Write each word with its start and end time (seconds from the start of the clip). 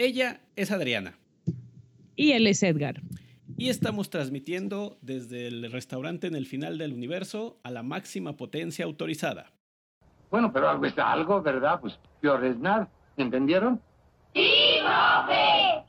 Ella 0.00 0.40
es 0.56 0.70
Adriana. 0.70 1.18
Y 2.16 2.32
él 2.32 2.46
es 2.46 2.62
Edgar. 2.62 3.02
Y 3.58 3.68
estamos 3.68 4.08
transmitiendo 4.08 4.96
desde 5.02 5.46
el 5.46 5.70
restaurante 5.70 6.26
en 6.26 6.34
el 6.34 6.46
final 6.46 6.78
del 6.78 6.94
universo 6.94 7.60
a 7.64 7.70
la 7.70 7.82
máxima 7.82 8.34
potencia 8.34 8.86
autorizada. 8.86 9.52
Bueno, 10.30 10.50
pero 10.54 10.70
algo 10.70 10.86
está 10.86 11.12
algo, 11.12 11.42
¿verdad? 11.42 11.80
Pues 11.82 11.98
peor 12.22 12.42
es 12.46 12.56
nada. 12.56 12.88
¿Entendieron? 13.18 13.78
¡Sí, 14.32 14.48
profe! 14.80 15.79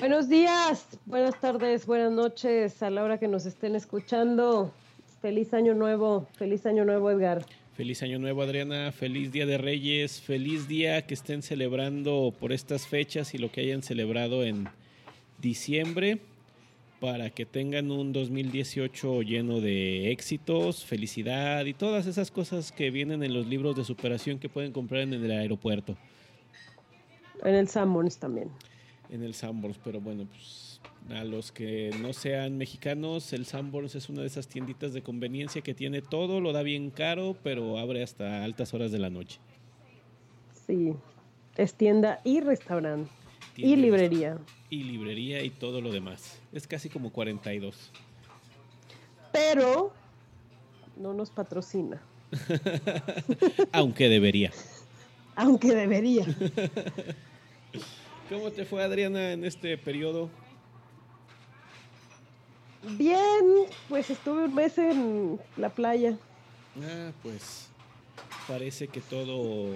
Buenos 0.00 0.30
días, 0.30 0.88
buenas 1.04 1.38
tardes, 1.38 1.84
buenas 1.84 2.10
noches 2.10 2.82
a 2.82 2.88
la 2.88 3.04
hora 3.04 3.18
que 3.18 3.28
nos 3.28 3.44
estén 3.44 3.76
escuchando. 3.76 4.72
Feliz 5.20 5.52
año 5.52 5.74
nuevo, 5.74 6.26
feliz 6.38 6.64
año 6.64 6.86
nuevo 6.86 7.10
Edgar. 7.10 7.44
Feliz 7.74 8.02
año 8.02 8.18
nuevo 8.18 8.40
Adriana, 8.40 8.92
feliz 8.92 9.30
día 9.30 9.44
de 9.44 9.58
Reyes, 9.58 10.22
feliz 10.22 10.66
día 10.68 11.06
que 11.06 11.12
estén 11.12 11.42
celebrando 11.42 12.32
por 12.40 12.50
estas 12.52 12.86
fechas 12.86 13.34
y 13.34 13.38
lo 13.38 13.52
que 13.52 13.60
hayan 13.60 13.82
celebrado 13.82 14.42
en 14.42 14.70
diciembre 15.38 16.18
para 16.98 17.28
que 17.28 17.44
tengan 17.44 17.90
un 17.90 18.14
2018 18.14 19.20
lleno 19.20 19.60
de 19.60 20.12
éxitos, 20.12 20.82
felicidad 20.82 21.66
y 21.66 21.74
todas 21.74 22.06
esas 22.06 22.30
cosas 22.30 22.72
que 22.72 22.90
vienen 22.90 23.22
en 23.22 23.34
los 23.34 23.46
libros 23.46 23.76
de 23.76 23.84
superación 23.84 24.38
que 24.38 24.48
pueden 24.48 24.72
comprar 24.72 25.02
en 25.02 25.12
el 25.12 25.30
aeropuerto. 25.30 25.94
En 27.44 27.54
el 27.54 27.68
Sanborns 27.68 28.16
también 28.16 28.48
en 29.10 29.22
el 29.22 29.34
Sanborns, 29.34 29.78
pero 29.82 30.00
bueno, 30.00 30.26
pues 30.26 30.80
a 31.10 31.24
los 31.24 31.50
que 31.52 31.90
no 32.00 32.12
sean 32.12 32.56
mexicanos, 32.56 33.32
el 33.32 33.44
Sanborns 33.44 33.94
es 33.94 34.08
una 34.08 34.20
de 34.20 34.28
esas 34.28 34.46
tienditas 34.46 34.92
de 34.92 35.02
conveniencia 35.02 35.62
que 35.62 35.74
tiene 35.74 36.02
todo, 36.02 36.40
lo 36.40 36.52
da 36.52 36.62
bien 36.62 36.90
caro, 36.90 37.36
pero 37.42 37.78
abre 37.78 38.02
hasta 38.02 38.44
altas 38.44 38.72
horas 38.74 38.92
de 38.92 38.98
la 38.98 39.10
noche. 39.10 39.40
Sí, 40.66 40.94
es 41.56 41.74
tienda 41.74 42.20
y 42.24 42.40
restaurante. 42.40 43.10
y 43.56 43.76
librería. 43.76 44.38
Y 44.70 44.84
librería 44.84 45.42
y 45.42 45.50
todo 45.50 45.80
lo 45.80 45.90
demás. 45.90 46.40
Es 46.52 46.66
casi 46.66 46.88
como 46.88 47.10
42. 47.10 47.90
Pero 49.32 49.92
no 50.96 51.12
nos 51.12 51.30
patrocina. 51.30 52.00
Aunque 53.72 54.08
debería. 54.08 54.52
Aunque 55.34 55.74
debería. 55.74 56.24
¿Cómo 58.30 58.52
te 58.52 58.64
fue 58.64 58.84
Adriana 58.84 59.32
en 59.32 59.44
este 59.44 59.76
periodo? 59.76 60.30
Bien, 62.96 63.18
pues 63.88 64.08
estuve 64.08 64.44
un 64.44 64.54
mes 64.54 64.78
en 64.78 65.40
la 65.56 65.68
playa. 65.68 66.16
Ah, 66.80 67.10
pues 67.24 67.68
parece 68.46 68.86
que 68.86 69.00
todo 69.00 69.72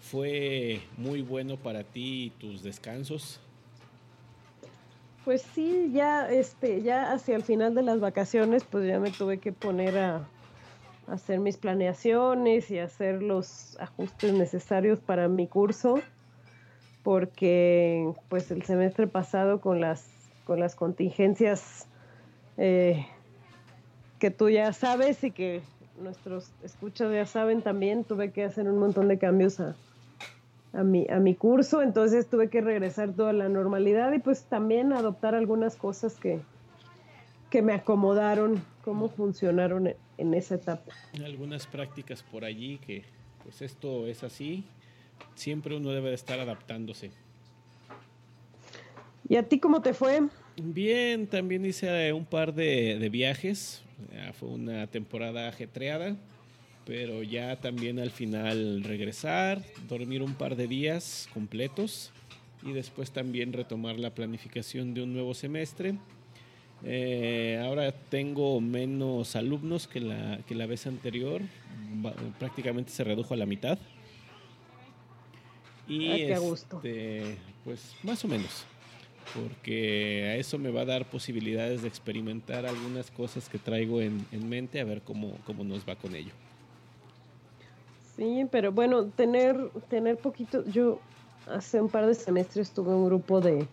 fue 0.00 0.80
muy 0.96 1.22
bueno 1.22 1.56
para 1.56 1.82
ti 1.82 2.26
y 2.26 2.30
tus 2.30 2.62
descansos. 2.62 3.40
Pues 5.24 5.42
sí, 5.42 5.90
ya 5.92 6.30
este, 6.30 6.82
ya 6.82 7.12
hacia 7.12 7.34
el 7.34 7.42
final 7.42 7.74
de 7.74 7.82
las 7.82 7.98
vacaciones, 7.98 8.62
pues 8.62 8.86
ya 8.86 9.00
me 9.00 9.10
tuve 9.10 9.38
que 9.38 9.50
poner 9.50 9.98
a, 9.98 10.28
a 11.08 11.12
hacer 11.12 11.40
mis 11.40 11.56
planeaciones 11.56 12.70
y 12.70 12.78
hacer 12.78 13.24
los 13.24 13.76
ajustes 13.80 14.32
necesarios 14.32 15.00
para 15.00 15.26
mi 15.26 15.48
curso 15.48 16.00
porque 17.06 18.12
pues 18.28 18.50
el 18.50 18.64
semestre 18.64 19.06
pasado 19.06 19.60
con 19.60 19.80
las, 19.80 20.08
con 20.44 20.58
las 20.58 20.74
contingencias 20.74 21.86
eh, 22.56 23.06
que 24.18 24.32
tú 24.32 24.50
ya 24.50 24.72
sabes 24.72 25.22
y 25.22 25.30
que 25.30 25.62
nuestros 26.00 26.50
escuchas 26.64 27.12
ya 27.12 27.24
saben 27.24 27.62
también, 27.62 28.02
tuve 28.02 28.32
que 28.32 28.42
hacer 28.42 28.68
un 28.68 28.80
montón 28.80 29.06
de 29.06 29.18
cambios 29.18 29.60
a, 29.60 29.76
a, 30.72 30.82
mi, 30.82 31.06
a 31.08 31.20
mi 31.20 31.36
curso, 31.36 31.80
entonces 31.80 32.28
tuve 32.28 32.50
que 32.50 32.60
regresar 32.60 33.12
toda 33.12 33.32
la 33.32 33.48
normalidad 33.48 34.12
y 34.12 34.18
pues 34.18 34.42
también 34.42 34.92
adoptar 34.92 35.36
algunas 35.36 35.76
cosas 35.76 36.16
que, 36.16 36.40
que 37.50 37.62
me 37.62 37.72
acomodaron, 37.72 38.60
cómo 38.82 39.08
funcionaron 39.10 39.94
en 40.18 40.34
esa 40.34 40.56
etapa. 40.56 40.92
Algunas 41.24 41.68
prácticas 41.68 42.24
por 42.24 42.44
allí 42.44 42.78
que 42.78 43.04
pues 43.44 43.62
esto 43.62 44.08
es 44.08 44.24
así 44.24 44.64
siempre 45.34 45.76
uno 45.76 45.90
debe 45.90 46.08
de 46.08 46.14
estar 46.14 46.40
adaptándose. 46.40 47.10
¿Y 49.28 49.36
a 49.36 49.42
ti 49.42 49.58
cómo 49.58 49.82
te 49.82 49.92
fue? 49.92 50.22
Bien, 50.56 51.26
también 51.26 51.66
hice 51.66 52.12
un 52.12 52.24
par 52.24 52.54
de, 52.54 53.08
viajes. 53.10 53.82
fue 54.38 54.48
una 54.48 54.86
temporada 54.86 55.48
ajetreada, 55.48 56.16
pero 56.86 57.22
ya 57.22 57.56
también 57.60 57.98
al 57.98 58.10
final 58.10 58.84
regresar, 58.84 59.62
dormir 59.88 60.22
un 60.22 60.34
par 60.34 60.56
de 60.56 60.68
días 60.68 61.28
completos 61.34 62.12
y 62.62 62.72
después 62.72 63.10
también 63.10 63.52
retomar 63.52 63.98
la 63.98 64.14
planificación 64.14 64.94
de 64.94 65.02
un 65.02 65.12
nuevo 65.12 65.34
semestre. 65.34 65.96
Eh, 66.84 67.60
ahora 67.64 67.90
tengo 67.92 68.60
menos 68.60 69.34
alumnos 69.34 69.88
que 69.88 70.00
la, 70.00 70.38
que 70.46 70.54
la 70.54 70.66
vez 70.66 70.86
anterior, 70.86 71.42
prácticamente 72.38 72.92
se 72.92 73.02
redujo 73.02 73.34
a 73.34 73.36
la 73.36 73.46
mitad. 73.46 73.78
Y 75.88 76.22
este, 76.22 77.38
pues 77.64 77.94
más 78.02 78.24
o 78.24 78.28
menos, 78.28 78.64
porque 79.34 80.24
a 80.24 80.36
eso 80.36 80.58
me 80.58 80.70
va 80.70 80.82
a 80.82 80.84
dar 80.84 81.08
posibilidades 81.08 81.82
de 81.82 81.88
experimentar 81.88 82.66
algunas 82.66 83.10
cosas 83.10 83.48
que 83.48 83.58
traigo 83.58 84.00
en, 84.00 84.26
mente, 84.48 84.80
a 84.80 84.84
ver 84.84 85.02
cómo, 85.02 85.38
cómo 85.44 85.64
nos 85.64 85.88
va 85.88 85.96
con 85.96 86.14
ello. 86.14 86.32
Sí, 88.16 88.46
pero 88.50 88.72
bueno, 88.72 89.06
tener, 89.06 89.70
tener 89.88 90.16
poquito, 90.16 90.64
yo 90.64 91.00
hace 91.46 91.80
un 91.80 91.88
par 91.88 92.06
de 92.06 92.14
semestres 92.14 92.70
tuve 92.72 92.94
un 92.94 93.06
grupo 93.06 93.40
de, 93.40 93.66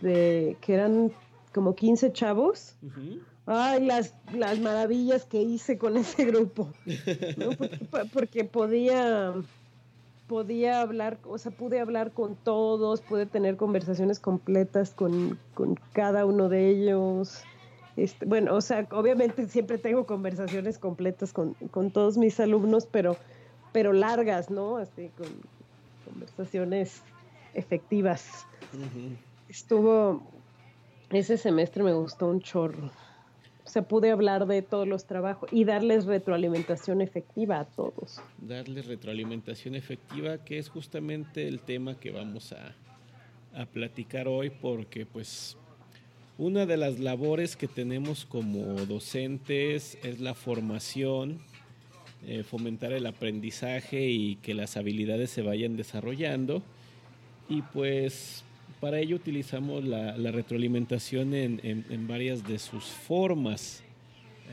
de 0.00 0.56
que 0.60 0.74
eran 0.74 1.12
como 1.52 1.74
15 1.74 2.12
chavos. 2.12 2.74
Ay, 3.46 3.84
las, 3.84 4.14
las 4.32 4.58
maravillas 4.58 5.24
que 5.26 5.42
hice 5.42 5.76
con 5.78 5.96
ese 5.96 6.24
grupo. 6.24 6.72
porque 8.12 8.44
podía 8.44 9.34
podía 10.26 10.80
hablar, 10.80 11.18
o 11.24 11.38
sea, 11.38 11.52
pude 11.52 11.80
hablar 11.80 12.12
con 12.12 12.36
todos, 12.36 13.00
pude 13.00 13.26
tener 13.26 13.56
conversaciones 13.56 14.18
completas 14.18 14.94
con, 14.94 15.38
cada 15.92 16.24
uno 16.24 16.48
de 16.48 16.70
ellos. 16.70 17.42
Este, 17.96 18.24
bueno, 18.26 18.54
o 18.54 18.60
sea, 18.60 18.86
obviamente 18.90 19.46
siempre 19.48 19.78
tengo 19.78 20.06
conversaciones 20.06 20.78
completas 20.78 21.32
con, 21.32 21.54
todos 21.92 22.16
mis 22.16 22.40
alumnos, 22.40 22.86
pero, 22.90 23.16
pero 23.72 23.92
largas, 23.92 24.50
¿no? 24.50 24.78
Así, 24.78 25.10
con 25.16 25.28
conversaciones 26.04 27.02
efectivas. 27.54 28.46
Estuvo, 29.48 30.22
ese 31.10 31.36
semestre 31.36 31.82
me 31.82 31.92
gustó 31.92 32.28
un 32.28 32.40
chorro 32.40 32.90
se 33.74 33.82
pude 33.82 34.12
hablar 34.12 34.46
de 34.46 34.62
todos 34.62 34.86
los 34.86 35.04
trabajos 35.04 35.48
y 35.52 35.64
darles 35.64 36.04
retroalimentación 36.04 37.00
efectiva 37.00 37.58
a 37.58 37.64
todos. 37.64 38.20
Darles 38.38 38.86
retroalimentación 38.86 39.74
efectiva, 39.74 40.38
que 40.44 40.58
es 40.58 40.68
justamente 40.68 41.48
el 41.48 41.58
tema 41.58 41.98
que 41.98 42.12
vamos 42.12 42.52
a, 42.52 42.72
a 43.52 43.66
platicar 43.66 44.28
hoy, 44.28 44.50
porque 44.50 45.06
pues 45.06 45.56
una 46.38 46.66
de 46.66 46.76
las 46.76 47.00
labores 47.00 47.56
que 47.56 47.66
tenemos 47.66 48.24
como 48.24 48.62
docentes 48.86 49.98
es 50.04 50.20
la 50.20 50.34
formación, 50.34 51.40
eh, 52.28 52.44
fomentar 52.44 52.92
el 52.92 53.06
aprendizaje 53.06 54.06
y 54.06 54.36
que 54.36 54.54
las 54.54 54.76
habilidades 54.76 55.30
se 55.30 55.42
vayan 55.42 55.76
desarrollando. 55.76 56.62
Y 57.48 57.62
pues 57.62 58.44
para 58.84 58.98
ello 58.98 59.16
utilizamos 59.16 59.82
la, 59.82 60.12
retroalimentación 60.30 61.32
en, 61.32 62.06
varias 62.06 62.46
de 62.46 62.58
sus 62.58 62.84
formas. 62.84 63.82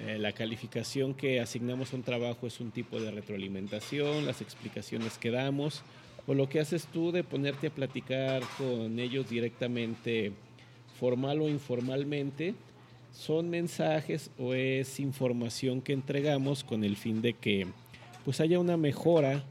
Eh, 0.07 0.17
la 0.19 0.31
calificación 0.31 1.13
que 1.13 1.41
asignamos 1.41 1.91
a 1.91 1.97
un 1.97 2.03
trabajo 2.03 2.47
es 2.47 2.61
un 2.61 2.71
tipo 2.71 2.97
de 3.01 3.11
retroalimentación, 3.11 4.25
las 4.25 4.39
explicaciones 4.39 5.17
que 5.17 5.31
damos, 5.31 5.83
o 6.27 6.33
lo 6.33 6.47
que 6.47 6.61
haces 6.61 6.87
tú 6.93 7.11
de 7.11 7.25
ponerte 7.25 7.67
a 7.67 7.71
platicar 7.71 8.41
con 8.57 8.99
ellos 8.99 9.29
directamente, 9.29 10.31
formal 10.97 11.41
o 11.41 11.49
informalmente, 11.49 12.55
son 13.11 13.49
mensajes 13.49 14.31
o 14.39 14.53
es 14.53 15.01
información 15.01 15.81
que 15.81 15.91
entregamos 15.91 16.63
con 16.63 16.85
el 16.85 16.95
fin 16.95 17.21
de 17.21 17.33
que 17.33 17.67
pues 18.23 18.39
haya 18.39 18.59
una 18.59 18.77
mejora 18.77 19.43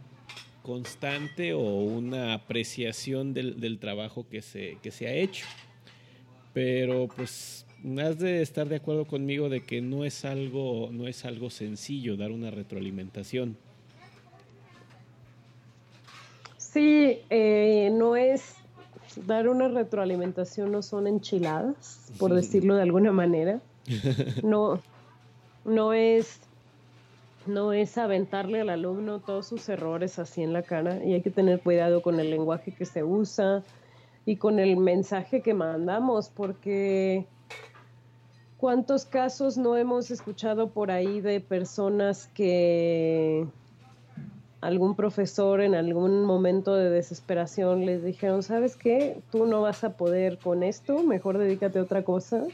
constante 0.70 1.52
o 1.52 1.60
una 1.60 2.32
apreciación 2.32 3.34
del, 3.34 3.78
trabajo 3.80 4.24
que 4.30 4.40
se, 4.40 4.78
que 4.80 4.92
se 4.92 5.08
ha 5.08 5.12
hecho. 5.12 5.44
Pero 6.52 7.08
pues 7.08 7.66
has 7.98 8.20
de 8.20 8.40
estar 8.40 8.68
de 8.68 8.76
acuerdo 8.76 9.04
conmigo 9.04 9.48
de 9.48 9.64
que 9.64 9.80
no 9.80 10.04
es 10.04 10.24
algo, 10.24 10.88
no 10.92 11.08
es 11.08 11.24
algo 11.24 11.50
sencillo 11.50 12.16
dar 12.16 12.30
una 12.30 12.52
retroalimentación. 12.52 13.56
Sí, 16.56 17.18
eh, 17.30 17.90
no 17.92 18.14
es 18.14 18.54
dar 19.26 19.48
una 19.48 19.66
retroalimentación, 19.66 20.70
no 20.70 20.82
son 20.82 21.08
enchiladas, 21.08 22.12
por 22.16 22.32
decirlo 22.40 22.76
de 22.76 22.82
alguna 22.82 23.10
manera. 23.10 23.60
No, 24.44 24.80
no 25.64 25.92
es, 25.92 26.38
no 27.46 27.72
es 27.72 27.96
aventarle 27.98 28.60
al 28.60 28.70
alumno 28.70 29.20
todos 29.20 29.46
sus 29.46 29.68
errores 29.68 30.18
así 30.18 30.42
en 30.42 30.52
la 30.52 30.62
cara 30.62 31.04
y 31.04 31.14
hay 31.14 31.22
que 31.22 31.30
tener 31.30 31.60
cuidado 31.60 32.02
con 32.02 32.20
el 32.20 32.30
lenguaje 32.30 32.72
que 32.72 32.84
se 32.84 33.02
usa 33.02 33.64
y 34.26 34.36
con 34.36 34.58
el 34.58 34.76
mensaje 34.76 35.40
que 35.40 35.54
mandamos, 35.54 36.28
porque 36.28 37.26
¿cuántos 38.58 39.06
casos 39.06 39.56
no 39.56 39.76
hemos 39.76 40.10
escuchado 40.10 40.70
por 40.70 40.90
ahí 40.90 41.20
de 41.20 41.40
personas 41.40 42.28
que 42.34 43.46
algún 44.60 44.94
profesor 44.94 45.62
en 45.62 45.74
algún 45.74 46.24
momento 46.24 46.74
de 46.74 46.90
desesperación 46.90 47.86
les 47.86 48.04
dijeron, 48.04 48.42
¿sabes 48.42 48.76
qué? 48.76 49.22
Tú 49.32 49.46
no 49.46 49.62
vas 49.62 49.84
a 49.84 49.96
poder 49.96 50.38
con 50.38 50.62
esto, 50.62 51.02
mejor 51.02 51.38
dedícate 51.38 51.78
a 51.78 51.82
otra 51.82 52.04
cosa. 52.04 52.44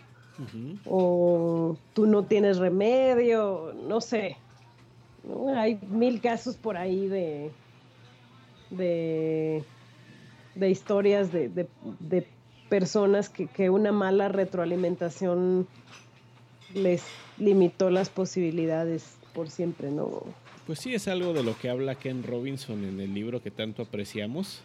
O 0.85 1.77
tú 1.94 2.06
no 2.06 2.25
tienes 2.25 2.59
remedio, 2.59 3.73
no 3.89 4.00
sé. 4.03 4.37
Hay 5.56 5.78
mil 5.88 6.20
casos 6.20 6.56
por 6.56 6.76
ahí 6.76 7.08
de, 7.08 7.50
de, 8.70 10.70
historias 10.70 11.32
de, 11.32 11.67
personas 12.69 13.28
que, 13.28 13.46
que 13.46 13.70
una 13.70 13.93
mala 13.93 14.28
retroalimentación 14.28 15.69
les 16.75 17.05
limitó 17.38 17.90
las 17.90 18.11
posibilidades 18.11 19.17
por 19.32 19.50
siempre, 19.50 19.90
¿no? 19.90 20.25
Pues 20.67 20.81
sí, 20.81 20.94
es 20.94 21.06
algo 21.06 21.32
de 21.32 21.44
lo 21.44 21.56
que 21.56 21.69
habla 21.69 21.94
Ken 21.94 22.25
Robinson 22.25 22.84
en 22.84 23.00
el 23.00 23.14
libro 23.14 23.40
que 23.40 23.50
tanto 23.50 23.82
apreciamos. 23.82 24.62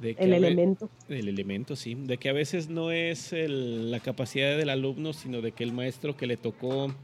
De 0.00 0.14
el 0.18 0.34
elemento. 0.34 0.88
El 1.08 1.28
elemento, 1.28 1.74
sí. 1.74 1.94
De 1.94 2.18
que 2.18 2.28
a 2.28 2.32
veces 2.32 2.68
no 2.68 2.92
es 2.92 3.32
la 3.32 3.98
capacidad 4.00 4.56
del 4.56 4.70
alumno, 4.70 5.12
sino 5.12 5.40
de 5.40 5.52
que 5.52 5.64
el 5.64 5.72
maestro 5.72 6.16
que 6.16 6.26
le 6.26 6.36
tocó, 6.36 6.94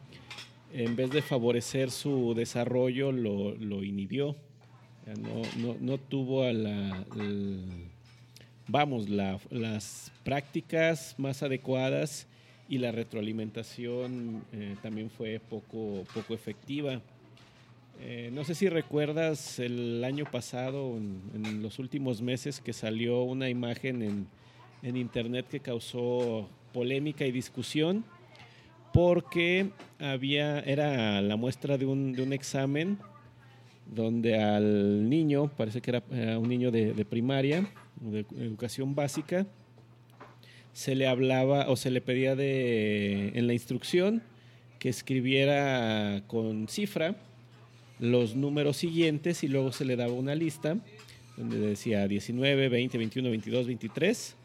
en 0.72 0.96
vez 0.96 1.10
de 1.10 1.22
favorecer 1.22 1.90
su 1.90 2.34
desarrollo, 2.34 3.12
lo, 3.12 3.82
inhibió. 3.82 4.36
No, 5.20 5.76
no, 5.80 5.98
tuvo 5.98 6.44
a 6.44 6.52
la, 6.52 7.04
vamos, 8.68 9.08
las 9.08 10.12
prácticas 10.24 11.14
más 11.18 11.42
adecuadas 11.42 12.26
y 12.68 12.78
la 12.78 12.92
retroalimentación 12.92 14.44
eh, 14.52 14.76
también 14.82 15.10
fue 15.10 15.40
poco, 15.40 16.04
poco 16.14 16.34
efectiva. 16.34 17.00
Eh, 18.00 18.30
no 18.32 18.44
sé 18.44 18.54
si 18.54 18.68
recuerdas 18.68 19.58
el 19.58 20.02
año 20.04 20.24
pasado, 20.24 20.96
en, 20.96 21.62
los 21.62 21.78
últimos 21.78 22.22
meses, 22.22 22.60
que 22.60 22.72
salió 22.72 23.22
una 23.22 23.48
imagen 23.48 24.02
en, 24.02 24.26
en, 24.82 24.96
internet 24.96 25.46
que 25.50 25.60
causó 25.60 26.48
polémica 26.72 27.26
y 27.26 27.32
discusión 27.32 28.04
porque 28.92 29.70
había, 29.98 30.60
era 30.60 31.20
la 31.20 31.36
muestra 31.36 31.78
de 31.78 31.86
un, 31.86 32.12
de 32.12 32.22
un 32.22 32.32
examen 32.32 32.98
donde 33.86 34.40
al 34.40 35.08
niño, 35.08 35.50
parece 35.56 35.80
que 35.80 35.90
era, 35.90 36.38
un 36.38 36.48
niño 36.48 36.70
de, 36.70 36.92
de 36.92 37.04
primaria, 37.04 37.68
de 38.00 38.20
educación 38.38 38.94
básica, 38.94 39.46
se 40.72 40.94
le 40.94 41.06
hablaba 41.06 41.68
o 41.68 41.76
se 41.76 41.90
le 41.90 42.00
pedía 42.00 42.34
de, 42.34 43.32
en 43.34 43.46
la 43.46 43.52
instrucción 43.52 44.22
que 44.78 44.88
escribiera 44.88 46.22
con 46.26 46.66
cifra 46.68 47.16
los 47.98 48.34
números 48.34 48.78
siguientes 48.78 49.44
y 49.44 49.48
luego 49.48 49.70
se 49.70 49.84
le 49.84 49.96
daba 49.96 50.12
una 50.12 50.34
lista 50.34 50.76
donde 51.36 51.58
decía 51.58 52.08
19, 52.08 52.68
20, 52.68 52.98
21, 52.98 53.30
22, 53.30 53.66
23 53.66 54.36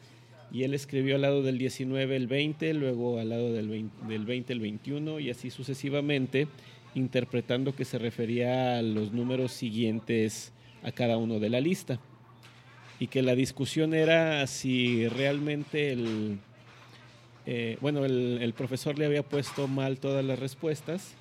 y 0.52 0.64
él 0.64 0.74
escribió 0.74 1.16
al 1.16 1.22
lado 1.22 1.44
del 1.44 1.58
19 1.58 2.16
el 2.16 2.28
20, 2.28 2.74
luego 2.74 3.20
al 3.20 3.30
lado 3.30 3.52
del 3.52 3.68
20, 3.68 4.08
del 4.08 4.26
20 4.26 4.54
el 4.54 4.60
21 4.60 5.20
y 5.20 5.30
así 5.30 5.50
sucesivamente, 5.50 6.48
interpretando 6.96 7.76
que 7.76 7.86
se 7.86 7.98
refería 7.98 8.78
a 8.78 8.82
los 8.82 9.12
números 9.12 9.52
siguientes 9.52 10.54
a 10.84 10.92
cada 10.92 11.18
uno 11.18 11.40
de 11.40 11.50
la 11.50 11.60
lista. 11.60 12.00
Y 13.00 13.08
que 13.08 13.22
la 13.22 13.36
discusión 13.36 13.94
era 13.94 14.48
si 14.48 15.08
realmente 15.08 15.92
el, 15.92 16.40
eh, 17.46 17.78
bueno, 17.82 18.06
el, 18.06 18.40
el 18.42 18.54
profesor 18.54 18.98
le 18.98 19.06
había 19.06 19.24
puesto 19.24 19.68
mal 19.68 20.00
todas 20.00 20.26
las 20.26 20.40
respuestas 20.40 21.16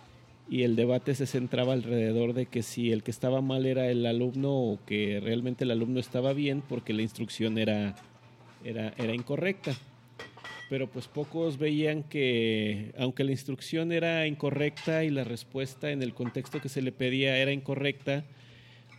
y 0.49 0.63
el 0.63 0.77
debate 0.77 1.15
se 1.15 1.27
centraba 1.27 1.73
alrededor 1.73 2.33
de 2.33 2.47
que 2.47 2.63
si 2.63 2.93
el 2.93 3.03
que 3.03 3.11
estaba 3.11 3.41
mal 3.41 3.67
era 3.67 3.89
el 3.89 4.07
alumno 4.07 4.53
o 4.53 4.79
que 4.87 5.21
realmente 5.21 5.65
el 5.65 5.73
alumno 5.73 5.99
estaba 6.01 6.33
bien 6.33 6.63
porque 6.67 6.95
la 6.95 7.03
instrucción 7.03 7.59
era, 7.59 7.97
era, 8.69 8.93
era 8.97 9.15
incorrecta. 9.15 9.75
Pero 10.69 10.89
pues 10.89 11.07
pocos 11.07 11.59
veían 11.59 12.03
que 12.03 12.93
aunque 12.99 13.25
la 13.25 13.31
instrucción 13.31 13.93
era 13.93 14.27
incorrecta 14.27 15.05
y 15.05 15.11
la 15.11 15.23
respuesta 15.23 15.91
en 15.91 16.03
el 16.03 16.13
contexto 16.13 16.61
que 16.61 16.69
se 16.69 16.83
le 16.83 16.91
pedía 16.91 17.39
era 17.39 17.53
incorrecta, 17.53 18.25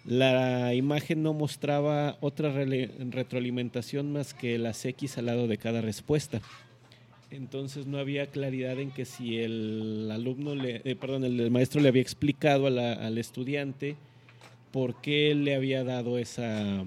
la 0.05 0.73
imagen 0.73 1.23
no 1.23 1.33
mostraba 1.33 2.17
otra 2.21 2.53
retroalimentación 2.53 4.13
más 4.13 4.33
que 4.33 4.57
las 4.57 4.85
X 4.85 5.17
al 5.17 5.25
lado 5.25 5.47
de 5.47 5.57
cada 5.57 5.81
respuesta 5.81 6.41
entonces 7.31 7.87
no 7.87 7.97
había 7.97 8.27
claridad 8.27 8.79
en 8.79 8.91
que 8.91 9.05
si 9.05 9.37
el 9.39 10.09
alumno, 10.11 10.55
le, 10.55 10.81
eh, 10.83 10.95
perdón, 10.95 11.25
el, 11.25 11.51
maestro 11.51 11.81
le 11.81 11.89
había 11.89 12.01
explicado 12.01 12.67
al 12.67 13.17
estudiante 13.17 13.95
por 14.71 15.01
qué 15.01 15.35
le 15.35 15.55
había 15.55 15.83
dado 15.83 16.17
esa, 16.17 16.83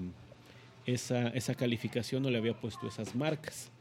esa, 0.85 1.29
esa 1.29 1.55
calificación 1.55 2.25
o 2.25 2.29
le 2.29 2.37
había 2.37 2.59
puesto 2.59 2.87
esas 2.87 3.15
marcas. 3.15 3.71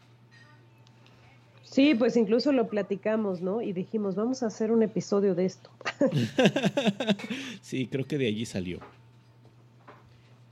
Sí, 1.62 1.94
pues 1.94 2.17
incluso 2.17 2.50
lo 2.52 2.69
platicamos, 2.69 3.41
¿no? 3.41 3.62
Y 3.62 3.73
dijimos, 3.73 4.17
vamos 4.17 4.43
a 4.43 4.47
hacer 4.47 4.73
un 4.73 4.82
episodio 4.82 5.35
de 5.37 5.44
esto. 5.44 5.70
sí, 7.61 7.87
creo 7.87 8.06
que 8.06 8.19
de 8.19 8.26
allí 8.26 8.44
salió. 8.44 8.81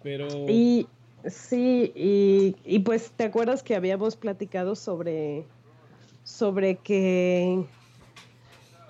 Pero... 0.02 0.28
Y 0.48 0.86
sí, 1.26 1.92
y, 1.96 2.54
y 2.64 2.78
pues 2.80 3.10
te 3.10 3.24
acuerdas 3.24 3.64
que 3.64 3.74
habíamos 3.74 4.14
platicado 4.14 4.76
sobre 4.76 5.44
sobre 6.28 6.76
que 6.76 7.64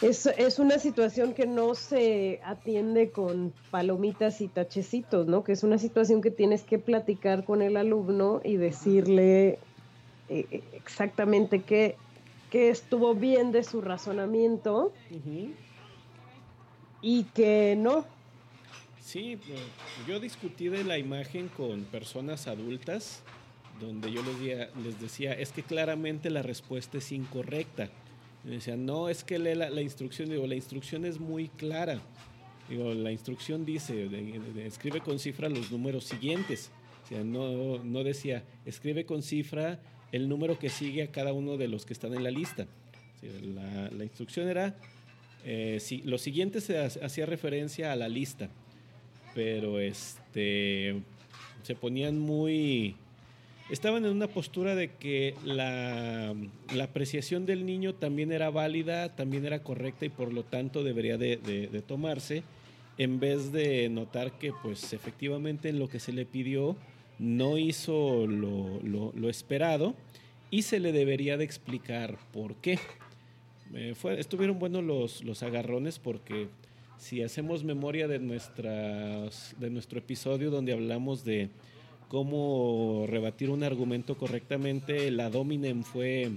es, 0.00 0.26
es, 0.26 0.58
una 0.58 0.78
situación 0.78 1.34
que 1.34 1.46
no 1.46 1.74
se 1.74 2.40
atiende 2.44 3.10
con 3.10 3.52
palomitas 3.70 4.40
y 4.40 4.48
tachecitos, 4.48 5.26
¿no? 5.26 5.42
Que 5.42 5.52
es 5.52 5.64
una 5.64 5.78
situación 5.78 6.22
que 6.22 6.30
tienes 6.30 6.62
que 6.62 6.78
platicar 6.78 7.44
con 7.44 7.62
el 7.62 7.76
alumno 7.76 8.40
y 8.44 8.56
decirle 8.56 9.58
eh, 10.28 10.46
eh, 10.50 10.62
exactamente 10.74 11.62
qué, 11.62 11.96
qué, 12.50 12.68
estuvo 12.68 13.14
bien 13.14 13.50
de 13.50 13.64
su 13.64 13.80
razonamiento 13.80 14.92
y 17.02 17.24
que 17.24 17.74
no. 17.76 18.04
Sí, 19.00 19.38
yo 20.06 20.20
discutí 20.20 20.68
de 20.68 20.84
la 20.84 20.98
imagen 20.98 21.48
con 21.48 21.84
personas 21.84 22.46
adultas 22.46 23.22
donde 23.80 24.12
yo 24.12 24.22
les, 24.22 24.76
les 24.76 25.00
decía, 25.00 25.32
es 25.32 25.50
que 25.52 25.62
claramente 25.62 26.30
la 26.30 26.42
respuesta 26.42 26.98
es 26.98 27.10
incorrecta. 27.10 27.88
Decían, 28.44 28.86
no, 28.86 29.08
es 29.08 29.24
que 29.24 29.38
lee 29.38 29.54
la, 29.54 29.82
instrucción. 29.82 30.30
Digo, 30.30 30.46
la 30.46 30.54
instrucción 30.54 31.04
es 31.04 31.18
muy 31.18 31.48
clara. 31.48 32.00
Digo, 32.68 32.94
la 32.94 33.12
instrucción 33.12 33.64
dice, 33.64 34.08
escribe 34.64 35.00
con 35.00 35.18
cifra 35.18 35.48
los 35.48 35.70
números 35.70 36.04
siguientes. 36.04 36.70
O 37.04 37.08
sea, 37.08 37.24
no, 37.24 37.82
no 37.82 38.04
decía, 38.04 38.44
escribe 38.66 39.06
con 39.06 39.22
cifra 39.22 39.80
el 40.12 40.28
número 40.28 40.58
que 40.58 40.68
sigue 40.68 41.02
a 41.02 41.10
cada 41.10 41.32
uno 41.32 41.56
de 41.56 41.68
los 41.68 41.84
que 41.84 41.92
están 41.92 42.14
en 42.14 42.22
la 42.22 42.30
lista. 42.30 42.66
la, 43.22 43.90
la, 43.90 44.04
instrucción 44.04 44.48
era, 44.48 44.76
eh, 45.44 45.78
si, 45.80 46.02
lo 46.02 46.18
siguiente 46.18 46.60
se 46.60 46.78
hacía 46.78 47.26
referencia 47.26 47.92
a 47.92 47.96
la 47.96 48.08
lista, 48.08 48.50
pero 49.34 49.80
este, 49.80 51.02
se 51.62 51.74
ponían 51.74 52.18
muy 52.18 52.96
estaban 53.70 54.04
en 54.04 54.12
una 54.12 54.28
postura 54.28 54.74
de 54.74 54.90
que 54.94 55.34
la, 55.44 56.34
apreciación 56.82 57.46
del 57.46 57.66
niño 57.66 57.94
también 57.94 58.32
era 58.32 58.50
válida, 58.50 59.14
también 59.14 59.44
era 59.44 59.62
correcta 59.62 60.06
y 60.06 60.08
por 60.08 60.32
lo 60.32 60.44
tanto 60.44 60.82
debería 60.82 61.18
de, 61.18 61.82
tomarse, 61.86 62.42
en 62.96 63.20
vez 63.20 63.52
de 63.52 63.88
notar 63.88 64.32
que 64.38 64.52
pues 64.62 64.92
efectivamente 64.92 65.68
en 65.68 65.78
lo 65.78 65.88
que 65.88 66.00
se 66.00 66.12
le 66.12 66.26
pidió 66.26 66.76
no 67.18 67.58
hizo 67.58 68.26
lo, 68.26 69.28
esperado 69.28 69.94
y 70.50 70.62
se 70.62 70.80
le 70.80 70.92
debería 70.92 71.36
de 71.36 71.44
explicar 71.44 72.18
por 72.32 72.54
qué. 72.56 72.78
Eh, 73.74 73.94
fue, 73.94 74.18
estuvieron 74.18 74.58
buenos 74.58 74.82
los, 74.82 75.22
los 75.24 75.42
agarrones 75.42 75.98
porque 75.98 76.48
si 76.96 77.22
hacemos 77.22 77.64
memoria 77.64 78.08
de, 78.08 78.18
nuestras, 78.18 79.54
de 79.58 79.68
nuestro 79.68 79.98
episodio 79.98 80.50
donde 80.50 80.72
hablamos 80.72 81.22
de 81.22 81.50
cómo 82.08 83.04
rebatir 83.06 83.50
un 83.50 83.62
argumento 83.62 84.16
correctamente. 84.16 85.10
La 85.10 85.30
Dominem 85.30 85.82
fue 85.84 86.30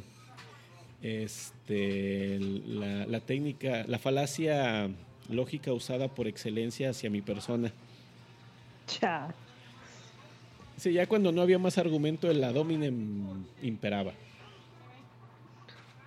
este, 1.01 2.40
la, 2.40 3.06
la 3.06 3.20
técnica, 3.22 3.86
la 3.88 4.00
falacia 4.00 4.90
lógica 5.30 5.74
usada 5.74 6.08
por 6.10 6.28
excelencia 6.28 6.90
hacia 6.92 7.10
mi 7.10 7.22
persona. 7.22 7.72
Cha. 8.88 9.34
Sí, 10.78 10.94
ya 10.94 11.06
cuando 11.06 11.32
no 11.32 11.42
había 11.42 11.60
más 11.60 11.78
argumento, 11.78 12.32
la 12.34 12.51
imperaba. 13.62 14.13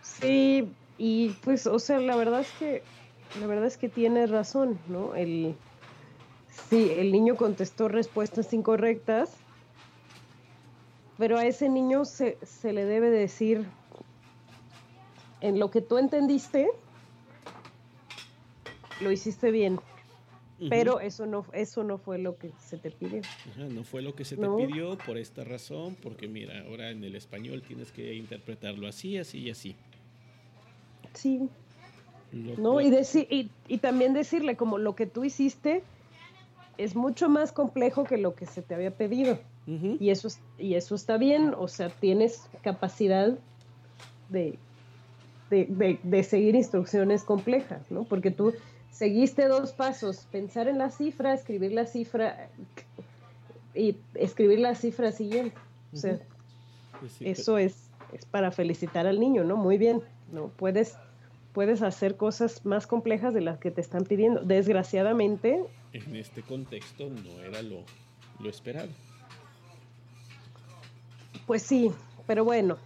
Sí, 0.03 0.69
y 0.99 1.29
pues, 1.45 1.67
o 1.67 1.79
sea, 1.79 2.01
la 2.01 2.17
verdad 2.17 2.41
es 2.41 2.51
que, 2.59 2.83
la 3.41 3.47
verdad 3.47 3.67
es 3.67 3.77
que 3.77 3.89
tiene 3.89 4.27
razón, 4.27 4.79
¿no? 4.89 5.15
El, 5.15 5.55
sí, 6.71 6.91
el 6.97 7.13
niño 7.13 7.37
contestó 7.37 7.89
respuestas 7.89 8.53
incorrectas, 8.53 9.37
pero 11.19 11.39
a 11.39 11.47
ese 11.47 11.69
niño 11.69 12.05
se, 12.05 12.39
se 12.43 12.73
le 12.73 12.85
debe 12.85 13.11
decir, 13.11 13.67
en 15.41 15.59
lo 15.59 15.71
que 15.71 15.81
tú 15.81 15.99
entendiste, 15.99 16.69
lo 19.01 19.13
hiciste 19.13 19.51
bien. 19.51 19.79
Pero 20.71 21.01
eso 21.01 21.27
no, 21.27 21.45
eso 21.53 21.83
no 21.83 21.99
fue 21.99 22.19
lo 22.19 22.37
que 22.37 22.51
se 22.59 22.79
te 22.79 22.91
pidió. 22.91 23.23
no 23.57 23.85
fue 23.85 24.03
lo 24.03 24.15
que 24.15 24.25
se 24.25 24.37
te 24.37 24.49
pidió 24.49 24.97
por 24.99 25.19
esta 25.19 25.45
razón, 25.45 25.97
porque 26.01 26.29
mira, 26.29 26.63
ahora 26.67 26.91
en 26.91 27.03
el 27.05 27.17
español 27.17 27.63
tienes 27.63 27.93
que 27.93 28.15
interpretarlo 28.15 28.87
así, 28.87 29.19
así 29.19 29.41
y 29.41 29.51
así. 29.51 29.77
Sí. 31.13 31.49
no, 32.33 32.81
y, 32.81 32.91
decir, 32.91 33.27
y, 33.69 33.79
también 33.79 34.15
decirle 34.15 34.57
como 34.57 34.79
lo 34.79 34.95
que 34.95 35.07
tú 35.07 35.25
hiciste 35.25 35.83
es 36.79 36.97
mucho 36.97 37.29
más 37.29 37.53
complejo 37.53 38.05
que 38.05 38.17
lo 38.17 38.35
que 38.35 38.47
se 38.47 38.63
te 38.63 38.75
había 38.75 38.93
pedido. 38.93 39.39
Y, 39.67 40.11
eso, 40.11 40.29
y 40.59 40.75
eso 40.75 40.95
está 40.95 41.17
bien, 41.17 41.55
o 41.57 41.69
sea, 41.69 41.89
tienes 41.89 42.49
capacidad 42.63 43.39
de, 44.29 44.59
de, 45.51 45.99
de 46.03 46.23
seguir 46.23 46.55
instrucciones 46.55 47.25
complejas, 47.25 47.91
¿no? 47.91 48.05
Porque 48.05 48.31
tú 48.31 48.53
seguiste 48.91 49.49
dos 49.49 49.73
pasos, 49.73 50.27
pensar 50.31 50.69
en 50.69 50.79
la 50.79 50.91
cifra, 50.91 51.35
escribir 51.35 51.73
la 51.73 51.87
cifra 51.87 52.49
y 53.75 53.97
escribir 54.15 54.61
la 54.61 54.75
cifra 54.75 55.13
siguiente. 55.13 55.57
O 55.93 55.97
sea, 55.97 56.19
eso 57.21 57.59
es, 57.59 57.91
es 58.13 58.25
para 58.25 58.51
felicitar 58.53 59.07
al 59.07 59.19
niño, 59.19 59.45
¿no? 59.45 59.57
Muy 59.57 59.79
bien, 59.79 60.03
¿no? 60.33 60.49
Puedes, 60.49 60.97
puedes 61.53 61.83
hacer 61.83 62.17
cosas 62.17 62.65
más 62.65 62.87
complejas 62.87 63.35
de 63.35 63.41
las 63.41 63.59
que 63.59 63.71
te 63.71 63.81
están 63.81 64.05
pidiendo. 64.05 64.43
Desgraciadamente... 64.43 65.65
En 65.93 66.17
este 66.17 66.43
contexto 66.43 67.09
no 67.09 67.43
era 67.43 67.63
lo, 67.63 67.81
lo 68.41 68.51
esperado. 68.51 68.91
Pues 71.47 71.63
sí, 71.63 71.91
pero 72.27 72.45
bueno, 72.45 72.79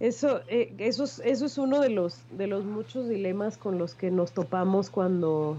eso, 0.00 0.40
eh, 0.48 0.74
eso, 0.78 1.04
es, 1.04 1.20
eso 1.24 1.46
es 1.46 1.58
uno 1.58 1.80
de 1.80 1.90
los, 1.90 2.18
de 2.30 2.46
los 2.46 2.64
muchos 2.64 3.08
dilemas 3.08 3.56
con 3.56 3.78
los 3.78 3.94
que 3.94 4.10
nos 4.10 4.32
topamos 4.32 4.90
cuando, 4.90 5.56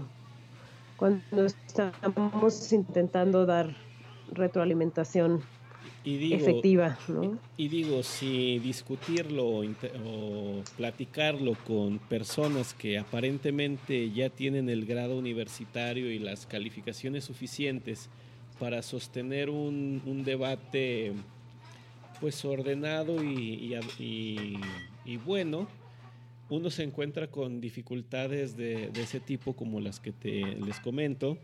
cuando 0.96 1.46
estamos 1.46 2.72
intentando 2.72 3.46
dar 3.46 3.74
retroalimentación 4.32 5.42
efectiva. 6.04 6.98
Y 7.56 7.68
digo, 7.68 8.02
si 8.02 8.58
discutirlo 8.60 9.46
o 9.46 10.62
platicarlo 10.76 11.54
con 11.66 11.98
personas 11.98 12.74
que 12.74 12.98
aparentemente 12.98 14.10
ya 14.12 14.30
tienen 14.30 14.68
el 14.68 14.86
grado 14.86 15.18
universitario 15.18 16.10
y 16.10 16.18
las 16.18 16.46
calificaciones 16.46 17.24
suficientes 17.24 18.08
para 18.60 18.82
sostener 18.82 19.50
un, 19.50 20.00
un 20.06 20.24
debate 20.24 21.12
pues 22.20 22.44
ordenado 22.44 23.22
y, 23.22 23.76
bueno, 25.24 25.68
uno 26.48 26.70
se 26.70 26.82
encuentra 26.82 27.28
con 27.28 27.60
dificultades 27.60 28.56
de, 28.56 28.90
ese 28.94 29.20
tipo 29.20 29.54
como 29.54 29.80
las 29.80 30.00
que 30.00 30.12
te, 30.12 30.42
les 30.56 30.80
comento. 30.80 31.38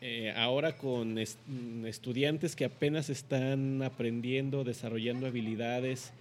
Eh, 0.00 0.32
ahora 0.36 0.76
con 0.76 1.18
estudiantes 1.18 2.54
que 2.54 2.66
apenas 2.66 3.08
están 3.08 3.82
aprendiendo, 3.82 4.62
desarrollando 4.62 5.26
habilidades 5.26 6.12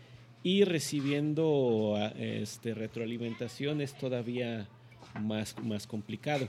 y 0.44 0.64
recibiendo 0.64 1.96
este, 2.18 2.74
retroalimentación 2.74 3.82
es 3.82 3.98
todavía 3.98 4.68
más, 5.20 5.56
más 5.64 5.88
complicado 5.88 6.48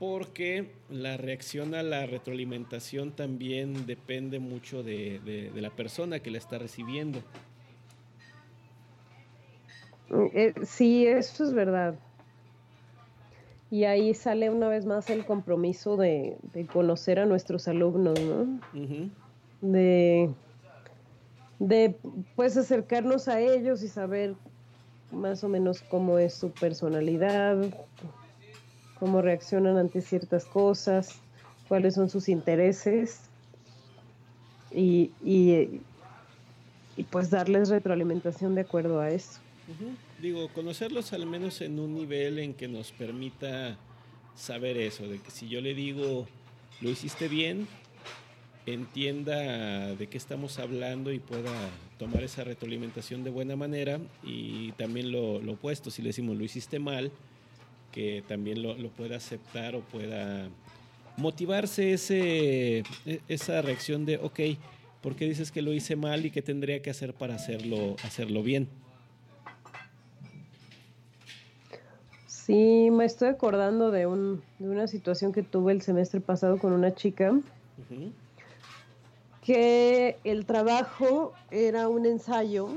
porque 0.00 0.72
la 0.88 1.16
reacción 1.16 1.76
a 1.76 1.84
la 1.84 2.06
retroalimentación 2.06 3.12
también 3.12 3.86
depende 3.86 4.40
mucho 4.40 4.82
de, 4.82 5.52
la 5.54 5.70
persona 5.70 6.18
que 6.18 6.32
la 6.32 6.38
está 6.38 6.58
recibiendo. 6.58 7.20
Eh, 10.34 10.54
sí, 10.64 11.06
eso 11.06 11.44
es 11.44 11.52
verdad. 11.52 11.94
Y 13.70 13.84
ahí 13.84 14.14
sale 14.14 14.50
una 14.50 14.68
vez 14.68 14.86
más 14.86 15.08
el 15.10 15.24
compromiso 15.24 15.96
de, 15.96 16.36
conocer 16.72 17.20
a 17.20 17.26
nuestros 17.26 17.68
alumnos, 17.68 18.18
¿no? 18.18 18.60
De 19.60 20.30
de 21.60 21.94
pues 22.34 22.56
acercarnos 22.56 23.28
a 23.28 23.38
ellos 23.38 23.82
y 23.82 23.88
saber 23.88 24.34
más 25.12 25.44
o 25.44 25.48
menos 25.48 25.82
cómo 25.82 26.18
es 26.18 26.34
su 26.34 26.50
personalidad, 26.50 27.58
cómo 29.00 29.22
reaccionan 29.22 29.78
ante 29.78 30.02
ciertas 30.02 30.44
cosas, 30.44 31.20
cuáles 31.66 31.94
son 31.94 32.10
sus 32.10 32.28
intereses 32.28 33.22
y, 34.70 35.10
y, 35.24 35.80
pues 37.10 37.30
darles 37.30 37.70
retroalimentación 37.70 38.54
de 38.54 38.60
acuerdo 38.60 39.00
a 39.00 39.10
eso. 39.10 39.40
Digo, 40.20 40.48
conocerlos 40.52 41.14
al 41.14 41.26
menos 41.26 41.62
en 41.62 41.78
un 41.78 41.94
nivel 41.94 42.38
en 42.38 42.52
que 42.52 42.68
nos 42.68 42.92
permita 42.92 43.78
saber 44.36 44.76
eso, 44.76 45.08
de 45.08 45.18
que 45.18 45.30
si 45.30 45.48
yo 45.48 45.62
le 45.62 45.74
digo, 45.74 46.26
lo 46.82 46.90
hiciste 46.90 47.28
bien, 47.28 47.66
entienda 48.66 49.94
de 49.94 50.06
qué 50.08 50.18
estamos 50.18 50.58
hablando 50.58 51.10
y 51.10 51.20
pueda 51.20 51.52
tomar 51.98 52.22
esa 52.22 52.44
retroalimentación 52.44 53.24
de 53.24 53.30
buena 53.30 53.56
manera 53.56 53.98
y 54.22 54.72
también 54.72 55.10
lo, 55.10 55.40
lo 55.40 55.52
opuesto, 55.52 55.90
si 55.90 56.02
le 56.02 56.08
decimos, 56.08 56.36
lo 56.36 56.44
hiciste 56.44 56.78
mal, 56.78 57.10
que 57.92 58.22
también 58.26 58.62
lo, 58.62 58.76
pueda 58.90 59.16
aceptar 59.16 59.74
o 59.74 59.80
pueda 59.80 60.48
motivarse 61.16 61.92
ese, 61.92 62.84
e, 63.06 63.20
esa 63.28 63.60
reacción 63.62 64.06
de, 64.06 64.18
ok, 64.18 64.40
¿por 65.02 65.16
qué 65.16 65.26
dices 65.26 65.50
que 65.50 65.62
lo 65.62 65.72
hice 65.72 65.96
mal 65.96 66.24
y 66.24 66.30
qué 66.30 66.42
tendría 66.42 66.82
que 66.82 66.90
hacer 66.90 67.14
para 67.14 67.34
hacerlo, 67.34 67.96
hacerlo 68.04 68.42
bien? 68.42 68.68
Sí, 72.50 72.90
me 72.90 73.04
estoy 73.04 73.28
acordando 73.28 73.90
de, 73.92 74.06
un, 74.06 74.42
de 74.58 74.68
una 74.68 74.88
situación 74.88 75.32
que 75.32 75.42
tuve 75.42 75.72
el 75.72 75.82
semestre 75.82 76.20
pasado 76.20 76.58
con 76.58 76.72
una 76.72 76.92
chica, 76.92 77.32
que 79.42 80.16
el 80.24 80.46
trabajo 80.46 81.32
era 81.52 81.88
un 81.88 82.06
ensayo, 82.06 82.76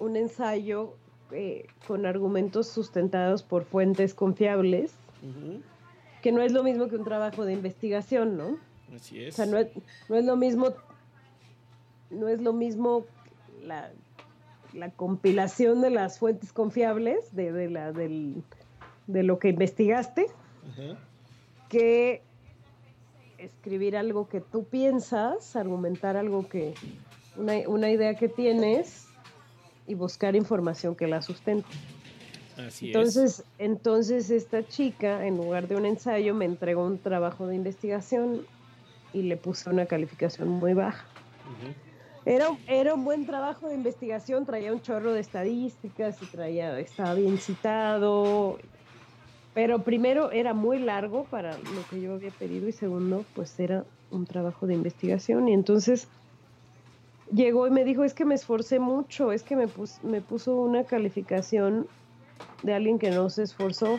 un 0.00 0.16
ensayo 0.16 0.96
eh, 1.32 1.66
con 1.86 2.06
argumentos 2.06 2.68
sustentados 2.68 3.42
por 3.42 3.64
fuentes 3.64 4.14
confiables, 4.14 4.92
que 6.22 6.32
no 6.32 6.42
es 6.42 6.52
lo 6.52 6.62
mismo 6.62 6.88
que 6.88 6.96
un 6.96 7.04
trabajo 7.04 7.44
de 7.44 7.52
investigación, 7.52 8.36
¿no? 8.36 8.58
Así 8.94 9.22
es. 9.22 9.34
O 9.34 9.36
sea, 9.36 9.46
no 9.46 9.58
es, 9.58 9.68
no 10.08 10.16
es 10.16 10.24
lo 10.24 10.36
mismo, 10.36 10.72
no 12.10 12.28
es 12.28 12.40
lo 12.40 12.52
mismo 12.52 13.04
la, 13.62 13.90
la 14.72 14.90
compilación 14.90 15.80
de 15.80 15.90
las 15.90 16.18
fuentes 16.18 16.52
confiables 16.52 17.34
de, 17.34 17.52
de 17.52 17.70
la, 17.70 17.92
del, 17.92 18.42
de 19.06 19.22
lo 19.22 19.38
que 19.38 19.48
investigaste 19.48 20.26
que 21.68 22.22
escribir 23.38 23.96
algo 23.96 24.28
que 24.28 24.40
tú 24.40 24.64
piensas, 24.64 25.56
argumentar 25.56 26.16
algo 26.16 26.48
que, 26.48 26.74
una, 27.36 27.54
una 27.68 27.90
idea 27.90 28.14
que 28.14 28.28
tienes 28.28 29.09
y 29.90 29.94
buscar 29.94 30.36
información 30.36 30.94
que 30.94 31.08
la 31.08 31.20
sustente. 31.20 31.66
Así 32.56 32.86
entonces, 32.86 33.44
entonces 33.58 34.30
esta 34.30 34.66
chica, 34.68 35.26
en 35.26 35.36
lugar 35.36 35.66
de 35.66 35.74
un 35.74 35.84
ensayo, 35.84 36.32
me 36.32 36.44
entregó 36.44 36.86
un 36.86 37.02
trabajo 37.02 37.48
de 37.48 37.56
investigación 37.56 38.46
y 39.12 39.22
le 39.22 39.36
puse 39.36 39.68
una 39.68 39.86
calificación 39.86 40.48
muy 40.48 40.74
baja. 40.74 41.08
Era, 42.24 42.48
era 42.68 42.94
un 42.94 43.04
buen 43.04 43.26
trabajo 43.26 43.68
de 43.68 43.74
investigación, 43.74 44.46
traía 44.46 44.72
un 44.72 44.80
chorro 44.80 45.12
de 45.12 45.20
estadísticas 45.20 46.22
y 46.22 46.26
traía, 46.26 46.78
estaba 46.78 47.14
bien 47.14 47.38
citado, 47.38 48.58
pero 49.54 49.82
primero 49.82 50.30
era 50.30 50.54
muy 50.54 50.78
largo 50.78 51.24
para 51.24 51.58
lo 51.58 51.84
que 51.90 52.00
yo 52.00 52.14
había 52.14 52.30
pedido 52.30 52.68
y 52.68 52.72
segundo, 52.72 53.24
pues 53.34 53.58
era 53.58 53.84
un 54.10 54.26
trabajo 54.26 54.66
de 54.66 54.74
investigación 54.74 55.48
y 55.48 55.54
entonces 55.54 56.08
llegó 57.32 57.66
y 57.66 57.70
me 57.70 57.84
dijo, 57.84 58.04
es 58.04 58.14
que 58.14 58.24
me 58.24 58.34
esforcé 58.34 58.78
mucho, 58.78 59.32
es 59.32 59.42
que 59.42 59.56
me, 59.56 59.66
me 60.02 60.20
puso 60.20 60.56
una 60.56 60.84
calificación 60.84 61.86
de 62.62 62.74
alguien 62.74 62.98
que 62.98 63.10
no 63.10 63.30
se 63.30 63.42
esforzó. 63.42 63.98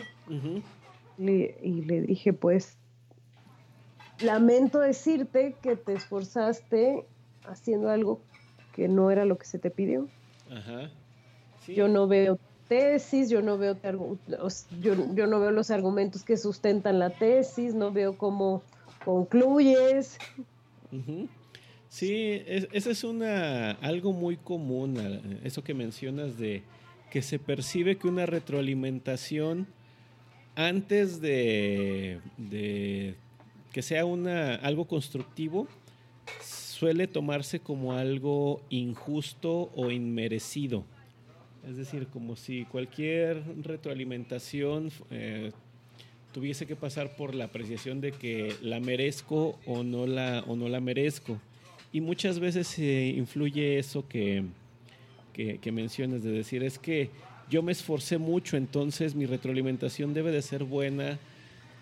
y 1.18 1.82
le 1.82 2.02
dije, 2.02 2.32
pues, 2.32 2.78
lamento 4.20 4.80
decirte 4.80 5.56
que 5.62 5.76
te 5.76 5.92
esforzaste 5.92 7.06
haciendo 7.44 7.90
algo 7.90 8.20
que 8.72 8.88
no 8.88 9.10
era 9.10 9.24
lo 9.24 9.36
que 9.36 9.46
se 9.46 9.58
te 9.58 9.70
pidió. 9.70 10.08
Yo 11.68 11.88
no 11.88 12.08
veo 12.08 12.38
tesis, 12.68 13.28
yo 13.28 13.42
no 13.42 13.58
veo 13.58 13.76
yo, 14.80 14.94
yo 15.14 15.26
no 15.26 15.40
veo 15.40 15.50
los 15.50 15.70
argumentos 15.70 16.24
que 16.24 16.36
sustentan 16.36 16.98
la 16.98 17.10
tesis, 17.10 17.74
no 17.74 17.92
veo 17.92 18.16
cómo 18.16 18.62
concluyes. 19.04 20.18
Sí, 21.92 22.42
eso 22.46 22.90
es 22.90 23.04
una 23.04 23.72
algo 23.72 24.14
muy 24.14 24.38
común, 24.38 24.96
eso 25.44 25.62
que 25.62 25.74
mencionas 25.74 26.38
de 26.38 26.62
que 27.10 27.20
se 27.20 27.38
percibe 27.38 27.98
que 27.98 28.08
una 28.08 28.24
retroalimentación 28.24 29.66
antes 30.54 31.20
de, 31.20 32.20
de 32.38 33.14
que 33.74 33.82
sea 33.82 34.06
una, 34.06 34.54
algo 34.54 34.86
constructivo 34.86 35.68
suele 36.42 37.08
tomarse 37.08 37.60
como 37.60 37.92
algo 37.92 38.62
injusto 38.70 39.70
o 39.76 39.90
inmerecido. 39.90 40.86
Es 41.68 41.76
decir, 41.76 42.06
como 42.06 42.36
si 42.36 42.64
cualquier 42.64 43.44
retroalimentación 43.62 44.90
eh, 45.10 45.52
tuviese 46.32 46.66
que 46.66 46.74
pasar 46.74 47.16
por 47.16 47.34
la 47.34 47.44
apreciación 47.44 48.00
de 48.00 48.12
que 48.12 48.56
la 48.62 48.80
merezco 48.80 49.58
o 49.66 49.82
no 49.82 50.06
la, 50.06 50.42
o 50.46 50.56
no 50.56 50.70
la 50.70 50.80
merezco. 50.80 51.38
Y 51.92 52.00
muchas 52.00 52.38
veces 52.38 52.78
influye 52.78 53.78
eso 53.78 54.08
que, 54.08 54.44
que, 55.32 55.72
mencionas, 55.72 56.22
de 56.22 56.30
decir, 56.30 56.62
es 56.62 56.78
que 56.78 57.10
yo 57.50 57.62
me 57.62 57.72
esforcé 57.72 58.18
mucho, 58.18 58.56
entonces 58.56 59.14
mi 59.14 59.26
retroalimentación 59.26 60.14
debe 60.14 60.30
de 60.30 60.42
ser 60.42 60.64
buena, 60.64 61.18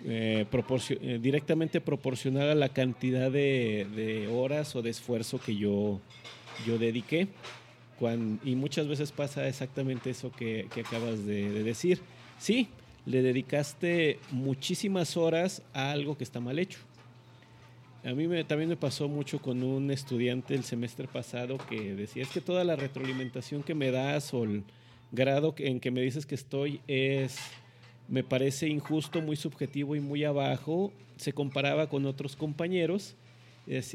eh, 0.05 0.47
eh, 0.49 1.19
directamente 1.21 1.81
proporcional 1.81 2.49
a 2.49 2.55
la 2.55 2.71
cantidad 2.71 3.31
de, 3.31 4.29
horas 4.33 4.75
o 4.77 4.83
de 4.83 4.91
esfuerzo 4.91 5.41
que 5.41 5.57
yo, 5.57 6.01
yo 6.67 6.79
dediqué. 6.79 7.29
y 8.45 8.55
muchas 8.55 8.89
veces 8.89 9.13
pasa 9.13 9.47
exactamente 9.47 10.11
eso 10.11 10.33
que, 10.33 10.67
acabas 10.85 11.25
de, 11.27 11.51
de, 11.51 11.63
decir. 11.63 12.01
Sí, 12.39 12.69
le 13.07 13.23
dedicaste 13.23 14.19
muchísimas 14.31 15.17
horas 15.17 15.63
a 15.75 15.91
algo 15.93 16.17
que 16.17 16.25
está 16.25 16.41
mal 16.41 16.59
hecho. 16.59 16.79
A 18.03 18.15
mí 18.15 18.27
me, 18.27 18.45
también 18.45 18.71
me 18.71 18.77
pasó 18.77 19.09
mucho 19.09 19.41
con 19.43 19.63
un 19.63 19.91
estudiante 19.91 20.55
el 20.55 20.65
semestre 20.65 21.07
pasado 21.07 21.59
que 21.59 21.95
decía, 21.95 22.23
es 22.23 22.31
que 22.31 22.41
toda 22.41 22.65
la 22.65 22.75
retroalimentación 22.75 23.63
que 23.63 23.75
me 23.75 23.91
das 23.91 24.33
o 24.33 24.45
el 24.45 24.65
grado 25.13 25.55
en 25.59 25.81
que 25.81 25.91
me 25.91 26.01
dices 26.01 26.25
que 26.25 26.35
estoy 26.35 26.81
es, 26.87 27.39
me 28.09 28.25
parece 28.25 28.69
injusto, 28.69 29.21
muy 29.21 29.37
subjetivo 29.37 29.97
y 29.97 30.01
muy 30.01 30.25
abajo. 30.25 30.93
Se 31.17 31.35
comparaba 31.35 31.89
con 31.91 32.07
otros 32.07 32.37
compañeros 32.37 33.17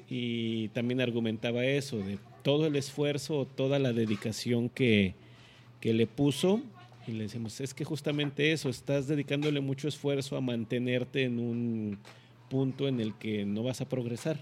y 0.08 0.68
también 0.70 1.02
argumentaba 1.02 1.66
eso, 1.66 1.98
de 1.98 2.20
todo 2.44 2.68
el 2.68 2.76
esfuerzo, 2.76 3.48
toda 3.56 3.80
la 3.80 3.92
dedicación 3.92 4.70
que, 4.70 5.16
que 5.82 5.94
le 5.94 6.06
puso. 6.06 6.62
Y 7.08 7.12
le 7.12 7.24
decimos, 7.24 7.60
es 7.60 7.74
que 7.74 7.86
justamente 7.86 8.52
eso, 8.52 8.70
estás 8.70 9.08
dedicándole 9.08 9.62
mucho 9.62 9.88
esfuerzo 9.88 10.38
a 10.38 10.42
mantenerte 10.42 11.24
en 11.24 11.40
un 11.40 12.00
punto 12.50 12.88
en 12.88 13.00
el 13.00 13.14
que 13.16 13.46
no 13.46 13.64
vas 13.64 13.82
a 13.82 13.90
progresar, 13.90 14.38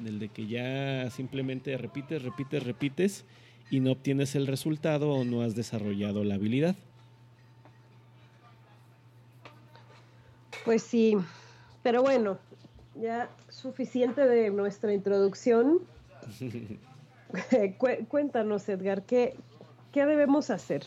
en 0.00 0.06
el 0.06 0.18
de 0.18 0.28
que 0.28 0.46
ya 0.46 1.10
simplemente 1.10 1.76
repites, 1.76 2.22
repites, 2.22 2.62
repites 2.62 3.24
y 3.70 3.80
no 3.80 3.92
obtienes 3.92 4.34
el 4.34 4.46
resultado 4.46 5.10
o 5.10 5.24
no 5.24 5.42
has 5.42 5.54
desarrollado 5.54 6.24
la 6.24 6.34
habilidad. 6.34 6.76
Pues 10.64 10.82
sí, 10.82 11.16
pero 11.82 12.02
bueno, 12.02 12.38
ya 13.00 13.30
suficiente 13.48 14.26
de 14.26 14.50
nuestra 14.50 14.92
introducción. 14.92 15.80
Cuéntanos, 18.08 18.68
Edgar, 18.68 19.02
¿qué, 19.02 19.36
¿qué 19.92 20.06
debemos 20.06 20.50
hacer 20.50 20.84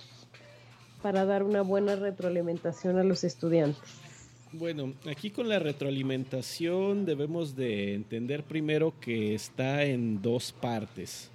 para 1.01 1.25
dar 1.25 1.43
una 1.43 1.61
buena 1.61 1.95
retroalimentación 1.95 2.97
a 2.97 3.03
los 3.03 3.23
estudiantes? 3.23 4.10
Bueno, 4.53 4.96
aquí 5.10 5.29
con 5.29 5.48
la 5.48 5.60
retroalimentación 5.60 7.05
debemos 7.05 7.55
de 7.55 7.94
entender 7.94 8.44
primero 8.44 8.94
que 9.00 9.33
está 9.33 9.85
en 9.85 10.22
dos 10.22 10.51
partes. 10.51 11.31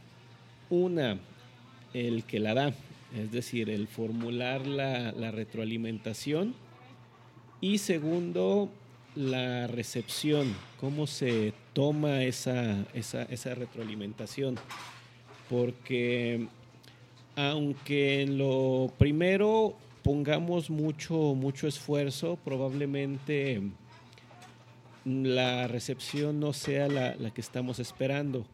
Una, 0.68 1.18
el 1.94 2.24
que 2.24 2.38
la 2.40 2.52
da, 2.52 2.74
es 3.16 3.32
decir, 3.32 3.70
el 3.70 3.88
formular 3.88 4.66
la, 4.66 5.30
retroalimentación. 5.30 6.54
Y 7.62 7.78
segundo, 7.78 8.68
la 9.14 9.66
recepción, 9.66 10.54
cómo 10.78 11.06
se 11.06 11.54
toma 11.72 12.22
esa, 12.22 12.84
esa 12.92 13.54
retroalimentación. 13.54 14.56
Porque 15.48 16.48
aunque 17.34 18.20
en 18.20 18.36
lo 18.36 18.92
primero 18.98 19.74
pongamos 20.06 20.70
mucho, 20.70 21.34
mucho 21.34 21.66
esfuerzo, 21.66 22.38
probablemente 22.44 23.60
la 25.04 25.66
recepción 25.66 26.38
no 26.38 26.52
sea 26.52 26.86
la, 26.86 27.30
que 27.32 27.40
estamos 27.40 27.80
esperando. 27.80 28.46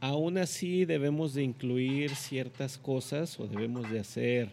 Aún 0.00 0.36
así 0.36 0.84
debemos 0.84 1.32
de 1.32 1.44
incluir 1.44 2.14
ciertas 2.14 2.76
cosas 2.76 3.40
o 3.40 3.46
debemos 3.46 3.90
de 3.90 4.00
hacer 4.00 4.50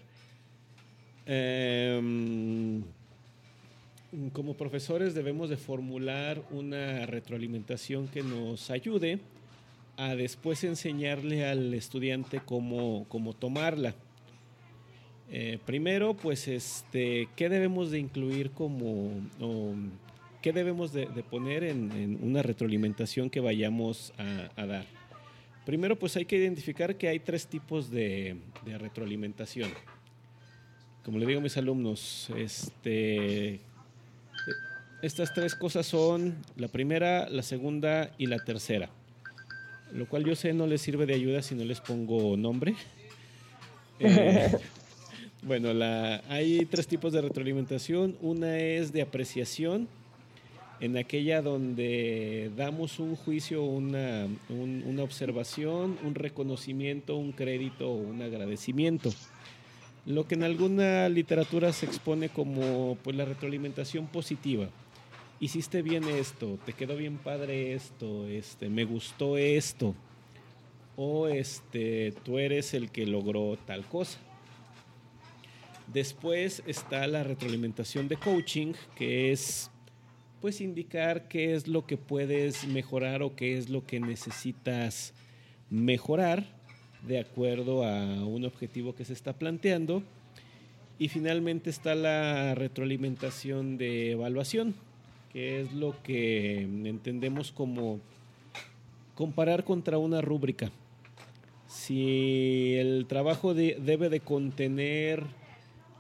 em, 1.26 2.84
como 4.32 4.54
profesores 4.54 5.14
debemos 5.14 5.50
de 5.50 5.58
formular 5.58 6.42
una 6.52 7.06
retroalimentación 7.06 8.08
que 8.08 8.24
nos 8.24 8.72
ayude 8.72 9.20
a 9.98 10.16
después 10.16 10.64
enseñarle 10.64 11.46
al 11.46 11.74
estudiante 11.74 12.40
cómo, 12.46 13.06
cómo 13.10 13.34
tomarla. 13.34 13.94
Eh, 15.32 15.60
primero, 15.64 16.16
pues, 16.16 16.48
este, 16.48 17.30
¿qué 17.36 17.50
debemos 17.50 17.92
de 17.92 18.00
incluir 18.00 18.50
como, 18.52 19.12
qué 20.42 20.52
debemos 20.52 20.92
de, 20.92 21.06
poner 21.30 21.64
en, 21.64 22.18
una 22.22 22.42
retroalimentación 22.42 23.30
que 23.30 23.40
vayamos 23.40 24.12
a, 24.18 24.66
dar? 24.66 24.86
Primero, 25.66 26.00
pues 26.00 26.16
hay 26.16 26.26
que 26.26 26.38
identificar 26.38 26.96
que 26.96 27.08
hay 27.08 27.20
tres 27.20 27.46
tipos 27.46 27.92
de, 27.92 28.38
retroalimentación. 28.66 29.70
Como 31.04 31.20
le 31.20 31.28
digo 31.28 31.40
a 31.40 31.44
mis 31.44 31.58
alumnos, 31.58 32.32
este, 32.36 33.60
estas 35.04 35.32
tres 35.34 35.54
cosas 35.54 35.86
son 35.86 36.38
la 36.56 36.70
primera, 36.70 37.30
la 37.30 37.44
segunda 37.44 38.12
y 38.18 38.26
la 38.26 38.40
tercera. 38.40 38.90
Lo 39.94 40.08
cual 40.08 40.24
yo 40.24 40.36
sé 40.36 40.54
no 40.54 40.66
les 40.66 40.82
sirve 40.82 41.06
de 41.06 41.14
ayuda 41.14 41.44
si 41.44 41.54
no 41.54 41.66
les 41.66 41.82
pongo 41.82 42.36
nombre. 42.36 42.74
bueno, 45.42 45.74
la, 45.74 46.22
hay 46.28 46.66
tres 46.66 46.88
tipos 46.88 47.14
de 47.14 47.22
retroalimentación. 47.22 48.18
Una 48.22 48.58
es 48.58 48.92
de 48.92 49.02
apreciación, 49.02 49.88
en 50.80 50.98
aquella 50.98 51.42
donde 51.42 52.52
damos 52.56 53.00
un 53.00 53.16
juicio, 53.16 53.64
una, 53.64 54.28
una 54.50 55.04
observación, 55.04 55.98
un 56.04 56.16
reconocimiento, 56.16 57.16
un 57.16 57.32
crédito 57.32 57.90
o 57.90 57.96
un 57.96 58.22
agradecimiento. 58.22 59.12
Lo 60.06 60.28
que 60.28 60.36
en 60.36 60.44
alguna 60.44 61.08
literatura 61.10 61.72
se 61.74 61.86
expone 61.86 62.30
como 62.30 62.98
pues, 63.04 63.16
la 63.16 63.26
retroalimentación 63.26 64.08
positiva. 64.08 64.70
Hiciste 65.42 65.82
bien 65.82 66.04
esto, 66.06 66.60
te 66.66 66.74
quedó 66.74 66.98
bien 66.98 67.18
padre 67.18 67.74
esto, 67.74 68.28
este, 68.28 68.68
me 68.68 68.84
gustó 68.84 69.38
esto, 69.38 69.96
o 70.98 71.30
este, 71.30 72.14
tú 72.26 72.40
eres 72.40 72.74
el 72.74 72.92
que 72.92 73.06
logró 73.06 73.58
tal 73.66 73.86
cosa. 73.86 74.20
Después 75.94 76.62
está 76.68 77.08
la 77.08 77.24
retroalimentación 77.24 78.08
de 78.08 78.18
coaching, 78.18 78.74
que 78.96 79.32
es 79.32 79.72
pues 80.40 80.62
indicar 80.62 81.28
qué 81.28 81.56
es 81.56 81.68
lo 81.68 81.86
que 81.88 81.98
puedes 81.98 82.68
mejorar 82.68 83.24
o 83.24 83.36
qué 83.36 83.58
es 83.58 83.70
lo 83.70 83.86
que 83.86 84.00
necesitas 84.00 85.14
mejorar 85.70 86.46
de 87.08 87.20
acuerdo 87.20 87.84
a 87.84 88.26
un 88.26 88.46
objetivo 88.46 88.94
que 88.94 89.04
se 89.04 89.14
está 89.14 89.34
planteando. 89.34 90.04
Y 91.00 91.08
finalmente 91.08 91.72
está 91.72 91.96
la 91.96 92.54
retroalimentación 92.54 93.78
de 93.78 94.12
evaluación, 94.12 94.76
que 95.34 95.62
es 95.62 95.74
lo 95.74 95.96
que 96.04 96.62
entendemos 96.62 97.52
como 97.52 98.00
comparar 99.16 99.64
contra 99.64 99.98
una 99.98 100.22
rúbrica. 100.22 100.72
Si 101.68 102.76
el 102.76 103.06
trabajo 103.08 103.54
debe 103.54 104.10
de 104.10 104.20
contener 104.20 105.24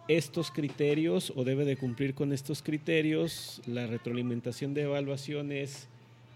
estos 0.09 0.49
criterios 0.49 1.31
o 1.35 1.43
debe 1.43 1.65
de 1.65 1.77
cumplir 1.77 2.15
con 2.15 2.33
estos 2.33 2.63
criterios. 2.63 3.61
La 3.67 3.85
retroalimentación 3.85 4.73
de 4.73 4.81
evaluación 4.81 5.51
es 5.51 5.87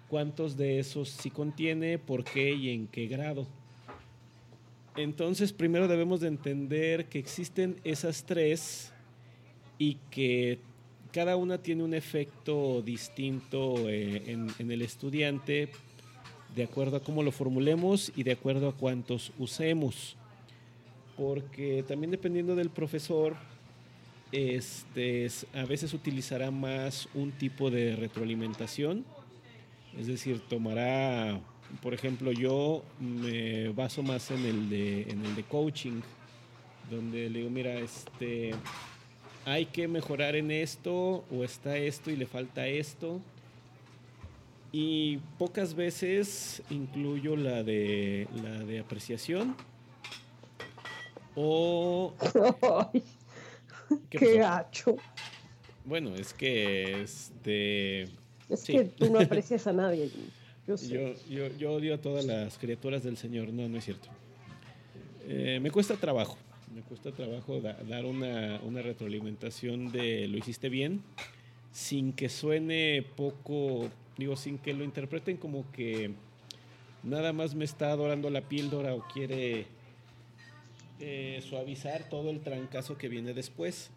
cuántos 0.09 0.55
de 0.57 0.77
esos 0.77 1.09
sí 1.09 1.31
contiene, 1.31 1.97
por 1.97 2.23
qué 2.23 2.51
y 2.53 2.69
en 2.69 2.85
qué 2.87 3.07
grado. 3.07 3.47
Entonces, 4.95 5.53
primero 5.53 5.87
debemos 5.87 6.19
de 6.19 6.27
entender 6.27 7.05
que 7.05 7.17
existen 7.17 7.77
esas 7.83 8.23
tres 8.25 8.93
y 9.79 9.95
que 10.11 10.59
cada 11.11 11.35
una 11.35 11.57
tiene 11.57 11.83
un 11.83 11.95
efecto 11.95 12.83
distinto 12.83 13.89
eh, 13.89 14.21
en, 14.27 14.51
en 14.59 14.71
el 14.71 14.83
estudiante 14.83 15.69
de 16.55 16.63
acuerdo 16.63 16.97
a 16.97 17.03
cómo 17.03 17.23
lo 17.23 17.31
formulemos 17.31 18.11
y 18.15 18.21
de 18.21 18.33
acuerdo 18.33 18.69
a 18.69 18.73
cuántos 18.73 19.31
usemos. 19.39 20.15
porque 21.17 21.83
también 21.87 22.11
dependiendo 22.11 22.55
del 22.55 22.69
profesor, 22.69 23.35
este, 24.33 25.27
a 25.53 25.63
veces 25.65 25.93
utilizará 25.93 26.49
más 26.49 27.07
un 27.13 27.31
tipo 27.31 27.69
de 27.69 27.95
retroalimentación, 27.95 29.05
es 29.95 30.07
decir, 30.07 30.41
tomará, 30.49 31.39
por 31.83 31.93
ejemplo, 31.93 32.31
yo 32.31 32.83
me 32.99 33.69
baso 33.69 34.01
más 34.01 34.31
en 34.31 34.43
el 34.43 34.69
de, 34.71 35.03
en 35.03 35.23
el 35.23 35.35
de 35.35 35.43
coaching, 35.43 36.01
donde 36.89 37.29
le 37.29 37.39
digo, 37.39 37.51
mira, 37.51 37.75
este, 37.75 38.55
hay 39.45 39.67
que 39.67 39.87
mejorar 39.87 40.35
en 40.35 40.49
esto, 40.49 41.23
o 41.31 41.43
está 41.43 41.77
esto 41.77 42.09
y 42.09 42.15
le 42.15 42.25
falta 42.25 42.65
esto. 42.65 43.21
Y 44.71 45.17
pocas 45.37 45.75
veces 45.75 46.63
incluyo 46.71 47.35
la 47.35 47.61
de, 47.61 48.27
la 48.41 48.63
de 48.63 48.79
apreciación. 48.79 49.55
O 51.35 52.13
¿Qué, 54.09 54.37
gacho. 54.37 54.97
Bueno, 55.85 56.15
es 56.15 56.33
que 56.33 57.01
este. 57.01 58.03
Es 58.49 58.63
que 58.65 58.85
tú 58.85 59.11
no 59.11 59.19
aprecias 59.21 59.67
a 59.67 59.73
nadie. 59.73 60.09
Yo, 60.65 60.75
yo, 61.29 61.47
yo, 61.57 61.73
odio 61.73 61.95
a 61.95 61.97
todas 61.97 62.25
las 62.25 62.57
criaturas 62.57 63.03
del 63.03 63.17
Señor. 63.17 63.49
No, 63.49 63.67
no 63.67 63.77
es 63.77 63.85
cierto. 63.85 64.07
Eh, 65.27 65.59
me 65.61 65.71
cuesta 65.71 65.95
trabajo. 65.95 66.37
Me 66.73 66.81
cuesta 66.81 67.11
trabajo 67.11 67.61
dar 67.61 68.05
una, 68.05 68.59
una 68.63 68.81
retroalimentación 68.81 69.91
de 69.91 70.27
lo 70.27 70.37
hiciste 70.37 70.69
bien, 70.69 71.03
sin 71.71 72.13
que 72.13 72.29
suene 72.29 73.05
poco, 73.15 73.89
digo, 74.17 74.35
sin 74.35 74.57
que 74.57 74.73
lo 74.73 74.83
interpreten 74.83 75.37
como 75.37 75.71
que 75.71 76.11
nada 77.03 77.31
más 77.31 77.53
me 77.53 77.65
está 77.65 77.91
adorando 77.91 78.29
la 78.29 78.41
píldora 78.41 78.95
o 78.95 79.05
quiere 79.13 79.67
eh, 81.05 81.41
suavizar 81.41 82.07
todo 82.07 82.29
el 82.29 82.39
trancazo 82.39 82.97
que 82.97 83.09
viene 83.09 83.33
después. 83.33 83.89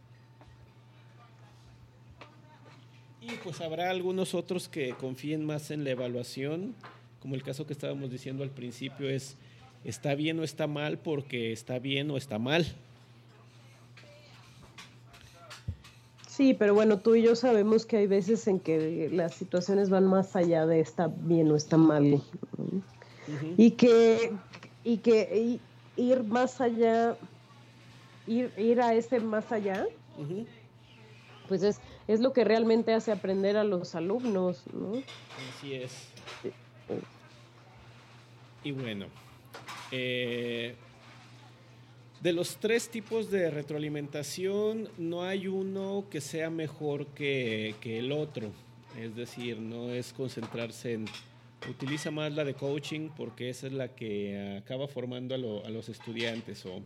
Y 3.21 3.31
pues 3.45 3.61
habrá 3.61 3.91
algunos 3.91 4.35
otros 4.35 4.69
que 4.69 4.91
confíen 4.95 5.45
más 5.45 5.71
en 5.71 5.85
la 5.85 5.91
evaluación, 5.91 6.75
como 7.21 7.37
el 7.37 7.45
caso 7.45 7.65
que 7.65 7.75
estábamos 7.75 8.11
diciendo 8.11 8.43
al 8.43 8.51
principio 8.51 9.09
es, 9.09 9.37
¿está 9.85 10.17
bien 10.17 10.41
o 10.41 10.43
está 10.43 10.67
mal? 10.67 10.99
Porque 10.99 11.53
está 11.53 11.79
bien 11.79 12.11
o 12.11 12.17
está 12.17 12.41
mal. 12.41 12.67
Sí, 16.29 16.55
pero 16.55 16.75
bueno, 16.75 16.99
tú 16.99 17.15
y 17.15 17.23
yo 17.23 17.37
sabemos 17.37 17.87
que 17.87 17.99
hay 17.99 18.09
veces 18.09 18.49
en 18.49 18.59
que 18.59 19.11
las 19.13 19.33
situaciones 19.35 19.91
van 19.91 20.07
más 20.07 20.35
allá 20.35 20.67
de 20.67 20.81
está 20.81 21.07
bien 21.07 21.53
o 21.53 21.57
está 21.57 21.77
mal. 21.77 22.21
Y 23.57 23.71
que, 23.71 24.33
y 24.83 24.99
que, 24.99 25.61
ir 25.97 26.23
más 26.25 26.61
allá, 26.61 27.17
ir, 28.27 28.53
ir 28.57 28.81
a 28.81 28.95
ese 28.95 29.21
más 29.21 29.51
allá, 29.53 29.87
pues 31.49 31.63
es, 31.63 31.81
es 32.07 32.21
lo 32.21 32.33
que 32.33 32.45
realmente 32.45 32.93
hace 32.93 33.13
aprender 33.13 33.57
a 33.57 33.65
los 33.65 33.95
alumnos, 33.95 34.63
¿no? 34.73 35.03
Así 35.59 35.75
es. 35.75 36.09
Y 38.65 38.73
bueno, 38.73 39.07
eh, 39.93 40.75
de 42.21 42.33
los 42.33 42.57
tres 42.57 42.89
tipos 42.89 43.31
de 43.31 43.51
retroalimentación, 43.51 44.89
no 44.99 45.23
hay 45.23 45.47
uno 45.47 46.05
que 46.11 46.21
sea 46.21 46.51
mejor 46.51 47.07
que, 47.09 47.75
que 47.81 47.99
el 47.99 48.11
otro. 48.11 48.51
Es 48.99 49.15
decir, 49.15 49.59
no 49.61 49.91
es 49.91 50.13
concentrarse 50.13 50.95
en 50.95 51.05
utiliza 51.69 52.11
más 52.11 52.33
la 52.33 52.45
de 52.45 52.55
coaching 52.55 53.11
porque 53.17 53.51
esa 53.51 53.67
es 53.67 53.73
la 53.73 53.89
que 53.89 54.59
acaba 54.63 54.89
formando 54.89 55.35
a, 55.35 55.39
los 55.39 55.89
estudiantes 55.89 56.65
o 56.67 56.83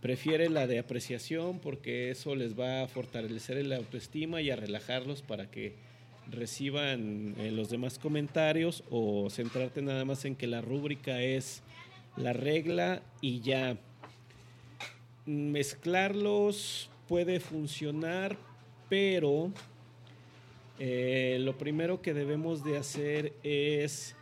prefiere 0.00 0.48
la 0.48 0.66
de 0.66 0.78
apreciación 0.78 1.58
porque 1.58 2.10
eso 2.10 2.34
les 2.34 2.58
va 2.58 2.82
a 2.82 2.88
fortalecer 2.88 3.64
la 3.64 3.76
autoestima 3.76 4.40
y 4.40 4.50
a 4.50 4.56
relajarlos 4.56 5.22
para 5.22 5.50
que 5.50 5.74
reciban 6.30 7.34
eh, 7.38 7.50
los 7.52 7.70
demás 7.70 7.98
comentarios 7.98 8.82
o 8.90 9.28
centrarte 9.30 9.82
nada 9.82 10.04
más 10.04 10.24
en 10.24 10.34
que 10.34 10.46
la 10.46 10.60
rúbrica 10.60 11.22
es 11.22 11.62
la 12.16 12.32
regla 12.32 13.02
y 13.20 13.40
ya. 13.40 13.76
Mezclarlos 15.24 16.90
puede 17.08 17.40
funcionar 17.40 18.36
pero 18.88 19.52
eh, 20.78 21.38
lo 21.40 21.56
primero 21.56 22.02
que 22.02 22.14
debemos 22.14 22.64
de 22.64 22.76
hacer 22.76 23.32
es 23.42 24.15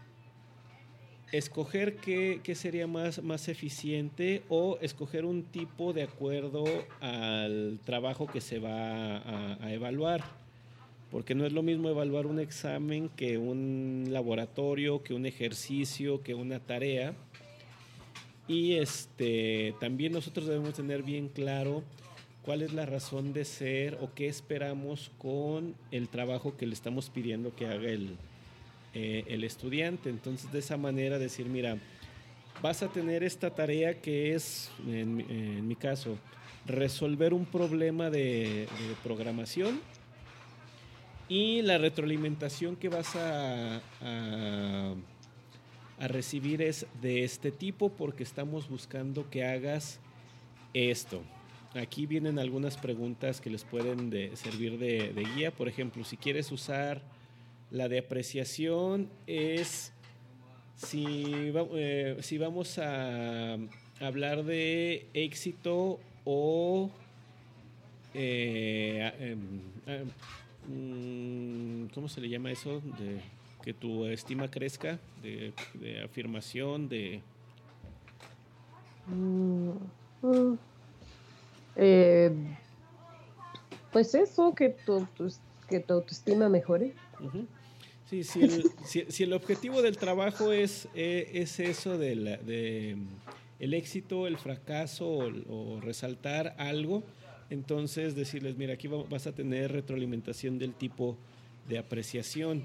escoger 1.38 1.96
qué, 1.96 2.54
sería 2.54 2.86
más, 2.86 3.22
más 3.22 3.48
eficiente 3.48 4.42
o 4.48 4.78
escoger 4.80 5.24
un 5.24 5.42
tipo 5.42 5.92
de 5.92 6.04
acuerdo 6.04 6.64
al 7.00 7.80
trabajo 7.84 8.26
que 8.26 8.40
se 8.40 8.60
va 8.60 9.56
a, 9.62 9.72
evaluar. 9.72 10.22
Porque 11.10 11.34
no 11.34 11.44
es 11.44 11.52
lo 11.52 11.62
mismo 11.62 11.88
evaluar 11.88 12.26
un 12.26 12.38
examen 12.40 13.08
que 13.08 13.38
un 13.38 14.08
laboratorio, 14.10 15.02
que 15.02 15.14
un 15.14 15.26
ejercicio, 15.26 16.22
que 16.22 16.34
una 16.34 16.60
tarea. 16.60 17.14
Y 18.46 18.74
este, 18.74 19.74
también 19.80 20.12
nosotros 20.12 20.46
debemos 20.46 20.74
tener 20.74 21.02
bien 21.02 21.28
claro 21.28 21.82
cuál 22.42 22.62
es 22.62 22.72
la 22.72 22.86
razón 22.86 23.32
de 23.32 23.44
ser 23.44 23.98
o 24.00 24.12
qué 24.14 24.28
esperamos 24.28 25.10
con 25.18 25.74
el 25.90 26.08
trabajo 26.08 26.56
que 26.56 26.66
le 26.66 26.74
estamos 26.74 27.10
pidiendo 27.10 27.54
que 27.54 27.66
haga 27.66 27.88
el, 27.88 28.16
eh, 28.94 29.24
el 29.26 29.44
estudiante. 29.44 30.08
Entonces, 30.08 30.52
de 30.52 30.60
esa 30.60 30.76
manera 30.76 31.18
decir, 31.18 31.46
mira, 31.46 31.78
vas 32.62 32.82
a 32.82 32.88
tener 32.88 33.24
esta 33.24 33.50
tarea 33.50 34.00
que 34.00 34.34
es, 34.34 34.70
en, 34.86 35.66
mi 35.66 35.76
caso, 35.76 36.16
resolver 36.64 37.34
un 37.34 37.44
problema 37.44 38.10
de, 38.10 38.68
programación 39.02 39.80
y 41.28 41.62
la 41.62 41.78
retroalimentación 41.78 42.76
que 42.76 42.88
vas 42.88 43.16
a, 43.16 43.80
a, 44.00 44.94
recibir 46.06 46.62
es 46.62 46.86
de 47.02 47.24
este 47.24 47.50
tipo 47.50 47.88
porque 47.88 48.22
estamos 48.22 48.68
buscando 48.68 49.28
que 49.28 49.44
hagas 49.44 50.00
esto. 50.72 51.22
Aquí 51.74 52.06
vienen 52.06 52.38
algunas 52.38 52.76
preguntas 52.76 53.40
que 53.40 53.50
les 53.50 53.64
pueden 53.64 54.12
servir 54.36 54.78
de, 54.78 55.26
guía. 55.34 55.50
Por 55.50 55.66
ejemplo, 55.66 56.04
si 56.04 56.16
quieres 56.16 56.52
usar 56.52 57.02
la 57.74 57.88
de 57.88 57.98
apreciación, 57.98 59.10
es 59.26 59.92
si, 60.76 61.52
eh, 61.74 62.16
si 62.20 62.38
vamos 62.38 62.78
a 62.78 63.56
hablar 64.00 64.44
de 64.44 65.08
éxito 65.12 65.98
o 66.24 66.88
eh, 68.14 69.36
em, 69.88 70.06
mm, 70.68 71.88
¿cómo 71.92 72.08
se 72.08 72.20
le 72.20 72.28
llama 72.28 72.52
eso? 72.52 72.80
De 72.96 73.20
que 73.64 73.74
tu 73.74 74.06
estima 74.06 74.48
crezca, 74.48 75.00
de, 75.20 75.52
afirmación, 76.04 76.88
de... 76.88 77.22
Mm, 79.08 79.70
mm. 80.22 80.58
Eh, 81.74 82.32
pues 83.92 84.14
eso, 84.14 84.54
que 84.54 84.68
tu, 84.68 85.08
que 85.68 85.80
tu 85.80 85.94
autoestima 85.94 86.48
mejore. 86.48 86.94
Sí, 88.08 88.22
si 88.22 88.42
el, 88.42 88.70
si, 88.84 89.22
el, 89.22 89.32
objetivo 89.32 89.80
del 89.80 89.96
trabajo 89.96 90.52
es, 90.52 90.88
eh, 90.94 91.30
es 91.32 91.58
eso 91.58 91.96
de, 91.96 92.14
de 92.14 92.96
el 93.58 93.74
éxito, 93.74 94.26
el 94.26 94.36
fracaso 94.36 95.08
o, 95.08 95.80
resaltar 95.80 96.54
algo, 96.58 97.02
entonces 97.50 98.14
decirles, 98.14 98.56
mira, 98.56 98.74
aquí 98.74 98.88
vas 98.88 99.26
a 99.26 99.32
tener 99.32 99.72
retroalimentación 99.72 100.58
del 100.58 100.74
tipo 100.74 101.16
de 101.68 101.78
apreciación. 101.78 102.62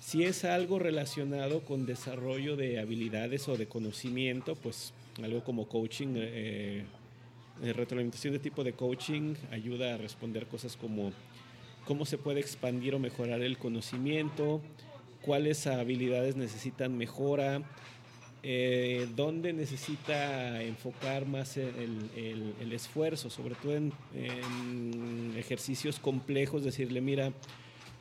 Si 0.00 0.24
es 0.24 0.44
algo 0.44 0.80
relacionado 0.80 1.60
con 1.60 1.86
desarrollo 1.86 2.56
de 2.56 2.80
habilidades 2.80 3.48
o 3.48 3.56
de 3.56 3.68
conocimiento, 3.68 4.56
pues 4.56 4.92
algo 5.22 5.44
como 5.44 5.68
coaching 5.68 6.14
eh, 6.16 6.84
eh, 7.62 7.72
retroalimentación 7.72 8.32
de 8.32 8.40
tipo 8.40 8.64
de 8.64 8.72
coaching 8.72 9.34
ayuda 9.52 9.94
a 9.94 9.98
responder 9.98 10.46
cosas 10.46 10.76
como 10.76 11.12
cómo 11.84 12.04
se 12.04 12.18
puede 12.18 12.40
expandir 12.40 12.94
o 12.94 12.98
mejorar 12.98 13.42
el 13.42 13.58
conocimiento, 13.58 14.60
cuáles 15.22 15.66
habilidades 15.66 16.36
necesitan 16.36 16.96
mejora, 16.96 17.62
eh, 18.44 19.08
dónde 19.14 19.52
necesita 19.52 20.62
enfocar 20.62 21.26
más 21.26 21.56
el, 21.56 22.72
esfuerzo, 22.72 23.30
sobre 23.30 23.54
todo 23.54 23.76
en, 23.76 23.92
en, 24.14 25.34
ejercicios 25.36 25.98
complejos, 25.98 26.64
decirle, 26.64 27.00
mira, 27.00 27.32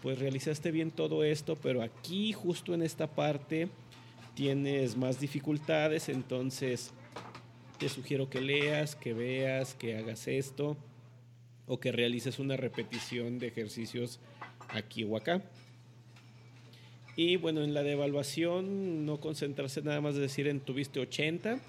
pues 0.02 0.18
realizaste 0.18 0.72
bien 0.72 0.90
todo 0.90 1.24
esto, 1.24 1.56
pero 1.56 1.84
aquí 1.84 2.34
justo 2.34 2.74
en 2.74 2.82
esta 2.82 3.08
parte 3.08 3.70
tienes 4.34 4.98
más 4.98 5.20
dificultades, 5.20 6.10
entonces 6.10 6.92
te 7.78 7.90
sugiero 7.90 8.30
que 8.30 8.42
leas, 8.42 8.96
que 8.96 9.14
veas, 9.14 9.76
que 9.76 9.98
hagas 9.98 10.28
esto 10.28 10.78
o 11.68 11.80
que 11.80 11.92
realices 11.92 12.40
una 12.40 12.58
repetición 12.58 13.40
de 13.40 13.48
ejercicios 13.48 14.20
aquí 14.70 15.04
o 15.04 15.18
acá. 15.18 15.42
Y 17.16 17.36
bueno, 17.36 17.62
en 17.64 17.74
la 17.74 17.84
devaluación 17.84 19.06
no 19.06 19.20
concentrarse 19.20 19.82
nada 19.82 20.02
más 20.02 20.16
de 20.16 20.22
decir 20.22 20.48
en 20.48 20.62
tuviste 20.62 21.00
80, 21.00 21.60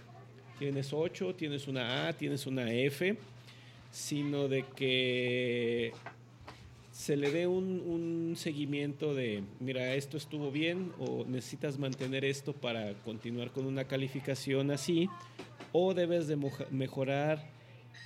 tienes 0.59 0.93
8, 0.93 1.35
tienes 1.35 1.67
una 1.67 2.09
A, 2.09 2.13
tienes 2.13 2.47
una 2.47 2.73
F, 2.73 3.17
sino 3.91 4.49
de 4.49 4.65
que 4.77 5.93
se 6.93 7.17
le 7.17 7.33
dé 7.33 7.47
un, 7.47 8.35
seguimiento 8.37 9.15
de, 9.15 9.43
mira, 9.61 9.95
esto 9.95 10.17
estuvo 10.17 10.51
bien 10.51 10.93
o 10.99 11.25
necesitas 11.27 11.79
mantener 11.79 12.25
esto 12.25 12.55
para 12.55 12.95
continuar 13.03 13.51
con 13.51 13.67
una 13.67 13.85
calificación 13.85 14.71
así, 14.71 15.09
o 15.73 15.93
debes 15.93 16.29
de 16.29 16.39
mejorar 16.71 17.45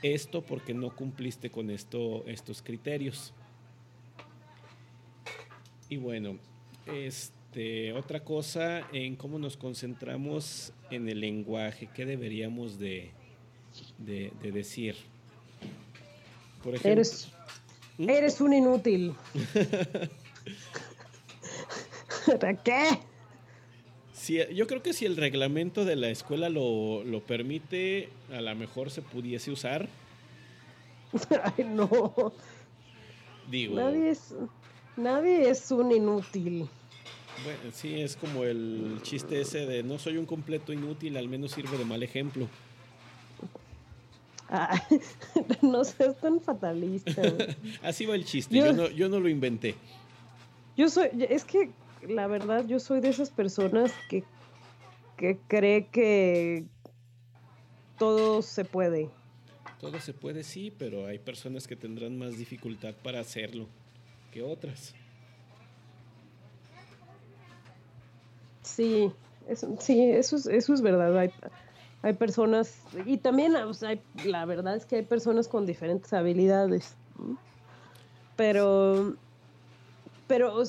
esto 0.03 0.42
porque 0.42 0.75
no 0.75 0.94
cumpliste 0.94 1.51
con 1.51 1.70
esto, 1.70 2.25
estos 2.27 2.62
criterios. 2.62 3.33
Y 5.88 5.96
bueno, 5.96 6.38
este, 6.87 7.92
otra 7.92 8.20
cosa 8.25 8.87
en 8.92 9.16
cómo 9.16 9.38
nos 9.38 9.57
concentramos 9.57 10.72
en 10.90 11.09
el 11.09 11.20
lenguaje, 11.20 11.88
qué 11.94 12.05
deberíamos 12.05 12.79
de, 12.79 13.11
de, 13.99 14.31
decir. 14.53 14.96
Por 16.62 16.75
ejemplo, 16.75 16.92
eres, 16.92 17.29
¿Mm? 17.99 18.11
eres 18.11 18.40
un 18.40 18.53
inútil. 18.53 19.14
¿Para 22.40 22.57
yo 24.34 24.66
creo 24.66 24.82
que 24.82 24.92
si 24.92 25.04
el 25.04 25.16
reglamento 25.16 25.84
de 25.84 25.96
la 25.96 26.08
escuela 26.08 26.48
lo, 26.48 27.04
lo 27.04 27.20
permite, 27.20 28.08
a 28.32 28.40
lo 28.40 28.54
mejor 28.54 28.90
se 28.90 29.02
pudiese 29.02 29.50
usar. 29.50 29.88
Ay, 31.56 31.64
no. 31.64 32.32
Digo. 33.50 33.76
Nadie 33.76 34.10
es, 34.10 34.34
nadie 34.96 35.48
es 35.48 35.70
un 35.70 35.92
inútil. 35.92 36.68
Bueno, 37.44 37.60
sí, 37.72 38.00
es 38.00 38.16
como 38.16 38.44
el 38.44 38.98
chiste 39.02 39.40
ese 39.40 39.66
de 39.66 39.82
no 39.82 39.98
soy 39.98 40.16
un 40.16 40.26
completo 40.26 40.72
inútil, 40.72 41.16
al 41.16 41.28
menos 41.28 41.52
sirve 41.52 41.76
de 41.76 41.84
mal 41.84 42.02
ejemplo. 42.02 42.48
Ah, 44.48 44.80
no 45.62 45.84
seas 45.84 46.16
tan 46.18 46.40
fatalista. 46.40 47.22
Así 47.82 48.06
va 48.06 48.14
el 48.14 48.24
chiste, 48.24 48.56
yo, 48.56 48.72
no, 48.72 48.88
yo 48.88 49.08
no 49.08 49.20
lo 49.20 49.28
inventé. 49.28 49.74
Yo 50.76 50.88
soy, 50.88 51.08
es 51.28 51.44
que 51.44 51.70
la 52.08 52.26
verdad 52.26 52.66
yo 52.66 52.78
soy 52.78 53.00
de 53.00 53.08
esas 53.08 53.30
personas 53.30 53.92
que, 54.08 54.24
que 55.16 55.38
cree 55.48 55.86
que 55.88 56.64
todo 57.98 58.42
se 58.42 58.64
puede. 58.64 59.10
Todo 59.80 59.98
se 60.00 60.12
puede, 60.12 60.42
sí, 60.42 60.72
pero 60.76 61.06
hay 61.06 61.18
personas 61.18 61.66
que 61.66 61.76
tendrán 61.76 62.18
más 62.18 62.38
dificultad 62.38 62.94
para 63.02 63.20
hacerlo 63.20 63.66
que 64.30 64.42
otras. 64.42 64.94
Sí, 68.62 69.12
eso, 69.48 69.76
sí, 69.80 70.10
eso 70.10 70.36
es, 70.36 70.46
eso 70.46 70.74
es 70.74 70.82
verdad. 70.82 71.16
Hay, 71.18 71.30
hay 72.02 72.12
personas, 72.14 72.82
y 73.06 73.18
también 73.18 73.52
la 73.52 74.44
verdad 74.44 74.76
es 74.76 74.86
que 74.86 74.96
hay 74.96 75.02
personas 75.02 75.48
con 75.48 75.66
diferentes 75.66 76.12
habilidades. 76.12 76.96
Pero, 78.36 79.14
pero 80.26 80.62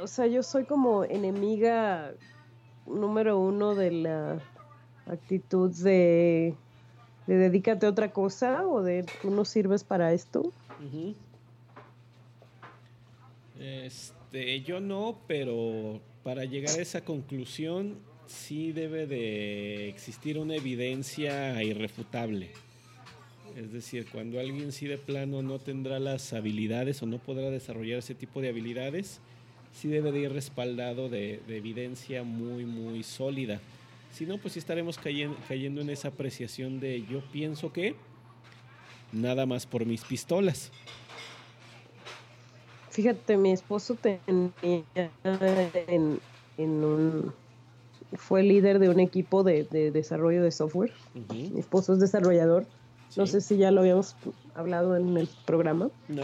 o 0.00 0.06
sea, 0.06 0.26
yo 0.26 0.42
soy 0.42 0.64
como 0.64 1.04
enemiga 1.04 2.14
número 2.86 3.38
uno 3.38 3.74
de 3.74 3.90
la 3.90 4.42
actitud 5.06 5.70
de, 5.70 6.54
de 7.26 7.36
dedícate 7.36 7.86
a 7.86 7.90
otra 7.90 8.12
cosa 8.12 8.66
o 8.66 8.82
de 8.82 9.04
tú 9.22 9.30
no 9.30 9.44
sirves 9.44 9.84
para 9.84 10.12
esto. 10.12 10.52
Este, 13.58 14.62
yo 14.62 14.80
no, 14.80 15.18
pero 15.26 16.00
para 16.22 16.44
llegar 16.44 16.78
a 16.78 16.82
esa 16.82 17.04
conclusión 17.04 17.96
sí 18.26 18.72
debe 18.72 19.06
de 19.06 19.88
existir 19.88 20.38
una 20.38 20.54
evidencia 20.54 21.62
irrefutable. 21.62 22.52
Es 23.56 23.72
decir, 23.72 24.06
cuando 24.12 24.38
alguien 24.38 24.70
sí 24.70 24.86
de 24.86 24.98
plano 24.98 25.42
no 25.42 25.58
tendrá 25.58 25.98
las 25.98 26.32
habilidades 26.32 27.02
o 27.02 27.06
no 27.06 27.18
podrá 27.18 27.50
desarrollar 27.50 27.98
ese 27.98 28.14
tipo 28.14 28.40
de 28.40 28.50
habilidades, 28.50 29.20
sí 29.72 29.88
debe 29.88 30.12
de 30.12 30.20
ir 30.20 30.32
respaldado 30.32 31.08
de, 31.08 31.40
evidencia 31.48 32.22
muy, 32.22 32.64
muy 32.64 33.02
sólida. 33.02 33.60
Si 34.12 34.26
no, 34.26 34.38
pues 34.38 34.56
estaremos 34.56 34.98
cayendo, 34.98 35.36
cayendo 35.46 35.80
en 35.80 35.90
esa 35.90 36.08
apreciación 36.08 36.80
de 36.80 37.04
yo 37.06 37.20
pienso 37.30 37.72
que 37.72 37.94
nada 39.12 39.46
más 39.46 39.66
por 39.66 39.84
mis 39.86 40.04
pistolas. 40.04 40.70
Fíjate, 42.90 43.36
mi 43.36 43.52
esposo 43.52 43.94
tenía 43.94 44.52
en, 45.86 46.20
un 46.56 47.32
fue 48.16 48.42
líder 48.42 48.78
de 48.78 48.88
un 48.88 48.98
equipo 48.98 49.44
de, 49.44 49.64
desarrollo 49.92 50.42
de 50.42 50.50
software. 50.50 50.92
Mi 51.30 51.60
esposo 51.60 51.92
es 51.92 52.00
desarrollador. 52.00 52.66
No 53.16 53.26
sé 53.26 53.40
si 53.40 53.56
ya 53.56 53.70
lo 53.70 53.82
habíamos 53.82 54.16
hablado 54.54 54.96
en 54.96 55.16
el 55.16 55.28
programa. 55.44 55.90
No. 56.08 56.22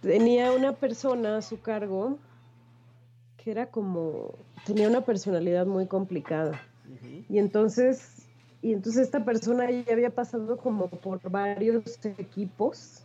Tenía 0.00 0.52
una 0.52 0.72
persona 0.72 1.38
a 1.38 1.42
su 1.42 1.60
cargo 1.60 2.18
era 3.46 3.66
como, 3.66 4.34
tenía 4.64 4.88
una 4.88 5.02
personalidad 5.02 5.66
muy 5.66 5.86
complicada. 5.86 6.60
Y 7.28 7.38
entonces, 7.38 8.26
y 8.62 8.72
entonces 8.72 9.02
esta 9.02 9.24
persona 9.24 9.70
ya 9.70 9.92
había 9.92 10.10
pasado 10.10 10.56
como 10.56 10.88
por 10.88 11.20
varios 11.30 11.98
equipos, 12.18 13.04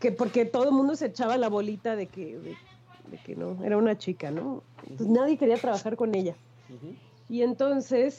que 0.00 0.12
porque 0.12 0.44
todo 0.44 0.64
el 0.64 0.72
mundo 0.72 0.96
se 0.96 1.06
echaba 1.06 1.36
la 1.36 1.48
bolita 1.48 1.96
de 1.96 2.06
que, 2.06 2.38
de, 2.38 2.56
que 3.24 3.36
no, 3.36 3.62
era 3.64 3.76
una 3.76 3.96
chica, 3.96 4.30
¿no? 4.30 4.62
Entonces 4.82 5.08
nadie 5.08 5.38
quería 5.38 5.56
trabajar 5.56 5.96
con 5.96 6.14
ella. 6.14 6.34
Y 7.28 7.42
entonces, 7.42 8.18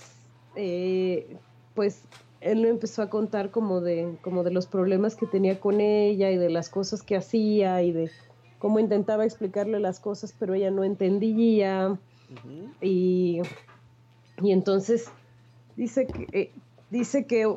eh, 0.55 1.37
pues 1.73 2.03
él 2.41 2.61
me 2.61 2.69
empezó 2.69 3.01
a 3.01 3.09
contar 3.09 3.49
como 3.49 3.81
de, 3.81 4.17
como 4.21 4.43
de 4.43 4.51
los 4.51 4.67
problemas 4.67 5.15
que 5.15 5.25
tenía 5.25 5.59
con 5.59 5.81
ella 5.81 6.31
y 6.31 6.37
de 6.37 6.49
las 6.49 6.69
cosas 6.69 7.01
que 7.01 7.15
hacía 7.15 7.81
y 7.81 7.91
de 7.91 8.11
cómo 8.65 8.79
intentaba 8.79 9.25
explicarle 9.25 9.79
las 9.79 9.99
cosas, 9.99 10.33
pero 10.39 10.55
ella 10.55 10.71
no 10.71 10.83
entendía. 10.83 11.99
y, 12.81 13.39
y, 14.41 14.51
entonces 14.51 15.05
dice 15.75 16.07
que, 16.07 16.27
eh, 16.31 16.51
dice 16.89 17.27
que 17.27 17.47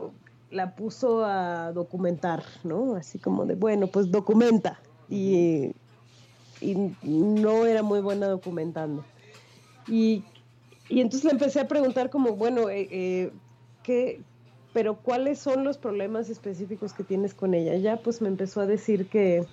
la 0.50 0.76
puso 0.76 1.24
a 1.24 1.72
documentar, 1.72 2.42
¿no? 2.62 2.94
Así 2.94 3.18
como 3.18 3.46
de, 3.46 3.54
bueno, 3.54 3.86
pues 3.86 4.10
documenta. 4.10 4.80
y, 5.08 5.72
y, 6.60 6.74
no 7.02 7.64
era 7.64 7.82
muy 7.82 8.02
buena 8.02 8.28
documentando. 8.28 9.02
Y, 9.86 10.24
y, 10.90 11.00
entonces 11.00 11.24
le 11.24 11.30
empecé 11.30 11.60
a 11.60 11.68
preguntar 11.68 12.10
como, 12.10 12.32
bueno, 12.36 12.68
eh, 12.68 12.86
eh, 12.90 13.32
¿qué, 13.82 14.20
pero 14.74 14.98
cuáles 14.98 15.38
son 15.38 15.64
los 15.64 15.78
problemas 15.78 16.28
específicos 16.28 16.92
que 16.92 17.02
tienes 17.02 17.32
con 17.32 17.54
ella? 17.54 17.76
Ya 17.76 17.96
pues 17.96 18.20
me 18.20 18.28
empezó 18.28 18.60
a 18.60 18.66
decir 18.66 19.08
que, 19.08 19.46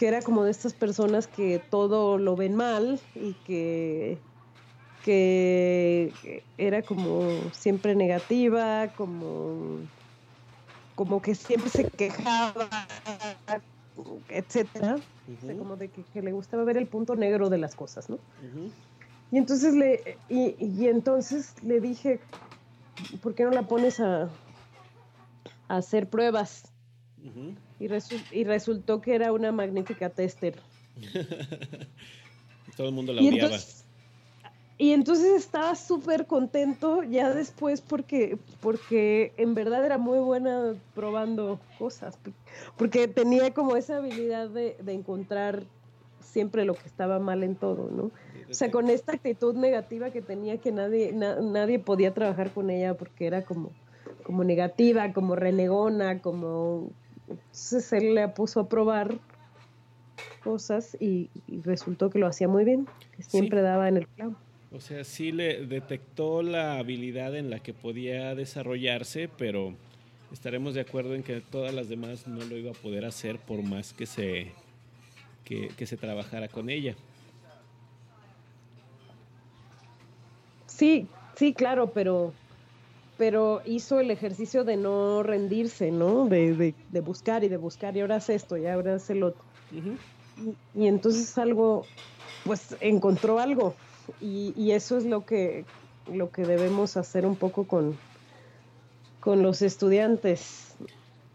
que 0.00 0.08
era 0.08 0.22
como 0.22 0.44
de 0.44 0.50
estas 0.50 0.72
personas 0.72 1.26
que 1.26 1.58
todo 1.58 2.16
lo 2.16 2.34
ven 2.34 2.56
mal 2.56 2.98
y 3.14 3.34
que, 3.44 4.16
que 5.04 6.42
era 6.56 6.80
como 6.80 7.20
siempre 7.52 7.94
negativa, 7.94 8.88
como, 8.96 9.76
como 10.94 11.20
que 11.20 11.34
siempre 11.34 11.68
se 11.68 11.84
quejaba, 11.84 12.66
etcétera. 14.30 14.96
como 15.58 15.76
de 15.76 15.90
que, 15.90 16.22
le 16.22 16.32
gustaba 16.32 16.64
ver 16.64 16.78
el 16.78 16.86
punto 16.86 17.14
negro 17.14 17.50
de 17.50 17.58
las 17.58 17.74
cosas, 17.74 18.08
¿no? 18.08 18.18
Y 19.30 19.36
entonces 19.36 19.74
le, 19.74 20.16
y, 20.30 20.86
entonces 20.86 21.62
le 21.62 21.78
dije, 21.78 22.20
¿por 23.22 23.34
qué 23.34 23.44
no 23.44 23.50
la 23.50 23.64
pones 23.64 24.00
a, 24.00 24.30
a 25.68 25.76
hacer 25.76 26.08
pruebas? 26.08 26.69
Y, 27.78 28.44
resultó 28.44 29.00
que 29.00 29.14
era 29.14 29.32
una 29.32 29.52
magnífica 29.52 30.10
tester. 30.10 30.56
Todo 32.76 32.88
el 32.88 32.94
mundo 32.94 33.12
la 33.12 33.20
odiaba. 33.20 33.56
Y 34.80 34.92
entonces 34.92 35.44
estaba 35.44 35.74
súper 35.74 36.24
contento 36.24 37.02
ya 37.02 37.34
después 37.34 37.82
porque, 37.82 38.38
porque 38.62 39.34
en 39.36 39.52
verdad 39.52 39.84
era 39.84 39.98
muy 39.98 40.20
buena 40.20 40.74
probando 40.94 41.60
cosas, 41.78 42.18
porque 42.78 43.06
tenía 43.06 43.52
como 43.52 43.76
esa 43.76 43.98
habilidad 43.98 44.48
de, 44.48 44.76
encontrar 44.86 45.64
siempre 46.20 46.64
lo 46.64 46.72
que 46.72 46.86
estaba 46.86 47.18
mal 47.18 47.42
en 47.42 47.56
todo, 47.56 47.90
¿no? 47.90 48.10
O 48.48 48.54
sea, 48.54 48.70
con 48.70 48.88
esta 48.88 49.12
actitud 49.12 49.54
negativa 49.54 50.08
que 50.12 50.22
tenía 50.22 50.56
que 50.56 50.72
nadie, 50.72 51.12
nadie 51.12 51.78
podía 51.78 52.14
trabajar 52.14 52.50
con 52.50 52.70
ella 52.70 52.94
porque 52.94 53.26
era 53.26 53.42
como, 53.42 53.72
como 54.22 54.44
negativa, 54.44 55.12
como 55.12 55.36
renegona, 55.36 56.22
como 56.22 56.90
entonces 57.30 57.92
él 57.92 58.14
le 58.14 58.28
puso 58.28 58.60
a 58.60 58.68
probar 58.68 59.18
cosas 60.42 60.96
y, 61.00 61.30
resultó 61.62 62.10
que 62.10 62.18
lo 62.18 62.26
hacía 62.26 62.48
muy 62.48 62.64
bien, 62.64 62.86
que 63.16 63.22
siempre 63.22 63.62
daba 63.62 63.88
en 63.88 63.98
el 63.98 64.08
clavo. 64.08 64.34
O 64.72 64.80
sea, 64.80 65.04
sí 65.04 65.32
le 65.32 65.66
detectó 65.66 66.42
la 66.42 66.78
habilidad 66.78 67.36
en 67.36 67.50
la 67.50 67.60
que 67.60 67.74
podía 67.74 68.34
desarrollarse, 68.34 69.28
pero 69.28 69.74
estaremos 70.32 70.74
de 70.74 70.82
acuerdo 70.82 71.14
en 71.14 71.22
que 71.22 71.40
todas 71.40 71.74
las 71.74 71.88
demás 71.88 72.26
no 72.26 72.44
lo 72.44 72.56
iba 72.56 72.70
a 72.70 72.74
poder 72.74 73.04
hacer 73.04 73.38
por 73.38 73.62
más 73.62 73.92
que 73.92 74.06
se, 74.06 74.52
que, 75.44 75.86
se 75.86 75.96
trabajara 75.96 76.48
con 76.48 76.70
ella. 76.70 76.94
Sí, 80.66 81.08
Sí, 81.40 81.54
claro, 81.54 81.90
pero, 81.94 82.34
pero 83.20 83.60
hizo 83.66 84.00
el 84.00 84.10
ejercicio 84.10 84.64
de 84.64 84.78
no 84.78 85.22
rendirse, 85.22 85.90
¿no? 85.90 86.24
De, 86.24 86.74
de, 86.90 87.00
buscar 87.02 87.44
y 87.44 87.48
de 87.48 87.58
buscar, 87.58 87.94
y 87.94 88.00
ahora 88.00 88.16
hace 88.16 88.34
esto, 88.34 88.56
y 88.56 88.66
ahora 88.66 88.94
hace 88.94 89.14
lo 89.14 89.26
otro. 89.26 89.42
y, 90.74 90.86
entonces 90.86 91.36
algo, 91.36 91.84
pues 92.46 92.74
encontró 92.80 93.38
algo, 93.38 93.74
y, 94.22 94.54
y, 94.56 94.70
eso 94.70 94.96
es 94.96 95.04
lo 95.04 95.26
que, 95.26 95.66
lo 96.10 96.30
que 96.30 96.46
debemos 96.46 96.96
hacer 96.96 97.26
un 97.26 97.36
poco 97.36 97.64
con, 97.64 97.94
con 99.20 99.42
los 99.42 99.60
estudiantes. 99.60 100.74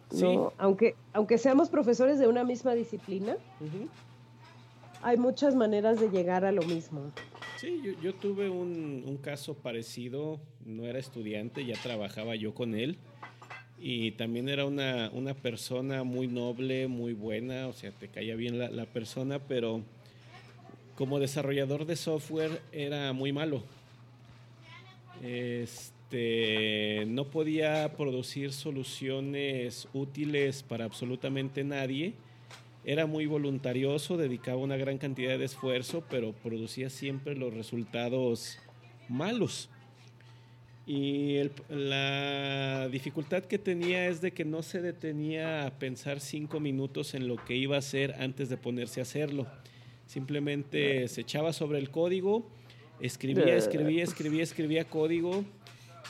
¿no? 0.10 0.54
Aunque, 0.58 0.96
aunque 1.14 1.38
seamos 1.38 1.70
profesores 1.70 2.18
de 2.18 2.28
una 2.28 2.44
misma 2.44 2.74
disciplina, 2.74 3.38
hay 5.04 5.18
muchas 5.18 5.54
maneras 5.54 6.00
de 6.00 6.10
llegar 6.10 6.46
a 6.46 6.52
lo 6.52 6.64
mismo. 6.64 7.12
Sí, 7.66 7.82
yo, 8.00 8.14
tuve 8.14 8.48
un, 8.48 9.18
caso 9.24 9.56
parecido, 9.56 10.40
no 10.68 10.86
era 10.86 11.00
estudiante, 11.00 11.66
ya 11.66 11.74
trabajaba 11.82 12.36
yo 12.36 12.54
con 12.54 12.76
él 12.76 12.96
y 13.80 14.12
también 14.12 14.50
era 14.50 14.66
una, 14.66 15.34
persona 15.42 16.04
muy 16.04 16.28
noble, 16.28 16.88
muy 16.88 17.14
buena, 17.14 17.68
o 17.68 17.74
sea, 17.74 17.90
te 17.90 18.08
caía 18.08 18.36
bien 18.36 18.60
la, 18.60 18.70
la 18.70 18.86
persona, 18.86 19.40
pero 19.40 19.82
como 20.96 21.18
desarrollador 21.20 21.88
de 21.88 21.96
software 21.96 22.62
era 22.72 23.14
muy 23.14 23.34
malo. 23.34 23.64
Este, 25.24 27.06
no 27.08 27.32
podía 27.32 27.92
producir 27.98 28.54
soluciones 28.54 29.88
útiles 29.92 30.62
para 30.62 30.86
absolutamente 30.86 31.64
nadie. 31.64 32.14
Era 32.88 33.08
muy 33.08 33.26
voluntarioso, 33.26 34.16
dedicaba 34.16 34.58
una 34.58 34.78
gran 34.78 35.00
cantidad 35.00 35.40
de 35.40 35.46
esfuerzo, 35.46 36.04
pero 36.08 36.34
producía 36.34 36.92
siempre 36.92 37.36
los 37.36 37.52
resultados 37.52 38.60
malos. 39.10 39.70
Y 40.86 41.40
la 41.68 42.88
dificultad 42.92 43.44
que 43.44 43.58
tenía 43.58 44.08
es 44.08 44.22
de 44.22 44.34
que 44.34 44.46
no 44.46 44.62
se 44.62 44.84
detenía 44.84 45.66
a 45.66 45.72
pensar 45.80 46.20
cinco 46.20 46.60
minutos 46.60 47.16
en 47.16 47.28
lo 47.28 47.38
que 47.38 47.56
iba 47.56 47.76
a 47.76 47.80
hacer 47.80 48.14
antes 48.20 48.50
de 48.50 48.58
ponerse 48.58 49.00
a 49.00 49.04
hacerlo. 49.04 49.48
Simplemente 50.06 51.08
se 51.08 51.22
echaba 51.22 51.54
sobre 51.54 51.80
el 51.80 51.90
código, 51.90 52.48
escribía, 53.00 53.56
escribía, 53.56 54.04
escribía, 54.04 54.44
escribía 54.44 54.86
código 54.86 55.44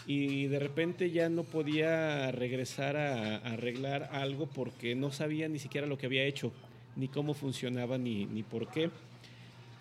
y 0.07 0.47
de 0.47 0.59
repente 0.59 1.11
ya 1.11 1.29
no 1.29 1.43
podía 1.43 2.31
regresar 2.31 2.95
a, 2.97 3.37
arreglar 3.37 4.09
algo 4.11 4.47
porque 4.47 4.95
no 4.95 5.11
sabía 5.11 5.47
ni 5.49 5.59
siquiera 5.59 5.87
lo 5.87 5.97
que 5.97 6.05
había 6.05 6.23
hecho, 6.23 6.51
ni 6.95 7.07
cómo 7.07 7.33
funcionaba, 7.33 7.97
ni, 7.97 8.25
ni 8.25 8.43
por 8.43 8.67
qué. 8.69 8.89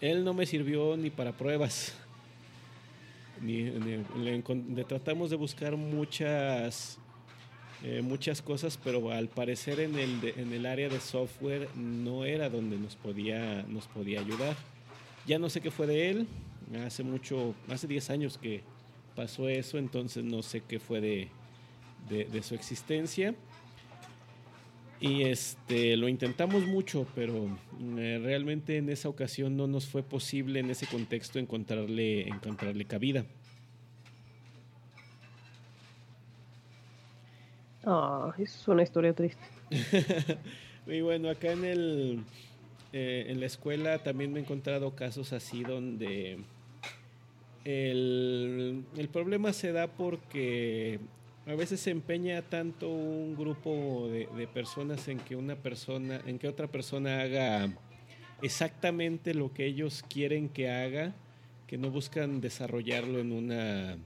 Él 0.01 0.25
no 0.25 0.35
me 0.35 0.47
sirvió 0.47 0.97
ni 0.97 1.11
para 1.11 1.33
pruebas. 1.33 1.95
Ni, 3.41 3.65
le, 3.65 4.85
tratamos 4.85 5.31
de 5.31 5.37
buscar 5.37 5.77
muchas, 5.77 6.99
eh, 7.83 8.01
muchas 8.03 8.41
cosas, 8.41 8.79
pero 8.83 9.11
al 9.11 9.29
parecer 9.29 9.81
en 9.81 9.99
el, 9.99 10.33
en 10.37 10.53
el 10.53 10.67
área 10.67 10.89
de 10.89 11.01
software 11.01 11.69
no 11.75 12.25
era 12.25 12.49
donde 12.49 12.79
nos 12.79 12.97
podía, 12.97 13.63
nos 13.69 13.87
podía 13.89 14.21
ayudar. 14.21 14.57
Ya 15.27 15.39
no 15.39 15.51
sé 15.51 15.61
qué 15.61 15.71
fue 15.71 15.87
de 15.87 16.11
él, 16.11 16.29
hace 16.87 17.03
mucho, 17.03 17.55
hace 17.69 17.87
10 17.87 18.11
años 18.11 18.39
que, 18.39 18.63
pasó 19.15 19.49
eso, 19.49 19.79
entonces 19.79 20.25
no 20.25 20.43
sé 20.43 20.63
qué 20.63 20.79
fue 20.79 21.01
de, 21.01 21.29
de, 22.09 22.43
su 22.43 22.55
existencia. 22.55 23.35
Y 25.01 25.23
este, 25.23 25.97
lo 25.97 26.09
intentamos 26.09 26.67
mucho, 26.67 27.07
pero 27.15 27.59
eh, 27.99 28.21
realmente 28.23 28.79
en 28.79 28.89
esa 28.89 29.09
ocasión 29.09 29.57
no 29.57 29.67
nos 29.67 29.87
fue 29.87 30.03
posible 30.03 30.61
en 30.61 30.71
ese 30.71 30.87
contexto 30.87 31.39
encontrarle, 31.39 32.29
encontrarle 32.29 32.85
cabida. 32.87 33.27
Ah, 37.85 38.33
es 38.39 38.67
una 38.67 38.83
historia 38.83 39.13
triste. 39.13 39.45
y 40.87 41.01
bueno, 41.03 41.29
acá 41.29 41.53
en 41.53 41.65
el 41.65 42.25
eh, 42.97 43.27
en 43.29 43.41
la 43.41 43.47
escuela 43.47 43.99
también 43.99 44.33
me 44.33 44.39
he 44.39 44.43
encontrado 44.43 44.95
casos 44.95 45.33
así 45.33 45.65
donde 45.65 46.39
el, 47.65 48.85
problema 49.13 49.53
se 49.53 49.73
da 49.73 49.87
porque 49.87 51.01
a 51.47 51.55
veces 51.55 51.81
se 51.81 51.91
empeña 51.91 52.43
tanto 52.43 52.89
un 52.89 53.37
grupo 53.37 54.09
de, 54.09 54.47
personas 54.49 55.09
en 55.09 55.19
que 55.19 55.37
una 55.37 55.57
persona, 55.57 56.21
en 56.27 56.39
que 56.39 56.49
otra 56.49 56.67
persona 56.69 57.21
haga 57.21 57.73
exactamente 58.43 59.35
lo 59.35 59.53
que 59.53 59.67
ellos 59.67 60.05
quieren 60.09 60.49
que 60.49 60.71
haga, 60.71 61.15
que 61.67 61.79
no 61.79 61.91
buscan 61.91 62.41
desarrollarlo 62.41 63.19
en 63.19 63.33
una 63.33 63.97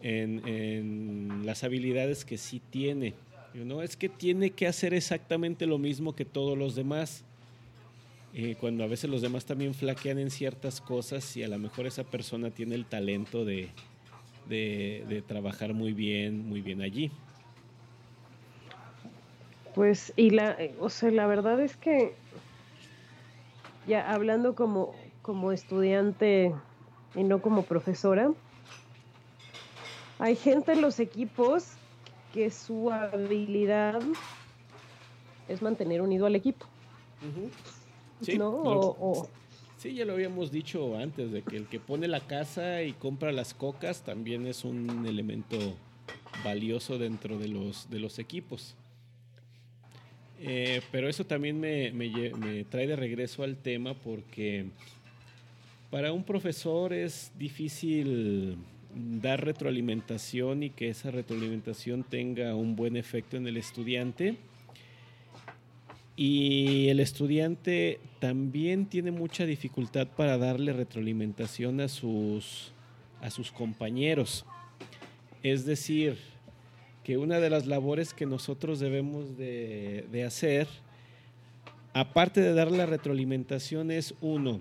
en, 0.00 0.46
en 0.46 1.42
las 1.44 1.64
habilidades 1.64 2.24
que 2.24 2.38
sí 2.38 2.60
tiene. 2.70 3.14
¿no? 3.54 3.82
Es 3.82 3.96
que 3.96 4.08
tiene 4.08 4.50
que 4.50 4.66
hacer 4.66 4.94
exactamente 4.94 5.66
lo 5.66 5.78
mismo 5.78 6.14
que 6.14 6.24
todos 6.24 6.56
los 6.56 6.74
demás. 6.74 7.24
Eh, 8.34 8.56
cuando 8.60 8.84
a 8.84 8.86
veces 8.86 9.08
los 9.08 9.22
demás 9.22 9.46
también 9.46 9.74
flaquean 9.74 10.18
en 10.18 10.30
ciertas 10.30 10.80
cosas 10.80 11.36
y 11.36 11.42
a 11.42 11.48
lo 11.48 11.58
mejor 11.58 11.86
esa 11.86 12.04
persona 12.04 12.50
tiene 12.50 12.74
el 12.74 12.84
talento 12.84 13.44
de, 13.44 13.70
de, 14.48 15.22
trabajar 15.26 15.72
muy 15.74 15.92
bien, 15.92 16.48
muy 16.48 16.60
bien 16.60 16.82
allí. 16.82 17.10
Pues, 19.74 20.12
y 20.16 20.30
la, 20.30 20.56
o 20.80 20.90
sea, 20.90 21.10
la 21.10 21.26
verdad 21.26 21.60
es 21.60 21.76
que 21.76 22.14
ya 23.86 24.12
hablando 24.12 24.54
como, 24.54 24.94
como 25.22 25.52
estudiante 25.52 26.54
y 27.14 27.24
no 27.24 27.40
como 27.40 27.62
profesora, 27.62 28.30
hay 30.18 30.36
gente 30.36 30.72
en 30.72 30.82
los 30.82 31.00
equipos 31.00 31.72
que 32.34 32.50
su 32.50 32.90
habilidad 32.90 34.00
es 35.48 35.62
mantener 35.62 36.02
unido 36.02 36.26
al 36.26 36.34
equipo. 36.34 36.66
Sí, 38.20 38.38
sí, 39.78 39.94
ya 39.94 40.04
lo 40.04 40.12
habíamos 40.12 40.50
dicho 40.50 40.96
antes, 40.96 41.30
de 41.30 41.42
que 41.42 41.56
el 41.56 41.66
que 41.66 41.80
pone 41.80 42.08
la 42.08 42.20
casa 42.20 42.82
y 42.82 42.92
compra 42.92 43.32
las 43.32 43.54
cocas 43.54 44.02
también 44.02 44.46
es 44.46 44.64
un 44.64 45.06
elemento 45.06 45.56
valioso 46.44 46.98
dentro 46.98 47.38
de 47.38 47.48
los, 47.48 47.88
de 47.90 48.00
los 48.00 48.18
equipos. 48.18 48.74
Eh, 50.40 50.82
pero 50.92 51.08
eso 51.08 51.24
también 51.24 51.58
me, 51.58 51.90
me, 51.92 52.64
trae 52.64 52.86
de 52.86 52.94
regreso 52.94 53.42
al 53.42 53.56
tema 53.56 53.94
porque 53.94 54.66
para 55.90 56.12
un 56.12 56.22
profesor 56.22 56.92
es 56.92 57.32
difícil 57.36 58.56
dar 58.94 59.44
retroalimentación 59.44 60.62
y 60.62 60.70
que 60.70 60.90
esa 60.90 61.10
retroalimentación 61.10 62.04
tenga 62.04 62.54
un 62.54 62.76
buen 62.76 62.96
efecto 62.96 63.36
en 63.36 63.48
el 63.48 63.56
estudiante 63.56 64.36
y 66.18 66.88
el 66.88 66.98
estudiante 66.98 68.00
también 68.18 68.86
tiene 68.86 69.12
mucha 69.12 69.46
dificultad 69.46 70.08
para 70.08 70.36
darle 70.36 70.72
retroalimentación 70.72 71.80
a 71.80 71.86
sus, 71.86 72.72
a 73.22 73.30
sus 73.30 73.52
compañeros. 73.52 74.44
Es 75.44 75.64
decir, 75.64 76.18
que 77.04 77.18
una 77.18 77.38
de 77.38 77.50
las 77.50 77.66
labores 77.66 78.14
que 78.14 78.26
nosotros 78.26 78.80
debemos 78.80 79.38
de, 79.38 80.24
hacer, 80.26 80.66
aparte 81.92 82.40
de 82.40 82.52
dar 82.52 82.72
la 82.72 82.86
retroalimentación, 82.86 83.92
es 83.92 84.12
uno, 84.20 84.58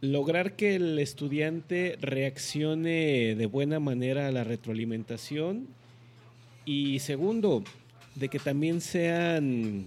lograr 0.00 0.56
que 0.56 0.76
el 0.76 0.98
estudiante 0.98 1.98
reaccione 2.00 3.34
de 3.34 3.44
buena 3.44 3.78
manera 3.78 4.26
a 4.26 4.32
la 4.32 4.42
retroalimentación 4.42 5.68
y 6.64 7.00
segundo, 7.00 7.62
de 8.14 8.28
que 8.28 8.38
también 8.38 8.80
sean 8.80 9.86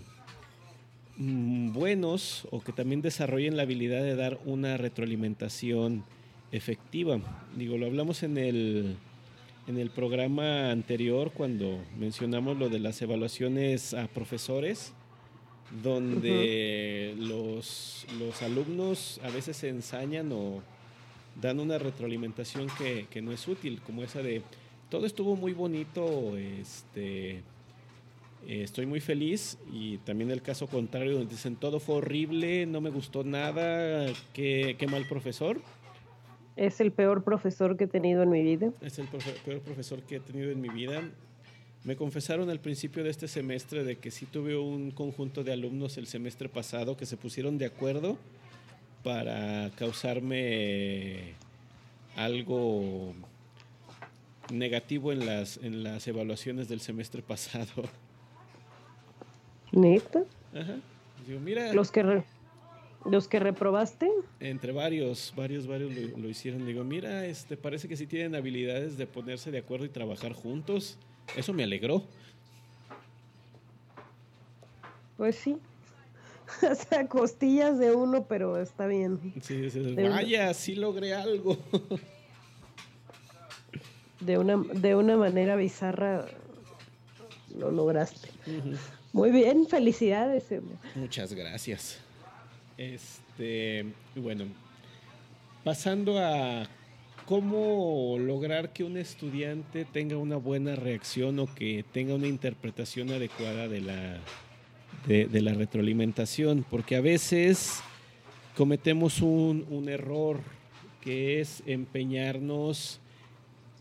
mm, 1.18 1.74
buenos 1.74 2.48
o 2.52 2.62
que 2.62 2.72
también 2.72 3.02
desarrollen 3.02 3.58
la 3.58 3.64
habilidad 3.64 4.04
de 4.04 4.16
dar 4.16 4.40
una 4.46 4.78
retroalimentación 4.78 6.04
efectiva. 6.52 7.20
Digo, 7.56 7.78
lo 7.78 7.88
hablamos 7.88 8.24
en 8.24 8.38
el, 8.38 8.95
en 9.68 9.78
el 9.78 9.89
programa 9.89 10.72
anterior 10.72 11.32
cuando 11.32 11.80
mencionamos 11.97 12.58
lo 12.58 12.70
de 12.70 12.80
las 12.80 13.02
evaluaciones 13.02 13.93
a 13.93 14.08
profesores, 14.08 14.93
donde 15.82 17.16
los, 17.18 18.06
los, 18.20 18.41
alumnos 18.43 19.20
a 19.24 19.30
veces 19.32 19.58
se 19.58 19.70
ensañan 19.70 20.32
o 20.32 20.62
dan 21.41 21.60
una 21.60 21.80
retroalimentación 21.80 22.68
que, 22.78 23.08
que 23.10 23.24
no 23.24 23.32
es 23.32 23.47
útil, 23.47 23.82
como 23.82 24.04
esa 24.04 24.22
de 24.22 24.43
todo 24.89 25.08
estuvo 25.08 25.36
muy 25.36 25.54
bonito, 25.54 26.38
este 26.38 27.41
eh, 28.48 28.64
estoy 28.64 28.86
muy 28.86 29.00
feliz 29.00 29.58
y 29.72 29.98
también 30.00 30.32
el 30.32 30.41
caso 30.41 30.68
contrario 30.68 31.14
donde 31.14 31.30
dicen 31.30 31.56
todo 31.56 31.80
fue 31.80 31.96
horrible, 31.96 32.66
no 32.66 32.82
me 32.82 32.89
gustó 32.89 33.24
nada, 33.24 34.06
qué, 34.34 34.76
qué 34.78 34.88
mal 34.88 35.06
profesor. 35.08 35.62
Es 36.56 36.80
el 36.80 36.91
peor 36.91 37.24
profesor 37.24 37.78
que 37.78 37.86
he 37.86 37.88
tenido 37.88 38.22
en 38.22 38.30
mi 38.30 38.44
vida. 38.44 38.72
Es 38.82 39.00
el 39.00 39.08
peor 39.08 39.62
profesor 39.62 40.04
que 40.04 40.18
he 40.18 40.20
tenido 40.20 40.52
en 40.52 40.62
mi 40.62 40.70
vida. 40.70 41.02
Me 41.84 41.96
confesaron 41.96 42.50
al 42.50 42.60
principio 42.60 43.04
de 43.04 43.10
este 43.10 43.28
semestre 43.28 43.84
de 43.84 43.98
que 43.98 44.12
sí 44.12 44.26
tuve 44.26 44.56
un 44.58 44.91
conjunto 44.91 45.44
de 45.44 45.52
alumnos 45.52 45.98
el 45.98 46.08
semestre 46.08 46.48
pasado 46.48 46.96
que 46.96 47.06
se 47.06 47.18
pusieron 47.18 47.58
de 47.58 47.66
acuerdo 47.66 48.18
para 49.04 49.70
causarme 49.76 51.34
algo 52.16 53.14
negativo 54.52 55.12
en 55.12 55.26
las, 55.26 55.58
en 55.58 55.84
las 55.84 56.08
evaluaciones 56.08 56.70
del 56.70 56.80
semestre 56.80 57.22
pasado. 57.28 57.89
¿Neta? 59.74 60.24
Ajá. 60.53 60.76
Digo, 61.28 61.39
mira. 61.39 61.74
Los 61.74 61.91
que, 61.91 62.24
los 63.05 63.28
que 63.28 63.39
reprobaste. 63.39 64.09
Entre 64.39 64.71
varios, 64.71 65.34
varios, 65.36 65.67
varios 65.67 65.91
lo, 66.17 66.30
hicieron. 66.30 66.65
Digo, 66.65 66.84
mira, 66.84 67.26
este, 67.26 67.57
parece 67.57 67.88
que 67.88 67.97
sí 67.97 68.05
tienen 68.07 68.36
habilidades 68.36 68.97
de 68.97 69.07
ponerse 69.07 69.51
de 69.51 69.57
acuerdo 69.57 69.86
y 69.86 69.89
trabajar 69.89 70.34
juntos. 70.34 70.97
Eso 71.36 71.53
me 71.53 71.63
alegró. 71.63 72.03
Pues 75.17 75.36
sí. 75.36 75.57
o 76.71 76.76
sea, 76.76 77.07
costillas 77.07 77.80
de 77.80 77.95
uno, 77.95 78.26
pero 78.26 78.59
está 78.59 78.86
bien. 78.86 79.34
Sí, 79.41 79.67
vaya, 79.95 80.53
sí 80.53 80.76
logré 80.76 81.15
algo. 81.15 81.57
de 84.19 84.38
una, 84.38 84.57
de 84.57 84.95
una 84.95 85.17
manera 85.17 85.55
bizarra 85.55 86.26
lo 87.57 87.71
lograste. 87.71 88.30
Muy 89.14 89.30
bien, 89.30 89.68
felicidades. 89.68 90.45
Muchas 90.95 91.34
gracias. 91.34 91.99
Este, 92.80 93.86
bueno, 94.16 94.45
pasando 95.64 96.18
a 96.18 96.68
cómo 97.28 98.18
lograr 98.20 98.74
que 98.74 98.84
un 98.84 98.97
estudiante 98.97 99.86
tenga 99.86 100.18
una 100.18 100.38
buena 100.38 100.76
reacción 100.76 101.38
o 101.38 101.53
que 101.53 101.86
tenga 101.93 102.16
una 102.16 102.26
interpretación 102.26 103.11
adecuada 103.11 103.68
de 103.68 103.82
la, 103.82 104.18
de, 105.05 105.41
la 105.41 105.53
retroalimentación, 105.53 106.66
porque 106.68 106.95
a 106.95 107.01
veces 107.01 107.82
cometemos 108.57 109.22
un, 109.22 109.68
un 109.70 109.89
error 109.89 110.39
que 111.01 111.39
es 111.39 111.61
empeñarnos 111.68 112.99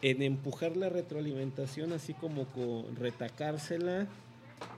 en 0.02 0.20
empujar 0.20 0.76
la 0.76 0.90
retroalimentación 0.90 1.92
así 1.92 2.12
como 2.12 2.44
con 2.46 2.96
retacársela 2.96 4.08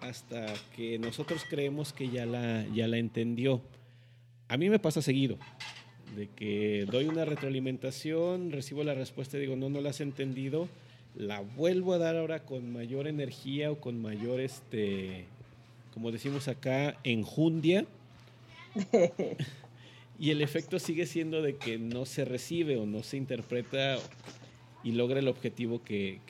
hasta 0.00 0.46
que 0.76 0.98
nosotros 0.98 1.44
creemos 1.48 1.92
que 1.92 2.08
ya 2.08 2.26
la, 2.26 2.66
ya 2.74 2.88
la 2.88 2.98
entendió. 2.98 3.62
A 4.48 4.56
mí 4.56 4.68
me 4.68 4.78
pasa 4.78 5.02
seguido, 5.02 5.38
de 6.16 6.28
que 6.28 6.86
doy 6.90 7.06
una 7.06 7.24
retroalimentación, 7.24 8.52
recibo 8.52 8.84
la 8.84 8.94
respuesta 8.94 9.36
y 9.36 9.40
digo, 9.40 9.56
no, 9.56 9.68
no 9.70 9.80
la 9.80 9.90
has 9.90 10.00
entendido, 10.00 10.68
la 11.16 11.40
vuelvo 11.40 11.94
a 11.94 11.98
dar 11.98 12.16
ahora 12.16 12.40
con 12.40 12.72
mayor 12.72 13.06
energía 13.06 13.70
o 13.70 13.80
con 13.80 14.00
mayor, 14.00 14.40
este, 14.40 15.24
como 15.92 16.12
decimos 16.12 16.48
acá, 16.48 16.98
enjundia. 17.04 17.86
y 20.18 20.30
el 20.30 20.42
efecto 20.42 20.78
sigue 20.78 21.06
siendo 21.06 21.42
de 21.42 21.56
que 21.56 21.78
no 21.78 22.04
se 22.04 22.24
recibe 22.24 22.76
o 22.76 22.86
no 22.86 23.02
se 23.02 23.16
interpreta 23.16 23.98
y 24.82 24.92
logra 24.92 25.18
el 25.18 25.28
objetivo 25.28 25.82
que, 25.82 26.20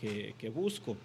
busco. 0.55 0.97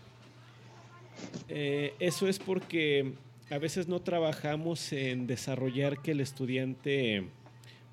Eh, 1.47 1.93
eso 1.99 2.27
es 2.27 2.39
porque 2.39 3.13
a 3.49 3.57
veces 3.57 3.87
no 3.87 4.01
trabajamos 4.01 4.93
en 4.93 5.27
desarrollar 5.27 6.01
que 6.01 6.11
el 6.11 6.21
estudiante 6.21 7.23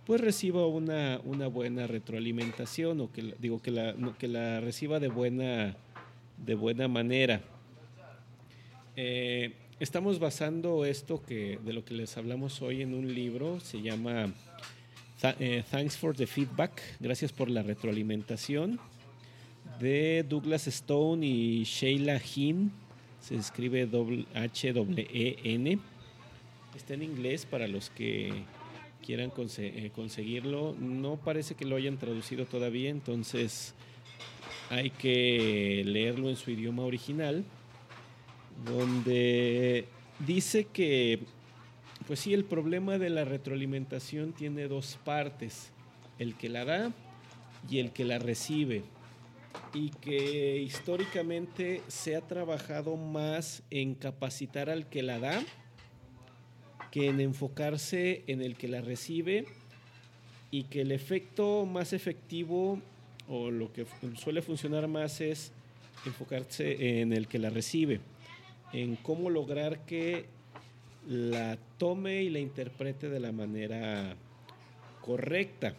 pues 0.04 0.20
reciba 0.20 0.66
una, 0.66 1.18
buena 1.48 1.86
retroalimentación 1.86 3.00
o 3.00 3.10
que 3.10 3.34
digo 3.40 3.60
que 3.60 3.72
la, 3.72 3.94
que 4.18 4.28
la 4.28 4.60
reciba 4.60 5.00
de 5.00 5.08
buena, 5.08 5.76
de 6.44 6.54
buena 6.54 6.86
manera. 6.86 7.40
Eh, 8.94 9.54
estamos 9.80 10.20
basando 10.20 10.84
esto 10.84 11.22
que 11.22 11.58
de 11.64 11.72
lo 11.72 11.84
que 11.84 11.94
les 11.94 12.16
hablamos 12.16 12.62
hoy 12.62 12.82
en 12.82 12.94
un 12.94 13.12
libro, 13.12 13.58
se 13.58 13.82
llama 13.82 14.32
eh, 15.40 15.64
Thanks 15.70 15.96
for 15.96 16.14
the 16.14 16.26
Feedback, 16.26 16.80
gracias 17.00 17.32
por 17.32 17.50
la 17.50 17.62
retroalimentación 17.62 18.78
de 19.80 20.24
Douglas 20.28 20.68
Stone 20.68 21.26
y 21.26 21.64
Sheila 21.64 22.20
Hinn. 22.20 22.85
Se 23.26 23.34
escribe 23.34 23.88
H-E-N. 24.34 25.78
Está 26.76 26.94
en 26.94 27.02
inglés 27.02 27.44
para 27.44 27.66
los 27.66 27.90
que 27.90 28.32
quieran 29.04 29.32
eh, 29.58 29.90
conseguirlo. 29.92 30.76
No 30.78 31.16
parece 31.16 31.56
que 31.56 31.64
lo 31.64 31.74
hayan 31.74 31.96
traducido 31.96 32.44
todavía, 32.46 32.88
entonces 32.88 33.74
hay 34.70 34.90
que 34.90 35.82
leerlo 35.84 36.28
en 36.28 36.36
su 36.36 36.52
idioma 36.52 36.84
original, 36.84 37.44
donde 38.64 39.86
dice 40.24 40.66
que, 40.66 41.18
pues 42.06 42.20
sí, 42.20 42.32
el 42.32 42.44
problema 42.44 42.96
de 42.96 43.10
la 43.10 43.24
retroalimentación 43.24 44.34
tiene 44.34 44.68
dos 44.68 45.00
partes, 45.04 45.72
el 46.20 46.36
que 46.36 46.48
la 46.48 46.64
da 46.64 46.92
y 47.68 47.80
el 47.80 47.90
que 47.90 48.04
la 48.04 48.20
recibe 48.20 48.84
y 49.74 49.90
que 49.90 50.58
históricamente 50.58 51.82
se 51.88 52.16
ha 52.16 52.20
trabajado 52.20 52.96
más 52.96 53.62
en 53.70 53.94
capacitar 53.94 54.70
al 54.70 54.88
que 54.88 55.02
la 55.02 55.18
da 55.18 55.42
que 56.90 57.08
en 57.08 57.20
enfocarse 57.20 58.22
en 58.26 58.40
el 58.40 58.56
que 58.56 58.68
la 58.68 58.80
recibe 58.80 59.44
y 60.50 60.64
que 60.64 60.80
el 60.80 60.92
efecto 60.92 61.66
más 61.66 61.92
efectivo 61.92 62.80
o 63.28 63.50
lo 63.50 63.70
que 63.72 63.86
suele 64.16 64.40
funcionar 64.40 64.88
más 64.88 65.20
es 65.20 65.52
enfocarse 66.06 67.00
en 67.00 67.12
el 67.12 67.26
que 67.26 67.38
la 67.38 67.50
recibe, 67.50 68.00
en 68.72 68.96
cómo 68.96 69.28
lograr 69.28 69.84
que 69.84 70.24
la 71.06 71.58
tome 71.78 72.22
y 72.22 72.30
la 72.30 72.38
interprete 72.38 73.08
de 73.08 73.20
la 73.20 73.32
manera 73.32 74.16
correcta. 75.02 75.74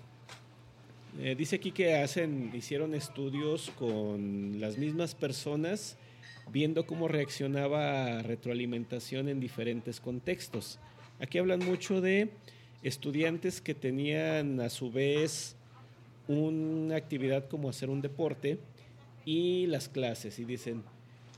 Eh, 1.20 1.36
dice 1.36 1.56
aquí 1.56 1.72
que 1.72 1.96
hacen, 1.96 2.52
hicieron 2.54 2.94
estudios 2.94 3.72
con 3.78 4.60
las 4.60 4.78
mismas 4.78 5.16
personas 5.16 5.98
viendo 6.52 6.86
cómo 6.86 7.08
reaccionaba 7.08 8.22
retroalimentación 8.22 9.28
en 9.30 9.40
diferentes 9.40 10.00
contextos. 10.00 10.80
Aquí 11.20 11.38
hablan 11.40 11.60
mucho 11.60 12.02
de 12.02 12.30
estudiantes 12.84 13.62
que 13.62 13.74
tenían 13.74 14.60
a 14.60 14.70
su 14.70 14.92
vez 14.92 15.56
una 16.28 16.96
actividad 16.96 17.48
como 17.48 17.70
hacer 17.70 17.90
un 17.90 18.02
deporte 18.02 18.60
y 19.26 19.66
las 19.68 19.90
clases. 19.90 20.40
Y 20.40 20.46
dicen, 20.46 20.84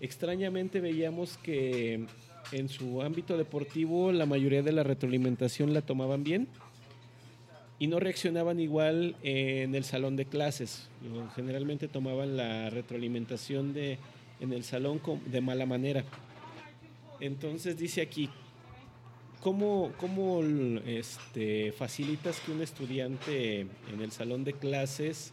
extrañamente 0.02 0.82
veíamos 0.82 1.38
que 1.38 2.06
en 2.52 2.70
su 2.70 3.02
ámbito 3.02 3.38
deportivo 3.38 4.12
la 4.12 4.26
mayoría 4.26 4.62
de 4.62 4.72
la 4.72 4.84
retroalimentación 4.84 5.74
la 5.74 5.82
tomaban 5.82 6.24
bien 6.24 6.48
y 7.80 7.88
no 7.88 8.00
reaccionaban 8.00 8.60
igual 8.60 9.16
en 9.24 9.74
el 9.74 9.86
salón 9.86 10.18
de 10.18 10.26
clases. 10.26 10.90
Generalmente 11.36 11.88
tomaban 11.88 12.36
la 12.36 12.70
retroalimentación 12.70 13.74
de, 13.74 13.98
en 14.42 14.52
el 14.52 14.66
salón 14.66 15.02
de 15.26 15.40
mala 15.40 15.66
manera. 15.66 16.04
Entonces 17.22 17.78
dice 17.78 18.02
aquí, 18.02 18.30
¿cómo, 19.40 19.94
cómo 19.98 20.42
este, 20.86 21.72
facilitas 21.72 22.42
que 22.42 22.52
un 22.52 22.62
estudiante 22.62 23.62
en 23.62 24.02
el 24.02 24.12
salón 24.12 24.44
de 24.44 24.54
clases 24.54 25.32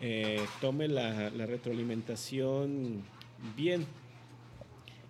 eh, 0.00 0.40
tome 0.60 0.88
la, 0.88 1.30
retroalimentación 1.30 3.04
bien? 3.56 3.86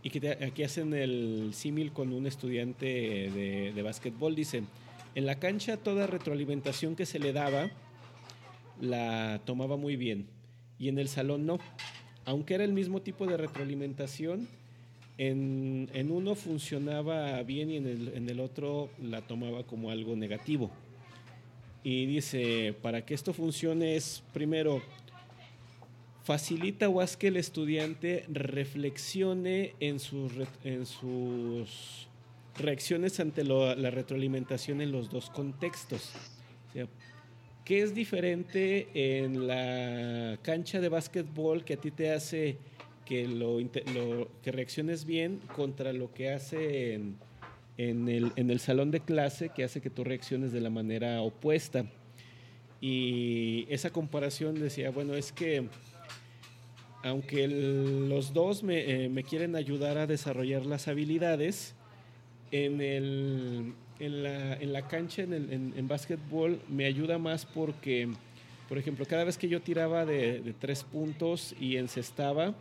Y 0.03 0.11
que 0.11 0.29
aquí 0.45 0.63
hacen 0.63 0.93
el 0.93 1.53
símil 1.55 1.91
con 1.93 2.13
un 2.13 2.27
estudiante 2.27 2.85
de, 2.85 3.73
de 3.75 3.83
básquetbol, 3.83 4.35
dicen, 4.35 4.69
en 5.15 5.27
la 5.27 5.39
cancha 5.39 5.77
toda 5.77 6.07
retroalimentación 6.07 6.97
que 6.97 7.07
se 7.07 7.19
le 7.19 7.33
daba 7.33 7.71
la 8.81 9.41
tomaba 9.45 9.77
muy 9.77 9.97
bien 9.97 10.27
y 10.79 10.89
en 10.89 10.99
el 10.99 11.09
salón 11.09 11.47
no. 11.47 11.59
Aunque 12.25 12.55
era 12.55 12.65
el 12.65 12.73
mismo 12.73 13.03
tipo 13.03 13.27
de 13.27 13.37
retroalimentación, 13.37 14.49
en, 15.19 16.11
uno 16.11 16.35
funcionaba 16.35 17.43
bien 17.43 17.71
y 17.71 17.77
en 17.77 17.87
el, 17.87 18.09
en 18.09 18.29
el 18.29 18.41
otro 18.41 18.91
la 19.01 19.23
tomaba 19.23 19.65
como 19.65 19.91
algo 19.91 20.17
negativo. 20.17 20.71
Y 21.83 22.07
dice, 22.07 22.75
para 22.81 23.05
que 23.05 23.15
esto 23.15 23.35
funcione 23.35 23.95
es, 23.95 24.23
primero, 24.33 24.83
facilita 26.25 26.89
o 26.89 27.01
haz 27.01 27.17
que 27.17 27.29
el 27.29 27.37
estudiante 27.37 28.25
reflexione 28.29 29.75
en 29.81 30.01
sus, 30.01 30.33
en 30.65 30.87
sus 30.87 32.09
reacciones 32.59 33.21
ante 33.21 33.45
la 33.45 33.91
retroalimentación 33.91 34.81
en 34.81 34.93
los 34.93 35.11
dos 35.11 35.31
contextos. 35.31 36.13
¿Qué 37.65 37.83
es 37.83 37.95
diferente 37.95 38.89
en 38.95 39.47
la 39.47 40.39
cancha 40.43 40.81
de 40.81 40.89
básquetbol 40.91 41.65
que 41.65 41.75
a 41.75 41.77
ti 41.79 41.91
te 41.91 42.13
hace 42.13 42.59
que, 43.07 43.27
lo, 43.27 43.59
reacciones 44.45 45.05
bien 45.07 45.41
contra 45.55 45.93
lo 45.93 46.13
que 46.13 46.31
hace 46.31 47.01
en, 47.77 48.09
el, 48.09 48.61
salón 48.61 48.91
de 48.91 49.01
clase 49.01 49.49
que 49.49 49.65
hace 49.65 49.81
que 49.81 49.89
tú 49.89 50.05
reacciones 50.05 50.53
de 50.53 50.61
la 50.61 50.71
manera 50.71 51.23
opuesta? 51.23 51.87
Y 52.83 53.67
esa 53.71 53.89
comparación 53.89 54.57
decía, 54.57 54.91
bueno, 54.91 55.15
es 55.15 55.33
que 55.33 55.69
aunque 57.03 57.49
los 57.49 58.35
dos 58.35 58.63
eh, 58.69 59.09
me 59.11 59.25
quieren 59.25 59.57
ayudar 59.57 59.97
a 59.97 60.07
desarrollar 60.07 60.67
las 60.67 60.89
habilidades, 60.89 61.75
en, 62.55 62.81
el, 62.81 63.75
en, 63.99 64.23
la, 64.23 64.55
en 64.55 64.73
la 64.73 64.87
cancha, 64.87 65.23
en, 65.23 65.33
el, 65.33 65.53
en, 65.77 65.89
básquetbol, 65.89 66.61
me 66.69 66.85
ayuda 66.85 67.19
más 67.19 67.47
porque 67.47 68.09
Por 68.69 68.79
ejemplo, 68.79 69.05
cada 69.07 69.25
vez 69.25 69.37
que 69.37 69.49
yo 69.49 69.61
tiraba 69.61 70.07
de, 70.07 70.41
de 70.41 70.53
tres 70.53 70.85
puntos 70.85 71.55
y 71.61 71.77
encestaba, 71.77 72.55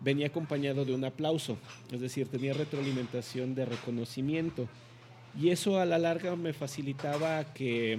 venía 0.00 0.26
acompañado 0.26 0.84
de 0.84 0.94
un 0.94 1.04
aplauso, 1.04 1.58
es 1.90 2.00
decir, 2.00 2.28
tenía 2.28 2.52
retroalimentación 2.52 3.54
de 3.54 3.64
reconocimiento. 3.64 4.68
Y 5.38 5.50
eso 5.50 5.78
a 5.78 5.86
la 5.86 5.98
larga 5.98 6.36
me 6.36 6.52
facilitaba 6.52 7.52
que 7.54 7.98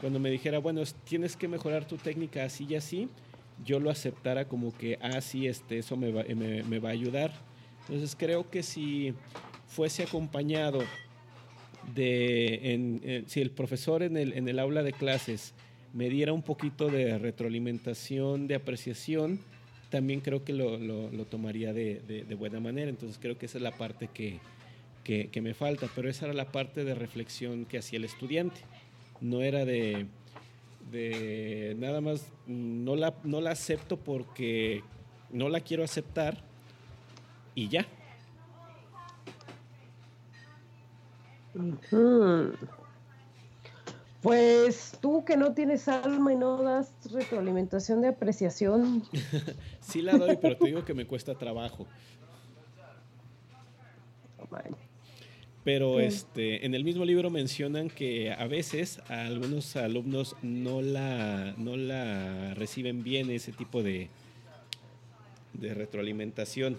cuando 0.00 0.18
me 0.18 0.30
dijera, 0.30 0.58
bueno, 0.58 0.82
tienes 1.04 1.36
que 1.36 1.48
mejorar 1.48 1.86
tu 1.86 1.96
técnica 1.96 2.44
así 2.44 2.66
y 2.68 2.76
así, 2.76 3.08
yo 3.64 3.80
lo 3.80 3.90
aceptara 3.90 4.46
como 4.46 4.76
que, 4.76 4.98
ah, 5.02 5.20
sí, 5.20 5.46
este, 5.46 5.78
eso 5.78 5.96
me 5.96 6.12
va, 6.12 6.24
me, 6.24 6.78
va 6.78 6.90
a 6.90 6.92
ayudar. 6.92 7.32
Entonces 7.88 8.16
creo 8.16 8.48
que 8.48 8.62
si 8.62 9.14
fuese 9.68 10.02
acompañado 10.02 10.82
de, 11.94 13.24
si 13.26 13.40
el 13.40 13.50
profesor 13.50 14.02
en 14.02 14.16
el, 14.16 14.32
en 14.32 14.48
el 14.48 14.58
aula 14.58 14.82
de 14.82 14.92
clases 14.92 15.54
me 15.92 16.08
diera 16.10 16.32
un 16.32 16.42
poquito 16.42 16.88
de 16.88 17.18
retroalimentación, 17.18 18.46
de 18.46 18.56
apreciación, 18.56 19.40
también 19.90 20.20
creo 20.20 20.44
que 20.44 20.52
lo, 20.52 20.76
lo, 20.76 21.24
tomaría 21.24 21.72
de, 21.72 22.00
de, 22.00 22.34
buena 22.34 22.60
manera. 22.60 22.90
Entonces 22.90 23.18
creo 23.20 23.38
que 23.38 23.46
esa 23.46 23.58
es 23.58 23.62
la 23.62 23.72
parte 23.72 24.08
que, 24.12 24.38
que, 25.02 25.28
que, 25.28 25.40
me 25.40 25.54
falta, 25.54 25.88
pero 25.94 26.10
esa 26.10 26.26
era 26.26 26.34
la 26.34 26.52
parte 26.52 26.84
de 26.84 26.94
reflexión 26.94 27.64
que 27.64 27.78
hacía 27.78 27.98
el 27.98 28.04
estudiante. 28.04 28.60
No 29.20 29.40
era 29.40 29.64
de, 29.64 30.06
de 30.90 31.74
nada 31.78 32.00
más, 32.00 32.30
no 32.46 32.96
la, 32.96 33.14
no 33.24 33.40
la 33.40 33.52
acepto 33.52 33.96
porque 33.96 34.82
no 35.30 35.48
la 35.48 35.60
quiero 35.60 35.84
aceptar 35.84 36.42
y 37.54 37.68
ya. 37.68 37.86
Pues 44.22 44.98
tú 45.00 45.24
que 45.24 45.36
no 45.36 45.54
tienes 45.54 45.86
alma 45.88 46.32
y 46.32 46.36
no 46.36 46.62
das 46.62 46.92
retroalimentación 47.12 48.00
de 48.00 48.08
apreciación. 48.08 49.04
sí 49.80 50.02
la 50.02 50.18
doy, 50.18 50.36
pero 50.40 50.56
te 50.56 50.66
digo 50.66 50.84
que 50.84 50.94
me 50.94 51.06
cuesta 51.06 51.34
trabajo. 51.34 51.86
Pero 55.64 56.00
este, 56.00 56.64
en 56.64 56.74
el 56.74 56.82
mismo 56.82 57.04
libro 57.04 57.30
mencionan 57.30 57.90
que 57.90 58.32
a 58.32 58.46
veces 58.46 59.00
a 59.08 59.26
algunos 59.26 59.76
alumnos 59.76 60.34
no 60.40 60.80
la, 60.80 61.54
no 61.58 61.76
la 61.76 62.54
reciben 62.54 63.02
bien 63.02 63.30
ese 63.30 63.52
tipo 63.52 63.82
de, 63.82 64.08
de 65.52 65.74
retroalimentación. 65.74 66.78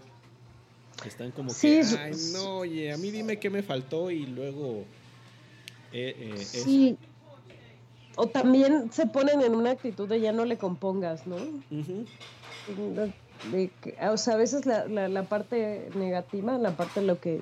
Están 1.06 1.32
como 1.32 1.52
que, 1.54 1.82
ay, 1.98 2.12
no, 2.34 2.58
oye, 2.58 2.92
a 2.92 2.98
mí 2.98 3.12
dime 3.12 3.38
qué 3.38 3.50
me 3.50 3.64
faltó 3.64 4.12
y 4.12 4.26
luego... 4.26 4.84
Eh, 5.92 6.34
eh, 6.36 6.38
sí. 6.38 6.98
O 8.16 8.28
también 8.28 8.92
se 8.92 9.08
ponen 9.08 9.42
en 9.42 9.56
una 9.56 9.72
actitud 9.72 10.08
de 10.08 10.20
ya 10.20 10.32
no 10.32 10.46
le 10.46 10.58
compongas, 10.58 11.26
¿no? 11.26 11.38
o 14.12 14.18
sea, 14.18 14.34
a 14.34 14.38
veces 14.38 14.66
la, 14.66 14.88
la, 14.88 15.24
parte 15.24 15.90
negativa, 15.96 16.58
la 16.58 16.76
parte 16.76 17.00
de 17.00 17.08
lo 17.08 17.20
que 17.20 17.42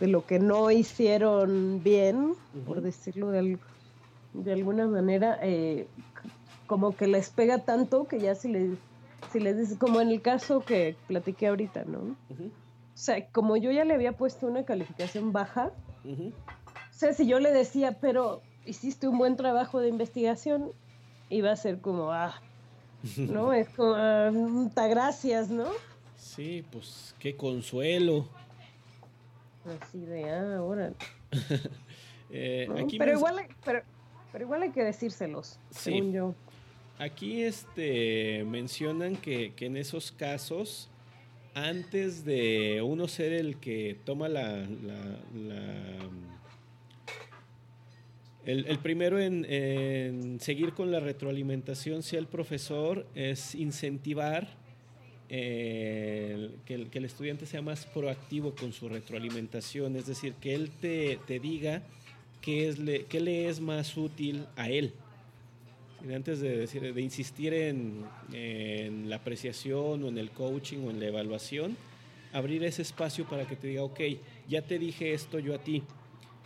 de 0.00 0.08
lo 0.08 0.26
que 0.26 0.38
no 0.38 0.70
hicieron 0.70 1.82
bien, 1.82 2.34
por 2.66 2.82
decirlo 2.82 3.30
de, 3.30 3.58
de 4.34 4.52
alguna 4.52 4.86
manera, 4.86 5.38
eh, 5.42 5.86
como 6.66 6.94
que 6.94 7.06
les 7.06 7.30
pega 7.30 7.58
tanto 7.58 8.06
que 8.06 8.20
ya 8.20 8.34
si 8.34 8.48
les, 8.48 8.70
si 9.36 9.42
les 9.42 9.58
dices, 9.58 9.76
como 9.76 10.00
en 10.00 10.08
el 10.08 10.22
caso 10.22 10.60
que 10.60 10.96
platiqué 11.08 11.48
ahorita, 11.48 11.84
¿no? 11.84 12.16
O 12.30 12.54
sea, 12.94 13.28
como 13.28 13.58
yo 13.58 13.70
ya 13.70 13.84
le 13.84 13.92
había 13.92 14.12
puesto 14.12 14.46
una 14.46 14.64
calificación 14.64 15.32
baja, 15.32 15.72
o 16.04 16.32
sea, 16.90 17.12
si 17.12 17.26
yo 17.26 17.38
le 17.38 17.52
decía, 17.52 17.98
pero 18.00 18.40
hiciste 18.64 19.08
un 19.08 19.18
buen 19.18 19.36
trabajo 19.36 19.80
de 19.80 19.88
investigación, 19.88 20.72
iba 21.28 21.52
a 21.52 21.56
ser 21.56 21.80
como, 21.80 22.12
ah, 22.12 22.40
¿no? 23.18 23.52
Es 23.52 23.68
como, 23.68 23.94
ah, 23.94 24.30
gracias, 24.88 25.50
¿no? 25.50 25.66
Sí, 26.16 26.64
pues 26.72 27.14
qué 27.18 27.36
consuelo. 27.36 28.26
Así 29.82 29.98
de, 29.98 30.30
ah, 30.30 30.56
ahora. 30.56 30.92
Eh, 32.28 32.66
pero, 32.98 33.12
igual, 33.12 33.36
pero, 33.64 33.82
pero, 34.32 34.44
igual 34.44 34.62
hay 34.62 34.70
que 34.72 34.82
decírselos, 34.82 35.60
según 35.70 36.12
yo. 36.12 36.34
Aquí 36.98 37.42
este, 37.42 38.44
mencionan 38.44 39.16
que, 39.16 39.52
que, 39.54 39.66
en 39.66 39.76
esos 39.76 40.12
casos, 40.12 40.88
antes 41.52 42.24
de 42.24 42.80
uno 42.82 43.06
ser 43.06 43.32
el 43.34 43.58
que 43.58 43.98
toma 44.04 44.28
la... 44.28 44.66
el, 48.46 48.66
el, 48.66 48.78
primero 48.78 49.18
en, 49.18 50.40
seguir 50.40 50.72
con 50.72 50.90
la 50.90 51.00
retroalimentación 51.00 52.02
sea 52.02 52.18
el 52.18 52.28
profesor, 52.28 53.06
es 53.14 53.54
incentivar 53.54 54.48
que, 55.28 56.50
el, 56.68 57.04
estudiante 57.04 57.44
sea 57.44 57.60
más 57.60 57.84
proactivo 57.86 58.54
con 58.54 58.72
su 58.72 58.88
retroalimentación, 58.88 59.96
es 59.96 60.06
decir, 60.06 60.34
que 60.34 60.54
él 60.54 60.70
te, 60.80 61.18
diga 61.40 61.82
qué, 62.40 62.68
es 62.68 62.78
le, 62.78 63.04
qué 63.04 63.20
le 63.20 63.48
es 63.48 63.60
más 63.60 63.96
útil 63.96 64.46
a 64.56 64.70
él. 64.70 64.94
Antes 66.14 66.40
de, 66.40 66.56
decir, 66.56 66.94
de 66.94 67.00
insistir 67.00 67.52
en, 67.54 68.04
en, 68.32 69.10
la 69.10 69.16
apreciación 69.16 70.02
o 70.04 70.08
en 70.08 70.18
el 70.18 70.30
coaching 70.30 70.78
o 70.86 70.90
en 70.90 71.00
la 71.00 71.06
evaluación, 71.06 71.76
abrir 72.32 72.64
ese 72.64 72.82
espacio 72.82 73.24
para 73.24 73.46
que 73.46 73.56
te 73.56 73.68
diga, 73.68 73.82
ok, 73.82 74.00
ya 74.48 74.62
te 74.62 74.78
dije 74.78 75.12
esto 75.12 75.38
yo 75.38 75.54
a 75.54 75.58
ti 75.58 75.82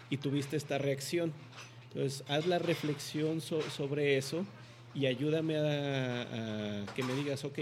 y 0.09 0.17
tuviste 0.17 0.57
esta 0.57 0.79
reacción. 0.79 1.33
Entonces, 1.89 2.25
haz 2.29 2.47
la 2.47 2.59
reflexión 2.59 3.41
sobre 3.41 4.17
eso 4.17 4.47
y 4.95 5.07
ayúdame 5.07 5.57
a, 5.57 6.23
a, 6.23 6.87
que 6.95 7.03
me 7.03 7.15
digas, 7.15 7.45
ok, 7.45 7.59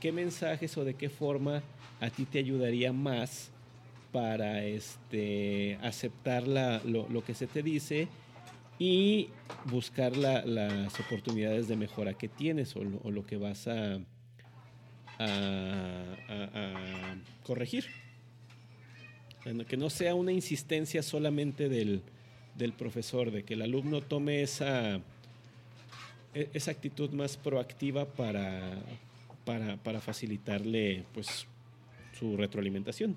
¿qué 0.00 0.12
mensajes 0.12 0.76
o 0.76 0.84
de 0.84 0.94
qué 0.94 1.08
forma 1.08 1.62
a 2.00 2.10
ti 2.10 2.26
te 2.26 2.38
ayudaría 2.38 2.92
más 2.92 3.50
para 4.14 4.64
este, 4.64 5.76
aceptar 5.82 6.46
lo, 6.46 7.24
que 7.24 7.34
se 7.34 7.48
te 7.48 7.64
dice 7.64 8.06
y 8.84 9.30
buscar 9.64 10.14
las 10.14 11.00
oportunidades 11.00 11.68
de 11.68 11.76
mejora 11.76 12.12
que 12.12 12.28
tienes 12.28 12.76
o 12.76 12.84
lo, 12.84 13.24
que 13.24 13.38
vas 13.38 13.66
a, 13.66 13.98
corregir? 17.46 17.86
que 19.66 19.76
no 19.78 19.88
sea 19.88 20.14
una 20.14 20.32
insistencia 20.32 21.02
solamente 21.02 21.70
del, 21.70 22.02
del, 22.56 22.74
profesor, 22.74 23.30
de 23.30 23.42
que 23.42 23.54
el 23.54 23.62
alumno 23.62 24.02
tome 24.02 24.42
esa, 24.42 24.96
e, 26.34 26.50
esa 26.52 26.70
actitud 26.70 27.10
más 27.10 27.38
proactiva 27.38 28.04
para, 28.04 28.82
para, 29.46 29.78
para 29.78 30.00
facilitarle 30.00 31.04
pues 31.14 31.46
su 32.18 32.36
retroalimentación. 32.36 33.16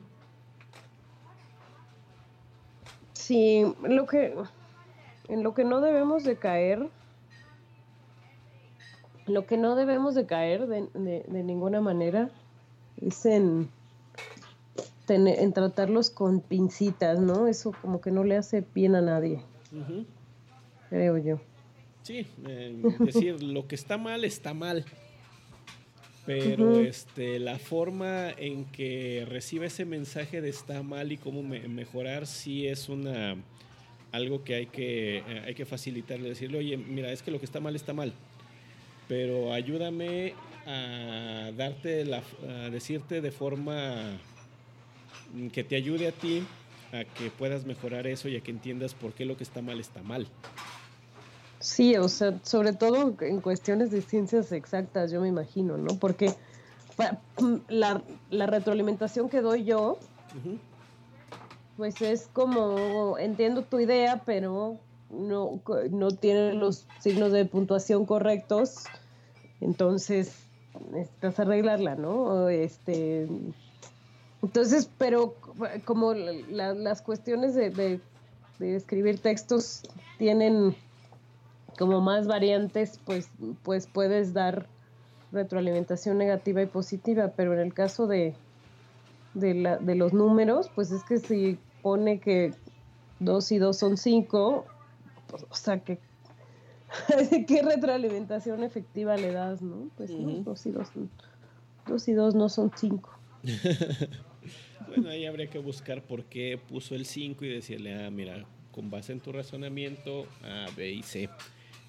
Sí, 3.14 3.64
lo 3.84 4.06
que 4.06 4.34
en 5.30 5.44
lo 5.44 5.54
que 5.54 5.64
no 5.64 5.82
debemos 5.82 6.24
de 6.24 6.38
caer, 6.38 6.90
lo 9.26 9.46
que 9.46 9.58
no 9.58 9.76
debemos 9.76 10.16
de 10.16 10.26
caer 10.26 10.68
de, 10.68 10.88
de, 10.94 11.44
ninguna 11.44 11.82
manera 11.82 12.30
es 13.02 13.26
en, 13.26 13.70
en 15.10 15.54
tratarlos 15.54 16.10
con 16.10 16.40
pincitas, 16.40 17.20
¿no? 17.20 17.48
Eso 17.48 17.74
como 17.82 18.00
que 18.00 18.12
no 18.12 18.24
le 18.24 18.38
hace 18.38 18.64
bien 18.74 18.96
a 18.96 19.02
nadie, 19.02 19.42
creo 20.90 21.18
yo. 21.18 21.40
Sí, 22.04 22.26
eh, 22.48 22.82
decir 23.00 23.44
lo 23.44 23.68
que 23.68 23.76
está 23.76 23.98
mal 23.98 24.24
está 24.24 24.54
mal 24.54 24.86
pero 26.28 26.82
este, 26.82 27.40
la 27.40 27.58
forma 27.58 28.30
en 28.32 28.66
que 28.66 29.26
recibe 29.30 29.68
ese 29.68 29.86
mensaje 29.86 30.42
de 30.42 30.50
está 30.50 30.84
mal 30.84 31.14
y 31.14 31.18
cómo 31.18 31.42
mejorar 31.42 32.28
sí 32.28 32.68
es 32.68 32.90
una 32.90 33.38
algo 34.12 34.44
que 34.44 34.56
hay 34.56 34.66
que, 34.68 35.18
eh, 35.18 35.44
hay 35.46 35.56
que 35.56 35.66
facilitarle, 35.66 36.30
decirle, 36.30 36.58
oye, 36.60 36.78
mira, 36.78 37.12
es 37.12 37.22
que 37.22 37.32
lo 37.32 37.40
que 37.40 37.46
está 37.46 37.60
mal 37.60 37.76
está 37.76 37.94
mal, 37.94 38.14
pero 39.08 39.54
ayúdame 39.54 40.34
a 40.66 41.52
darte 41.56 42.06
la, 42.06 42.24
a 42.48 42.70
decirte 42.70 43.22
de 43.22 43.32
forma 43.32 44.18
que 45.52 45.64
te 45.64 45.76
ayude 45.76 46.08
a 46.08 46.12
ti 46.12 46.44
a 46.94 47.04
que 47.04 47.30
puedas 47.30 47.66
mejorar 47.66 48.08
eso 48.08 48.30
y 48.30 48.38
a 48.38 48.42
que 48.42 48.52
entiendas 48.52 48.94
por 48.94 49.14
qué 49.14 49.26
lo 49.26 49.38
que 49.38 49.44
está 49.44 49.62
mal 49.62 49.80
está 49.80 50.02
mal. 50.02 50.28
Sí, 51.60 51.98
o 51.98 52.08
sea, 52.08 52.40
sobre 52.44 52.74
todo 52.74 53.16
en 53.22 53.42
cuestiones 53.42 53.92
de 53.92 54.02
ciencias 54.02 54.52
exactas, 54.52 55.12
yo 55.12 55.22
me 55.22 55.28
imagino, 55.28 55.78
¿no? 55.78 55.98
Porque 56.00 56.34
mm, 57.40 57.56
la, 57.70 58.02
retroalimentación 58.46 59.28
que 59.28 59.42
doy 59.42 59.64
yo, 59.64 59.98
pues 61.78 62.02
es 62.02 62.28
como, 62.34 63.18
entiendo 63.18 63.62
tu 63.62 63.80
idea, 63.80 64.24
pero 64.26 64.78
no, 65.10 65.62
no 65.92 66.12
tiene 66.12 66.54
los 66.54 66.88
signos 67.00 67.32
de 67.32 67.46
puntuación 67.46 68.06
correctos, 68.06 68.86
entonces 69.62 70.36
necesitas 70.92 71.40
arreglarla, 71.40 71.96
¿no? 71.96 72.50
Este, 72.50 73.28
entonces, 74.42 74.90
pero 74.98 75.36
como 75.86 76.14
las 76.14 77.02
cuestiones 77.02 77.54
de, 77.56 78.02
de 78.60 78.76
escribir 78.76 79.20
textos 79.20 79.84
tienen 80.18 80.76
como 81.78 82.02
más 82.02 82.28
variantes, 82.28 83.00
pues, 83.06 83.30
pues 83.64 83.88
puedes 83.88 84.34
dar 84.34 84.68
retroalimentación 85.32 86.18
negativa 86.18 86.62
y 86.62 86.66
positiva, 86.66 87.34
pero 87.36 87.54
en 87.54 87.60
el 87.60 87.74
caso 87.74 88.08
de, 88.08 88.34
de, 89.34 89.54
la, 89.54 89.78
de 89.78 89.96
los 89.96 90.14
números, 90.14 90.72
pues 90.74 90.92
es 90.92 91.04
que 91.04 91.20
si 91.20 91.60
pone 91.82 92.20
que 92.20 92.54
2 93.20 93.52
y 93.52 93.58
2 93.58 93.78
son 93.78 93.98
5, 93.98 94.66
pues, 95.28 95.46
o 95.50 95.56
sea, 95.56 95.80
que 95.80 96.00
¿qué 97.48 97.62
retroalimentación 97.62 98.64
efectiva 98.64 99.18
le 99.18 99.32
das, 99.32 99.62
no? 99.62 99.90
Pues 99.98 100.12
no, 100.12 100.32
2 100.44 100.66
y 100.66 100.72
2 100.72 100.88
2 101.88 102.08
y 102.08 102.14
2 102.14 102.36
no 102.36 102.50
son 102.50 102.72
5. 102.76 103.10
bueno, 104.88 105.10
ahí 105.10 105.26
habría 105.26 105.48
que 105.48 105.60
buscar 105.60 106.04
por 106.04 106.26
qué 106.26 106.58
puso 106.58 106.96
el 106.96 107.06
5 107.06 107.46
y 107.46 107.50
decirle, 107.50 108.06
ah, 108.06 108.10
mira, 108.10 108.46
con 108.72 108.90
base 108.90 109.14
en 109.14 109.20
tu 109.20 109.32
razonamiento, 109.32 110.28
A, 110.44 110.68
B 110.76 110.92
y 110.92 111.04
C. 111.04 111.30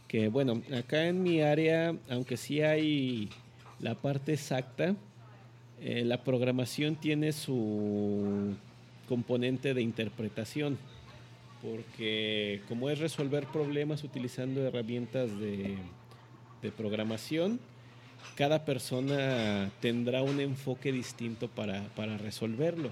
Que 0.07 0.28
bueno, 0.28 0.62
acá 0.76 1.07
en 1.07 1.22
mi 1.22 1.43
área, 1.43 1.95
aunque 2.09 2.36
sí 2.36 2.62
hay 2.62 3.28
la 3.78 3.95
parte 3.95 4.32
exacta, 4.32 4.97
eh, 5.80 6.05
la 6.05 6.24
programación 6.24 6.97
tiene 6.97 7.32
su 7.32 8.57
componente 9.09 9.74
de 9.74 9.82
interpretación, 9.82 10.78
porque 11.62 12.61
como 12.68 12.90
es 12.90 12.98
resolver 12.98 13.46
problemas 13.46 14.04
utilizando 14.04 14.62
herramientas 14.62 15.38
de, 15.40 15.76
de 16.62 16.70
programación, 16.70 17.59
cada 18.36 18.64
persona 18.64 19.70
tendrá 19.80 20.22
un 20.22 20.40
enfoque 20.40 20.92
distinto 20.92 21.48
para, 21.48 21.82
para, 21.96 22.18
resolverlo. 22.18 22.90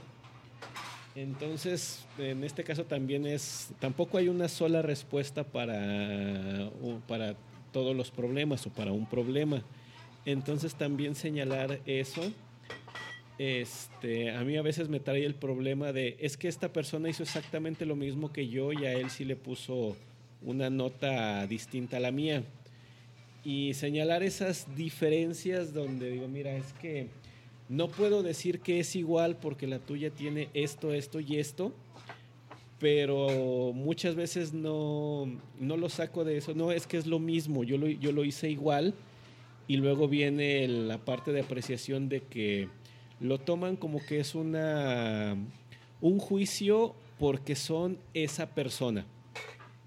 Entonces, 1.15 2.05
en 2.19 2.45
este 2.45 2.65
caso 2.65 2.85
también 2.85 3.27
es, 3.27 3.71
tampoco 3.79 4.19
hay 4.19 4.29
una 4.29 4.49
sola 4.49 4.83
respuesta 4.83 5.45
para, 5.45 6.71
para 7.07 7.37
todos 7.73 7.97
los 7.97 8.11
problemas 8.11 8.67
o 8.67 8.71
para 8.71 8.93
un 8.93 9.07
problema. 9.07 9.63
Entonces 10.25 10.75
también 10.75 11.15
señalar 11.15 11.81
eso 11.87 12.33
este, 13.39 14.31
a 14.31 14.43
mí 14.45 14.57
a 14.57 14.63
veces 14.63 14.89
me 14.89 15.01
trae 15.01 15.25
el 15.25 15.35
problema 15.35 15.93
de, 15.93 16.17
es 16.21 16.37
que 16.37 16.49
esta 16.49 16.73
persona 16.73 17.09
hizo 17.09 17.23
exactamente 17.23 17.85
lo 17.85 17.97
mismo 17.97 18.33
que 18.33 18.49
yo 18.49 18.73
y 18.73 18.87
a 18.87 18.93
él 18.93 19.11
sí 19.11 19.25
le 19.25 19.37
puso 19.37 19.97
una 20.43 20.71
nota 20.71 21.47
distinta 21.47 21.99
a 21.99 22.01
la 22.01 22.11
mía. 22.11 22.45
Y 23.45 23.75
señalar 23.75 24.23
esas 24.23 24.75
diferencias 24.75 25.73
donde 25.73 26.11
digo, 26.11 26.29
mira, 26.29 26.57
es 26.57 26.73
que 26.75 27.09
no 27.69 27.89
puedo 27.89 28.23
decir 28.23 28.61
que 28.61 28.81
es 28.81 28.97
igual 28.97 29.37
porque 29.37 29.67
la 29.67 29.79
tuya 29.79 30.11
tiene 30.11 30.49
esto, 30.55 30.93
esto 30.93 31.21
y 31.21 31.37
esto, 31.37 31.73
pero 32.79 33.73
muchas 33.75 34.15
veces 34.15 34.53
no, 34.53 35.31
no 35.61 35.77
lo 35.77 35.89
saco 35.89 36.25
de 36.25 36.39
eso, 36.39 36.55
no, 36.55 36.73
es 36.73 36.87
que 36.87 36.97
es 36.97 37.07
lo 37.07 37.19
mismo, 37.19 37.65
yo 37.65 37.79
lo, 37.79 37.87
yo 37.89 38.13
lo 38.13 38.25
hice 38.25 38.51
igual 38.51 38.95
y 39.69 39.77
luego 39.77 40.09
viene 40.09 40.67
la 40.69 40.99
parte 40.99 41.33
de 41.33 41.41
apreciación 41.41 42.09
de 42.09 42.21
que 42.21 42.69
lo 43.21 43.39
toman 43.39 43.77
como 43.77 44.05
que 44.05 44.21
es 44.21 44.35
una 44.35 45.37
un 46.01 46.19
juicio 46.19 46.95
porque 47.19 47.55
son 47.55 47.99
esa 48.15 48.55
persona 48.55 49.07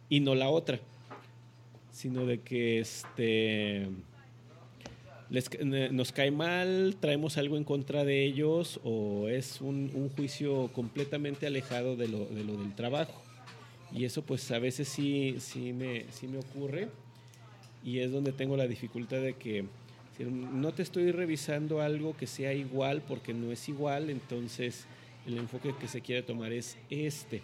y 0.09 0.19
no 0.19 0.33
la 0.33 0.49
otra, 0.49 0.79
sino 1.91 2.25
de 2.25 2.41
que 2.41 2.79
este 2.79 3.87
nos 5.91 6.11
cae 6.11 6.31
mal, 6.31 6.97
traemos 6.99 7.37
algo 7.37 7.55
en 7.55 7.63
contra 7.63 8.03
de 8.03 8.25
ellos 8.25 8.79
o 8.83 9.27
es 9.29 9.61
un, 9.61 10.09
juicio 10.15 10.69
completamente 10.73 11.45
alejado 11.45 11.95
de 11.95 12.07
lo, 12.07 12.25
de 12.25 12.43
lo, 12.43 12.57
del 12.57 12.73
trabajo. 12.73 13.21
Y 13.91 14.05
eso 14.05 14.23
pues 14.23 14.49
a 14.49 14.57
veces 14.57 14.87
sí, 14.87 15.35
sí, 15.37 15.71
me, 15.71 16.05
sí 16.11 16.27
me 16.27 16.39
ocurre 16.39 16.89
y 17.83 17.99
es 17.99 18.11
donde 18.11 18.31
tengo 18.31 18.57
la 18.57 18.67
dificultad 18.67 19.21
de 19.21 19.33
que 19.33 19.65
no 20.25 20.73
te 20.73 20.83
estoy 20.83 21.11
revisando 21.11 21.81
algo 21.81 22.15
que 22.15 22.27
sea 22.27 22.53
igual 22.53 23.01
porque 23.07 23.33
no 23.33 23.51
es 23.51 23.67
igual, 23.69 24.09
entonces 24.09 24.85
el 25.25 25.37
enfoque 25.37 25.73
que 25.79 25.87
se 25.87 26.01
quiere 26.01 26.23
tomar 26.23 26.51
es 26.51 26.77
este. 26.89 27.41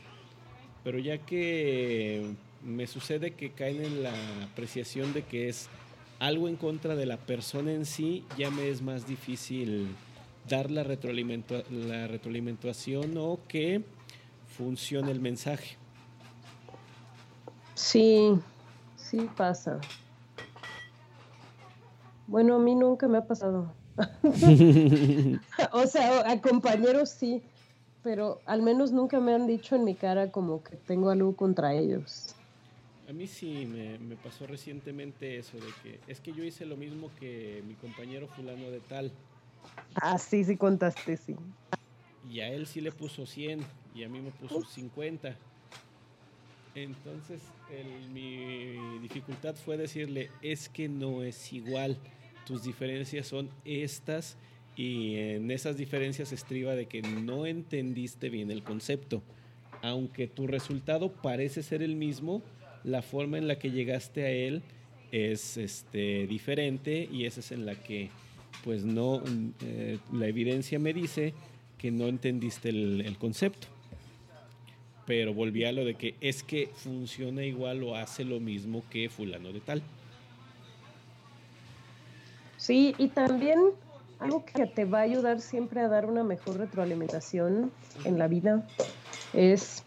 Pero 0.84 0.99
ya 0.99 1.19
que 1.19 2.34
me 2.63 2.88
sucede 2.88 3.32
que 3.32 3.51
caen 3.51 3.84
en 3.84 4.03
la 4.03 4.13
apreciación 4.43 5.13
de 5.13 5.23
que 5.23 5.49
es 5.49 5.69
algo 6.19 6.47
en 6.47 6.55
contra 6.55 6.95
de 6.95 7.05
la 7.05 7.17
persona 7.17 7.71
en 7.71 7.86
sí, 7.86 8.23
ya 8.38 8.49
me 8.51 8.69
es 8.69 8.82
más 8.82 9.05
difícil 9.07 9.88
dar 10.47 10.71
la, 10.71 10.84
retroalimentación 10.84 13.17
o 13.17 13.39
que 13.47 13.82
funcione 14.57 15.11
el 15.11 15.19
mensaje. 15.19 15.76
Sí, 17.73 18.39
sí 18.95 19.28
pasa. 19.36 19.82
Bueno, 22.28 22.55
a 22.55 22.59
mí 22.59 22.76
nunca 22.76 23.07
me 23.07 23.17
ha 23.19 23.28
pasado. 23.28 23.73
o 25.71 25.88
sea, 25.88 26.30
a 26.30 26.41
compañeros 26.41 27.09
sí, 27.09 27.41
pero 28.03 28.41
al 28.45 28.61
menos 28.61 28.91
nunca 28.91 29.19
me 29.19 29.34
han 29.34 29.47
dicho 29.47 29.76
en 29.76 29.84
mi 29.84 29.95
cara 29.95 30.32
como 30.32 30.63
que 30.63 30.76
tengo 30.76 31.09
algo 31.09 31.36
contra 31.36 31.73
ellos. 31.73 32.36
A 33.07 33.13
mí 33.13 33.28
sí 33.28 33.67
me, 33.67 33.99
me, 33.99 34.15
pasó 34.15 34.47
recientemente 34.47 35.38
eso 35.38 35.57
de 35.57 35.67
que 35.84 35.99
es 36.07 36.19
que 36.19 36.34
yo 36.34 36.43
hice 36.43 36.65
lo 36.65 36.76
mismo 36.76 37.11
que 37.19 37.63
mi 37.67 37.76
compañero 37.76 38.28
fulano 38.28 38.71
de 38.71 38.80
tal. 38.80 39.11
Ah, 40.01 40.17
sí, 40.17 40.43
sí 40.43 40.57
contaste, 40.57 41.15
sí. 41.15 41.36
Y 42.30 42.39
a 42.39 42.49
él 42.49 42.65
sí 42.65 42.82
le 42.82 42.91
puso 42.91 43.28
100 43.28 43.63
y 43.93 44.03
a 44.03 44.09
mí 44.09 44.19
me 44.19 44.32
puso 44.32 44.65
50. 44.65 45.36
Entonces 46.73 47.41
mi 48.11 48.99
dificultad 48.99 49.55
fue 49.55 49.78
decirle, 49.78 50.30
es 50.41 50.67
que 50.67 50.89
no 50.89 51.23
es 51.23 51.53
igual, 51.53 51.97
tus 52.45 52.63
diferencias 52.63 53.27
son 53.27 53.49
estas 53.65 54.37
y 54.75 55.15
en 55.15 55.51
esas 55.51 55.77
diferencias 55.77 56.31
estriba 56.31 56.75
de 56.75 56.85
que 56.85 57.01
no 57.01 57.45
entendiste 57.45 58.29
bien 58.29 58.51
el 58.51 58.63
concepto. 58.63 59.23
Aunque 59.81 60.27
tu 60.27 60.47
resultado 60.47 61.11
parece 61.11 61.63
ser 61.63 61.81
el 61.81 61.95
mismo, 61.95 62.41
la 62.83 63.01
forma 63.01 63.37
en 63.37 63.47
la 63.47 63.57
que 63.57 63.71
llegaste 63.71 64.25
a 64.25 64.29
él 64.29 64.63
es 65.11 65.57
este, 65.57 66.27
diferente 66.27 67.07
y 67.11 67.25
esa 67.25 67.39
es 67.39 67.51
en 67.51 67.65
la 67.65 67.75
que 67.75 68.09
pues 68.63 68.83
no, 68.83 69.21
eh, 69.63 69.99
la 70.11 70.27
evidencia 70.27 70.79
me 70.79 70.93
dice 70.93 71.33
que 71.77 71.91
no 71.91 72.07
entendiste 72.07 72.69
el 72.69 73.15
concepto 73.19 73.67
pero 75.05 75.33
volví 75.33 75.65
a 75.65 75.71
lo 75.71 75.85
de 75.85 75.95
que 75.95 76.15
es 76.21 76.43
que 76.43 76.69
funciona 76.73 77.43
igual 77.43 77.83
o 77.83 77.95
hace 77.95 78.25
lo 78.25 78.39
mismo 78.39 78.83
que 78.89 79.09
fulano 79.09 79.51
de 79.53 79.59
tal. 79.61 79.81
Sí, 82.66 82.95
y 82.97 83.09
también 83.09 83.59
algo 84.18 84.43
que 84.43 84.66
te 84.66 84.86
va 84.86 84.97
a 84.97 85.01
ayudar 85.01 85.39
siempre 85.39 85.82
a 85.82 85.88
dar 85.88 86.07
una 86.07 86.24
mejor 86.24 86.57
retroalimentación 86.57 87.72
en 88.05 88.18
la 88.18 88.28
vida 88.28 88.68
es 89.34 89.84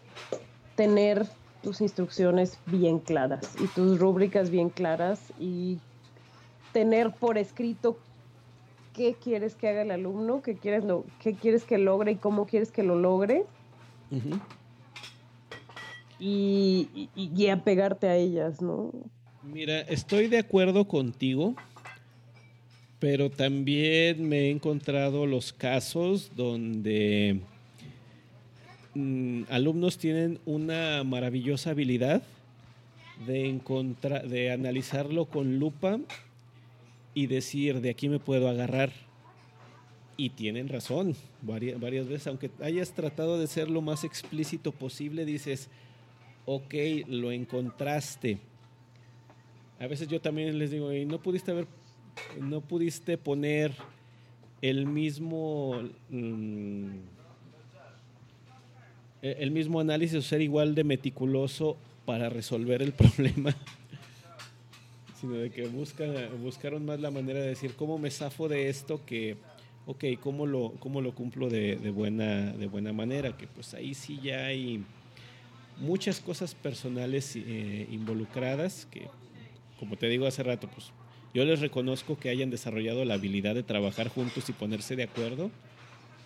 tener 0.77 1.25
tus 1.61 1.81
instrucciones 1.81 2.57
bien 2.67 2.99
claras 2.99 3.53
y 3.61 3.67
tus 3.67 3.99
rúbricas 3.99 4.49
bien 4.49 4.69
claras 4.69 5.19
y 5.37 5.79
tener 6.71 7.11
por 7.11 7.37
escrito 7.37 7.97
qué 8.93 9.13
quieres 9.21 9.55
que 9.55 9.67
haga 9.67 9.81
el 9.81 9.91
alumno, 9.91 10.41
qué 10.41 10.55
quieres, 10.55 10.85
lo, 10.85 11.03
qué 11.21 11.33
quieres 11.33 11.65
que 11.65 11.79
logre 11.79 12.13
y 12.13 12.15
cómo 12.15 12.45
quieres 12.45 12.71
que 12.71 12.83
lo 12.83 12.95
logre 12.95 13.43
y, 16.17 17.09
y, 17.13 17.47
apegarte 17.49 18.07
a 18.07 18.15
ellas, 18.15 18.61
¿no? 18.61 18.93
Mira, 19.43 19.81
estoy 19.81 20.27
de 20.27 20.37
acuerdo 20.37 20.87
contigo, 20.87 21.55
pero 22.99 23.29
también 23.29 24.27
me 24.27 24.41
he 24.41 24.49
encontrado 24.51 25.25
los 25.25 25.53
casos 25.53 26.31
donde 26.35 27.39
mm, 28.93 29.43
alumnos 29.49 29.97
tienen 29.97 30.39
una 30.45 31.03
maravillosa 31.05 31.71
habilidad 31.71 32.21
de, 33.25 33.47
encontrar, 33.47 34.27
de 34.27 34.51
analizarlo 34.51 35.25
con 35.25 35.59
lupa 35.59 35.99
y 37.13 37.27
decir, 37.27 37.81
de 37.81 37.89
aquí 37.89 38.09
me 38.09 38.19
puedo 38.19 38.49
agarrar. 38.49 38.91
Y 40.17 40.31
tienen 40.31 40.67
razón, 40.67 41.15
varias, 41.41 41.79
varias 41.79 42.07
veces, 42.07 42.27
aunque 42.27 42.51
hayas 42.61 42.91
tratado 42.91 43.39
de 43.39 43.47
ser 43.47 43.69
lo 43.69 43.81
más 43.81 44.03
explícito 44.03 44.73
posible, 44.73 45.23
dices, 45.23 45.69
ok, 46.45 46.73
lo 47.07 47.31
encontraste. 47.31 48.37
A 49.79 49.87
veces 49.87 50.09
yo 50.09 50.19
también 50.19 50.59
les 50.59 50.71
digo, 50.71 50.91
no 51.07 51.19
pudiste 51.19 51.51
haber, 51.51 51.67
no 52.39 52.61
pudiste 52.61 53.17
poner 53.17 53.73
el 54.61 54.85
mismo, 54.85 55.81
mm, 56.09 56.89
e-, 59.21 59.37
el 59.39 59.51
mismo 59.51 59.79
análisis 59.79 60.17
o 60.17 60.21
ser 60.21 60.41
igual 60.41 60.75
de 60.75 60.83
meticuloso 60.83 61.77
para 62.05 62.29
resolver 62.29 62.81
el 62.81 62.93
problema, 62.93 63.55
sino 65.19 65.33
de 65.33 65.49
que 65.49 65.67
buscaron 65.67 66.85
más 66.85 66.99
la 66.99 67.11
manera 67.11 67.39
de 67.39 67.47
decir 67.47 67.73
cómo 67.75 67.97
me 67.97 68.11
zafo 68.11 68.47
de 68.47 68.69
esto 68.69 69.01
que, 69.05 69.37
ok, 69.85 70.05
cómo 70.19 70.45
lo, 70.45 70.73
cómo 70.79 71.01
lo 71.01 71.13
cumplo 71.13 71.49
de, 71.49 71.75
de 71.75 71.91
buena, 71.91 72.51
de 72.53 72.67
buena 72.67 72.93
manera, 72.93 73.35
que 73.37 73.47
pues 73.47 73.73
ahí 73.73 73.93
sí 73.93 74.19
ya 74.21 74.45
hay 74.45 74.83
muchas 75.77 76.19
cosas 76.19 76.53
personales 76.55 77.35
eh, 77.35 77.87
involucradas 77.89 78.85
que 78.91 79.07
como 79.79 79.95
te 79.95 80.07
digo 80.07 80.27
hace 80.27 80.43
rato, 80.43 80.67
pues 80.67 80.91
yo 81.33 81.45
les 81.45 81.59
reconozco 81.59 82.17
que 82.17 82.29
hayan 82.29 82.49
desarrollado 82.49 83.05
la 83.05 83.13
habilidad 83.15 83.55
de 83.55 83.63
trabajar 83.63 84.09
juntos 84.09 84.49
y 84.49 84.53
ponerse 84.53 84.95
de 84.95 85.03
acuerdo, 85.03 85.51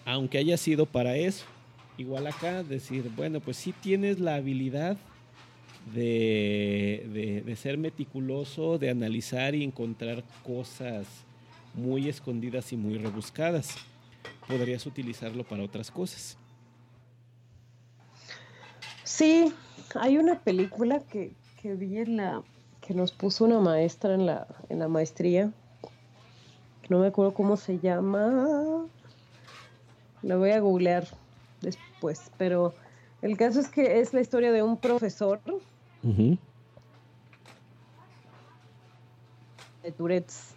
aunque 0.06 0.38
haya 0.38 0.58
sido 0.58 0.86
para 0.86 1.18
eso. 1.18 1.46
Igual 1.98 2.28
acá, 2.28 2.64
decir, 2.64 3.12
bueno, 3.16 3.40
pues 3.40 3.58
sí 3.58 3.74
tienes 3.74 4.20
la 4.20 4.36
habilidad 4.36 4.98
de, 5.94 7.44
de, 7.46 7.56
ser 7.56 7.78
meticuloso, 7.78 8.78
de 8.78 8.90
analizar 8.90 9.54
y 9.54 9.64
encontrar 9.64 10.24
cosas 10.44 11.06
muy 11.74 12.08
escondidas 12.08 12.72
y 12.72 12.78
muy 12.78 12.98
rebuscadas. 12.98 13.76
Podrías 14.48 14.86
utilizarlo 14.86 15.44
para 15.44 15.64
otras 15.64 15.92
cosas. 15.92 16.38
Sí, 19.04 19.52
hay 19.96 20.18
una 20.18 20.40
película 20.40 21.02
que, 21.02 21.34
que 21.62 21.76
vi 21.76 21.98
en 21.98 22.18
la, 22.18 22.42
que 22.86 22.94
nos 22.94 23.14
puso 23.14 23.46
una 23.46 23.60
maestra 23.60 24.14
en 24.14 24.26
la, 24.26 24.46
en 24.68 24.80
la 24.80 24.90
maestría. 24.90 25.52
No 26.90 27.00
me 27.00 27.08
acuerdo 27.08 27.34
cómo 27.34 27.56
se 27.56 27.80
llama. 27.80 28.86
Lo 30.22 30.40
voy 30.40 30.52
a 30.52 30.60
googlear 30.60 31.08
después, 31.62 32.30
pero 32.38 32.74
el 33.22 33.38
caso 33.38 33.62
es 33.62 33.70
que 33.70 34.02
es 34.02 34.14
la 34.14 34.20
historia 34.20 34.52
de 34.52 34.64
un 34.64 34.78
profesor 34.78 35.40
de 39.82 39.92
Tourette's. 39.98 40.54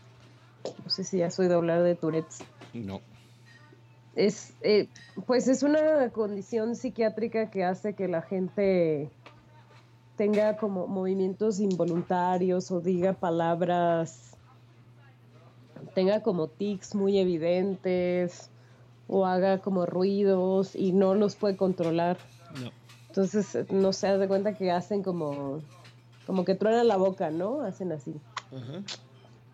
No 0.85 0.91
sé 0.91 1.05
si 1.05 1.19
ya 1.19 1.31
soy 1.31 1.47
de 1.47 1.55
hablar 1.55 1.85
de 1.85 1.95
Tourette's. 1.95 2.41
No. 2.75 3.01
Es, 4.17 4.53
eh, 4.63 4.89
pues 5.27 5.47
es 5.47 5.63
una 5.63 6.11
condición 6.11 6.75
psiquiátrica 6.75 7.51
que 7.51 7.65
hace 7.65 7.95
que 7.95 8.09
la 8.09 8.23
gente 8.23 9.11
tenga 10.17 10.57
como 10.57 10.87
movimientos 10.87 11.61
involuntarios 11.61 12.71
o 12.71 12.81
diga 12.81 13.13
palabras, 13.13 14.37
tenga 15.95 16.23
como 16.23 16.49
tics 16.49 16.95
muy 16.95 17.19
evidentes 17.19 18.51
o 19.09 19.27
haga 19.27 19.59
como 19.59 19.87
ruidos 19.87 20.75
y 20.75 20.93
no 20.93 21.15
los 21.15 21.37
puede 21.37 21.57
controlar. 21.57 22.19
Entonces, 23.09 23.71
no 23.71 23.93
se 23.95 24.09
hace 24.09 24.29
cuenta 24.29 24.55
que 24.55 24.71
hacen 24.71 25.03
como, 25.03 25.61
como 26.27 26.45
que 26.45 26.55
truenan 26.55 26.89
la 26.89 26.99
boca, 26.99 27.31
¿no? 27.31 27.63
Hacen 27.63 27.93
así. 27.93 28.15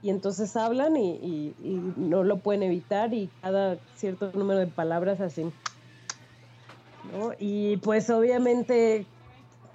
Y 0.02 0.10
entonces 0.10 0.56
hablan 0.56 0.96
y, 0.96 1.54
no 1.96 2.24
lo 2.24 2.38
pueden 2.38 2.64
evitar 2.64 3.14
y 3.14 3.30
cada 3.40 3.78
cierto 3.96 4.32
número 4.34 4.58
de 4.58 4.66
palabras. 4.66 5.20
¿no? 7.12 7.32
Y 7.38 7.76
pues 7.78 8.10
obviamente 8.10 9.06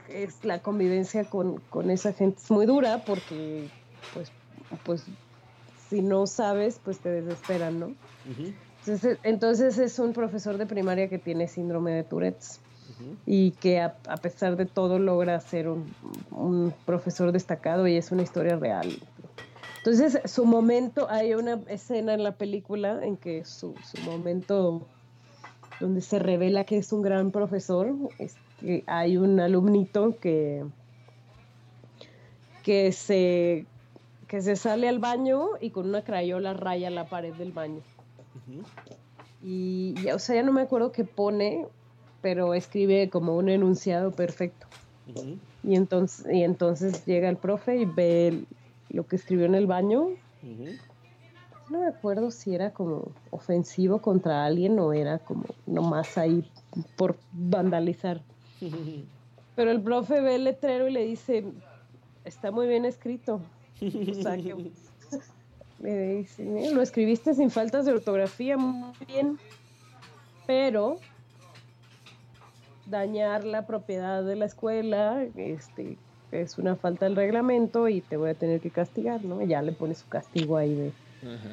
es 0.10 0.44
la 0.44 0.60
convivencia 0.62 1.26
con, 1.26 1.62
esa 1.90 2.14
gente 2.14 2.40
es 2.44 2.52
muy 2.52 2.66
dura 2.66 3.04
porque 3.06 3.70
pues, 4.14 4.32
pues 4.84 5.04
si 5.90 6.02
no 6.02 6.28
sabes, 6.28 6.80
pues 6.84 7.00
te 7.00 7.10
desesperan, 7.10 7.80
¿no? 7.80 7.94
entonces, 9.24 9.78
es 9.78 10.00
un 10.00 10.14
profesor 10.14 10.58
de 10.58 10.66
primaria 10.66 11.10
que 11.10 11.18
tiene 11.18 11.48
síndrome 11.48 11.92
de 11.92 12.04
Tourette's 12.04 12.62
y 13.26 13.52
que 13.52 13.82
a, 13.82 13.94
pesar 14.22 14.56
de 14.56 14.66
todo 14.66 14.98
logra 14.98 15.40
ser 15.42 15.68
un, 15.68 16.74
profesor 16.86 17.32
destacado 17.32 17.88
y 17.88 17.98
es 17.98 18.12
una 18.12 18.24
historia 18.24 18.56
real. 18.56 18.88
Entonces, 19.80 20.20
su 20.26 20.46
momento, 20.46 21.08
hay 21.10 21.34
una 21.34 21.62
escena 21.68 22.14
en 22.14 22.24
la 22.24 22.34
película 22.34 23.04
en 23.04 23.18
que 23.18 23.46
su, 23.46 23.76
su 23.84 24.02
momento 24.10 24.88
donde 25.80 26.02
se 26.02 26.20
revela 26.20 26.64
que 26.64 26.78
es 26.78 26.92
un 26.92 27.02
gran 27.02 27.32
profesor, 27.32 27.94
es 28.20 28.36
que 28.60 28.84
hay 28.88 29.18
un 29.18 29.40
alumnito 29.40 30.18
que, 30.20 30.66
que, 32.64 32.92
se, 32.92 33.66
que 34.28 34.42
se 34.42 34.56
sale 34.56 34.90
al 34.90 35.00
baño 35.00 35.50
y 35.62 35.70
con 35.70 35.88
una 35.88 36.04
crayola 36.04 36.54
raya 36.54 36.90
la 36.90 37.06
pared 37.06 37.34
del 37.36 37.52
baño. 37.52 37.82
Y, 39.44 39.96
o 40.14 40.20
sea, 40.20 40.36
ya 40.36 40.44
no 40.44 40.52
me 40.52 40.62
acuerdo 40.62 40.92
qué 40.92 41.04
pone, 41.04 41.66
pero 42.22 42.54
escribe 42.54 43.10
como 43.10 43.38
un 43.38 43.50
enunciado 43.50 44.12
perfecto. 44.12 44.68
y, 45.64 45.76
entonces, 45.76 46.26
y 46.32 46.44
entonces 46.44 47.06
llega 47.06 47.30
el 47.30 47.38
profe 47.38 47.78
y 47.78 47.86
ve 47.86 48.44
lo 48.90 49.06
que 49.06 49.16
escribió 49.18 49.46
en 49.46 49.56
el 49.56 49.68
baño. 49.68 50.10
No 51.70 51.80
me 51.80 51.88
acuerdo 51.88 52.32
si 52.32 52.56
era 52.56 52.72
como 52.72 53.12
ofensivo 53.30 54.00
contra 54.00 54.46
alguien 54.46 54.80
o 54.80 54.94
era 54.94 55.20
como 55.20 55.44
nomás 55.66 56.18
ahí 56.18 56.50
por 56.96 57.18
vandalizar. 57.34 58.22
Pero 59.56 59.72
el 59.72 59.82
profe 59.82 60.22
ve 60.22 60.36
el 60.36 60.44
letrero 60.44 60.88
y 60.88 60.92
le 60.92 61.04
dice, 61.04 61.44
está 62.26 62.52
muy 62.52 62.68
bien 62.68 62.86
escrito. 62.86 63.42
O 63.82 64.14
sea, 64.22 64.38
que, 64.38 64.56
le 65.80 66.16
dice, 66.16 66.72
lo 66.74 66.82
escribiste 66.82 67.34
sin 67.34 67.50
faltas 67.50 67.86
de 67.86 67.94
ortografía, 67.94 68.58
muy 68.58 68.94
bien, 69.08 69.38
pero 70.46 70.98
dañar 72.86 73.44
la 73.44 73.68
propiedad 73.68 74.24
de 74.24 74.36
la 74.36 74.46
escuela 74.46 75.24
este, 75.36 75.98
es 76.32 76.58
una 76.58 76.76
falta 76.76 77.06
del 77.06 77.16
reglamento 77.16 77.88
y 77.88 78.02
te 78.02 78.18
voy 78.18 78.30
a 78.32 78.34
tener 78.34 78.62
que 78.62 78.72
castigar, 78.72 79.24
¿no? 79.24 79.42
ya 79.44 79.62
le 79.62 79.74
pone 79.74 79.94
su 79.94 80.08
castigo 80.08 80.58
ahí 80.58 80.74
de, 80.74 80.92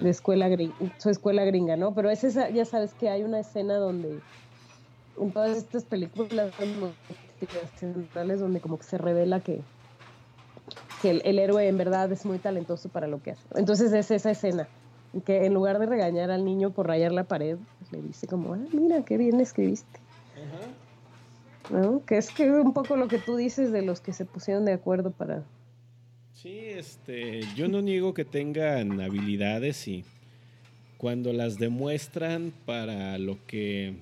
de 0.00 0.10
escuela 0.10 0.48
gringa, 0.48 0.74
su 0.98 1.10
escuela 1.10 1.44
gringa, 1.44 1.76
¿no? 1.76 1.94
Pero 1.94 2.10
es 2.10 2.24
esa, 2.24 2.50
ya 2.50 2.64
sabes 2.64 2.94
que 2.94 3.08
hay 3.08 3.22
una 3.22 3.40
escena 3.40 3.76
donde 3.76 4.20
en 5.18 5.30
todas 5.32 5.56
estas 5.56 5.84
películas 5.84 6.52
centrales 7.76 8.40
donde 8.40 8.60
como 8.60 8.78
que 8.78 8.84
se 8.84 8.98
revela 8.98 9.40
que, 9.40 9.60
que 11.02 11.10
el, 11.10 11.38
héroe 11.38 11.68
en 11.68 11.76
verdad 11.76 12.10
es 12.12 12.24
muy 12.24 12.38
talentoso 12.38 12.88
para 12.88 13.06
lo 13.06 13.22
que 13.22 13.32
hace. 13.32 13.42
Entonces 13.54 13.92
es 13.92 14.10
esa 14.10 14.30
escena, 14.30 14.68
que 15.24 15.46
en 15.46 15.54
lugar 15.54 15.78
de 15.78 15.86
regañar 15.86 16.30
al 16.30 16.44
niño 16.44 16.70
por 16.70 16.86
rayar 16.86 17.12
la 17.12 17.24
pared, 17.24 17.58
pues 17.78 17.92
le 17.92 18.06
dice 18.06 18.26
como, 18.26 18.54
ah, 18.54 18.58
mira, 18.72 19.04
qué 19.04 19.16
bien 19.16 19.40
escribiste. 19.40 20.00
Que 22.06 22.18
es 22.18 22.30
que 22.30 22.50
un 22.50 22.74
poco 22.74 22.96
lo 22.96 23.08
que 23.08 23.18
tú 23.18 23.36
dices 23.36 23.72
de 23.72 23.82
los 23.82 24.00
que 24.00 24.12
se 24.12 24.26
pusieron 24.26 24.64
de 24.64 24.74
acuerdo 24.74 25.10
para... 25.10 25.42
Sí, 26.34 26.58
este, 26.58 27.40
yo 27.54 27.68
no 27.68 27.80
niego 27.80 28.12
que 28.12 28.26
tengan 28.26 29.00
habilidades 29.00 29.88
y 29.88 30.04
cuando 30.98 31.32
las 31.32 31.58
demuestran 31.58 32.52
para 32.66 33.16
lo 33.16 33.38
que 33.46 33.94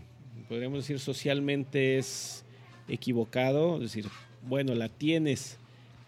podríamos 0.52 0.80
decir 0.80 0.98
socialmente 0.98 1.96
es 1.96 2.44
equivocado, 2.86 3.76
es 3.76 3.94
decir, 3.94 4.04
bueno, 4.46 4.74
la 4.74 4.90
tienes, 4.90 5.56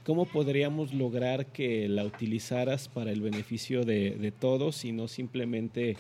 ¿cómo 0.05 0.27
podríamos 0.27 0.93
lograr 0.93 1.47
que 1.47 1.89
la 1.89 2.05
utilizaras 2.05 2.89
para 2.89 3.11
el 3.11 3.23
beneficio 3.23 3.87
de, 3.87 4.35
todos 4.39 4.85
y 4.85 4.93
no 4.93 5.09
simplemente 5.09 5.97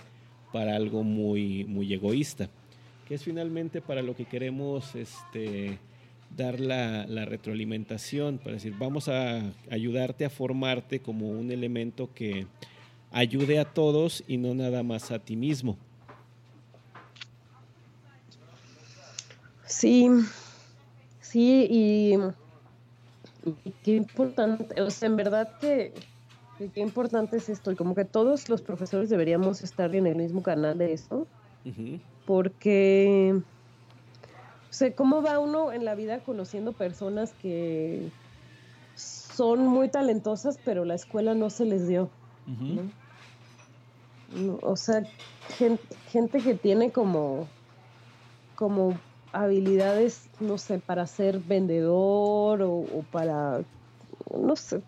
para 0.52 0.76
algo 0.76 1.04
muy, 1.04 1.64
muy 1.64 1.90
egoísta? 1.94 2.50
Que 3.08 3.14
es 3.14 3.24
finalmente 3.24 3.80
para 3.80 4.02
lo 4.02 4.14
que 4.14 4.26
queremos 4.26 4.94
este, 4.94 5.78
dar 6.36 6.60
la, 6.60 7.06
la 7.06 7.24
retroalimentación, 7.24 8.36
para 8.36 8.56
decir, 8.56 8.74
vamos 8.78 9.08
a 9.08 9.54
ayudarte 9.70 10.26
a 10.26 10.30
formarte 10.30 11.00
como 11.00 11.30
un 11.30 11.50
elemento 11.50 12.10
que 12.14 12.46
ayude 13.10 13.58
a 13.58 13.64
todos 13.64 14.22
y 14.28 14.36
no 14.36 14.54
nada 14.54 14.82
más 14.82 15.12
a 15.12 15.18
ti 15.18 15.34
mismo. 15.34 15.78
Sí, 19.74 20.08
sí, 21.20 21.66
y, 21.68 22.16
qué 23.82 23.96
importante, 23.96 24.80
o 24.80 24.88
sea, 24.88 25.08
en 25.08 25.16
verdad 25.16 25.48
que, 25.60 25.92
qué 26.72 26.80
importante 26.80 27.38
es 27.38 27.48
esto, 27.48 27.72
y 27.72 27.74
como 27.74 27.96
que 27.96 28.04
todos 28.04 28.48
los 28.48 28.62
profesores 28.62 29.10
deberíamos 29.10 29.64
estar 29.64 29.92
en 29.96 30.06
el 30.06 30.14
mismo 30.14 30.44
canal 30.44 30.78
de 30.78 30.92
esto, 30.92 31.26
porque, 32.24 33.34
o 33.36 34.72
sea, 34.72 34.94
¿cómo 34.94 35.22
va 35.22 35.40
uno 35.40 35.72
en 35.72 35.84
la 35.84 35.96
vida 35.96 36.20
conociendo 36.20 36.72
personas 36.72 37.32
que 37.32 38.12
son 38.94 39.66
muy 39.66 39.88
talentosas, 39.88 40.56
pero 40.64 40.84
la 40.84 40.94
escuela 40.94 41.34
no 41.34 41.50
se 41.50 41.64
les 41.64 41.88
dio? 41.88 42.08
O 44.62 44.76
sea, 44.76 45.02
gente, 46.12 46.38
que 46.38 46.54
tiene 46.54 46.92
como, 46.92 47.48
como 48.54 48.94
habilidades, 49.34 50.30
no 50.40 50.58
sé, 50.58 50.78
para 50.78 51.06
ser 51.06 51.40
vendedor 51.40 52.62
o, 52.62 53.04
para, 53.10 53.62
no 54.32 54.56
sé, 54.56 54.80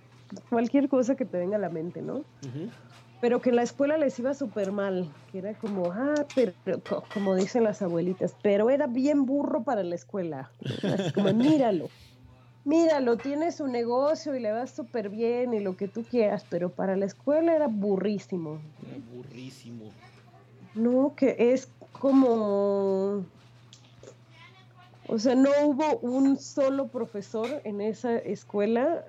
cualquier 0.49 0.89
cosa 0.89 1.17
que 1.17 1.25
te 1.25 1.39
venga 1.39 1.57
a 1.57 1.61
la 1.61 1.69
mente, 1.69 2.01
¿no? 2.01 2.23
Pero 3.21 3.41
que 3.41 3.51
en 3.51 3.57
la 3.57 3.63
escuela 3.63 3.97
les 3.97 4.19
iba 4.19 4.35
súper 4.35 4.73
mal, 4.73 5.11
que 5.33 5.39
era 5.39 5.55
como, 5.55 5.91
ah, 5.91 6.27
pero, 6.35 6.53
como 7.13 7.35
dicen 7.35 7.65
las 7.65 7.83
abuelitas, 7.83 8.37
pero 8.43 8.71
era 8.71 8.87
bien 8.87 9.27
burro 9.27 9.65
para 9.65 9.83
la 9.83 9.95
escuela. 9.95 10.51
Así 10.83 11.13
como, 11.13 11.33
míralo, 11.33 11.89
míralo, 12.65 13.17
tiene 13.17 13.53
su 13.53 13.67
negocio 13.67 14.35
y 14.35 14.41
le 14.41 14.53
va 14.53 14.67
súper 14.67 15.09
bien 15.09 15.55
y 15.55 15.61
lo 15.61 15.77
que 15.77 15.89
tú 15.89 16.05
quieras, 16.05 16.47
pero 16.49 16.71
para 16.71 16.97
la 16.97 17.07
escuela 17.07 17.55
era 17.57 17.69
burrísimo. 17.69 18.59
Era 18.87 18.99
burrísimo. 19.13 19.87
No, 20.75 21.15
que 21.17 21.37
es 21.39 21.69
como 21.93 23.25
o 25.09 25.19
sea, 25.19 25.35
no 25.35 25.51
hubo 25.65 25.99
un 25.99 26.39
solo 26.39 26.89
profesor 26.89 27.49
en 27.65 27.81
esa 27.81 28.17
escuela 28.19 29.05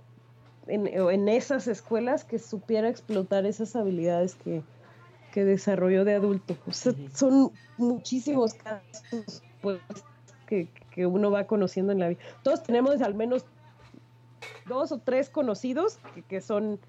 en, 0.67 1.29
esas 1.29 1.67
escuelas 1.67 2.23
que 2.23 2.39
supiera 2.39 2.89
explotar 2.89 3.45
esas 3.45 3.75
habilidades 3.75 4.35
que, 4.35 4.63
que 5.31 5.45
desarrolló 5.45 6.05
de 6.05 6.15
adulto. 6.15 6.57
Son 7.13 7.51
muchísimos 7.77 8.53
casos 8.53 9.43
pues, 9.61 9.79
que, 10.45 10.67
que 10.91 11.05
uno 11.05 11.31
va 11.31 11.45
conociendo 11.45 11.93
en 11.93 11.99
la 11.99 12.09
vida. 12.09 12.19
Todos 12.43 12.63
tenemos 12.63 13.01
al 13.01 13.13
menos 13.13 13.45
dos 14.67 14.91
o 14.91 14.99
tres 14.99 15.29
conocidos 15.29 15.99
que, 16.27 16.41
son 16.41 16.79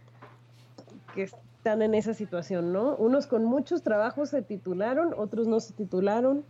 que 1.15 1.25
están 1.25 1.83
en 1.83 1.95
esa 1.95 2.15
situación, 2.15 2.73
¿no? 2.73 2.97
Unos 2.97 3.27
con 3.27 3.45
muchos 3.45 3.83
trabajos 3.83 4.31
se 4.31 4.43
titularon, 4.43 5.15
otros 5.17 5.47
no 5.47 5.61
se 5.61 5.73
titularon. 5.73 6.45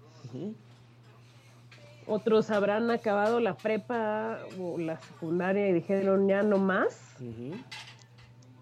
Otros 2.09 2.51
habrán 2.51 2.91
acabado 2.91 3.39
la 3.39 3.57
prepa 3.57 4.39
o 4.59 4.79
la 4.79 4.99
secundaria 5.01 5.69
y 5.69 5.73
dijeron 5.73 6.27
ya 6.27 6.43
no 6.43 6.59
más. 6.59 7.17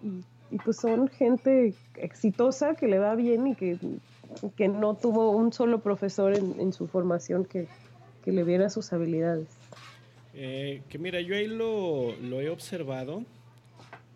y, 0.03 0.57
pues 0.63 0.77
son 0.77 1.07
gente 1.07 1.73
exitosa 1.95 2.75
que 2.75 2.87
le 2.87 2.99
va 2.99 3.15
bien 3.15 3.47
y 3.47 3.55
que, 3.55 3.77
que 4.55 4.67
no 4.67 4.95
tuvo 4.95 5.31
un 5.31 5.53
solo 5.53 5.79
profesor 5.79 6.33
en, 6.35 6.73
su 6.73 6.87
formación 6.87 7.45
que, 7.45 7.67
que 8.23 8.31
le 8.31 8.43
viera 8.43 8.69
sus 8.69 8.91
habilidades. 8.93 9.47
Eh, 10.39 10.83
que 10.89 10.99
mira, 10.99 11.19
yo 11.19 11.35
ahí 11.35 11.47
lo, 11.47 12.13
he 12.39 12.49
observado 12.49 13.23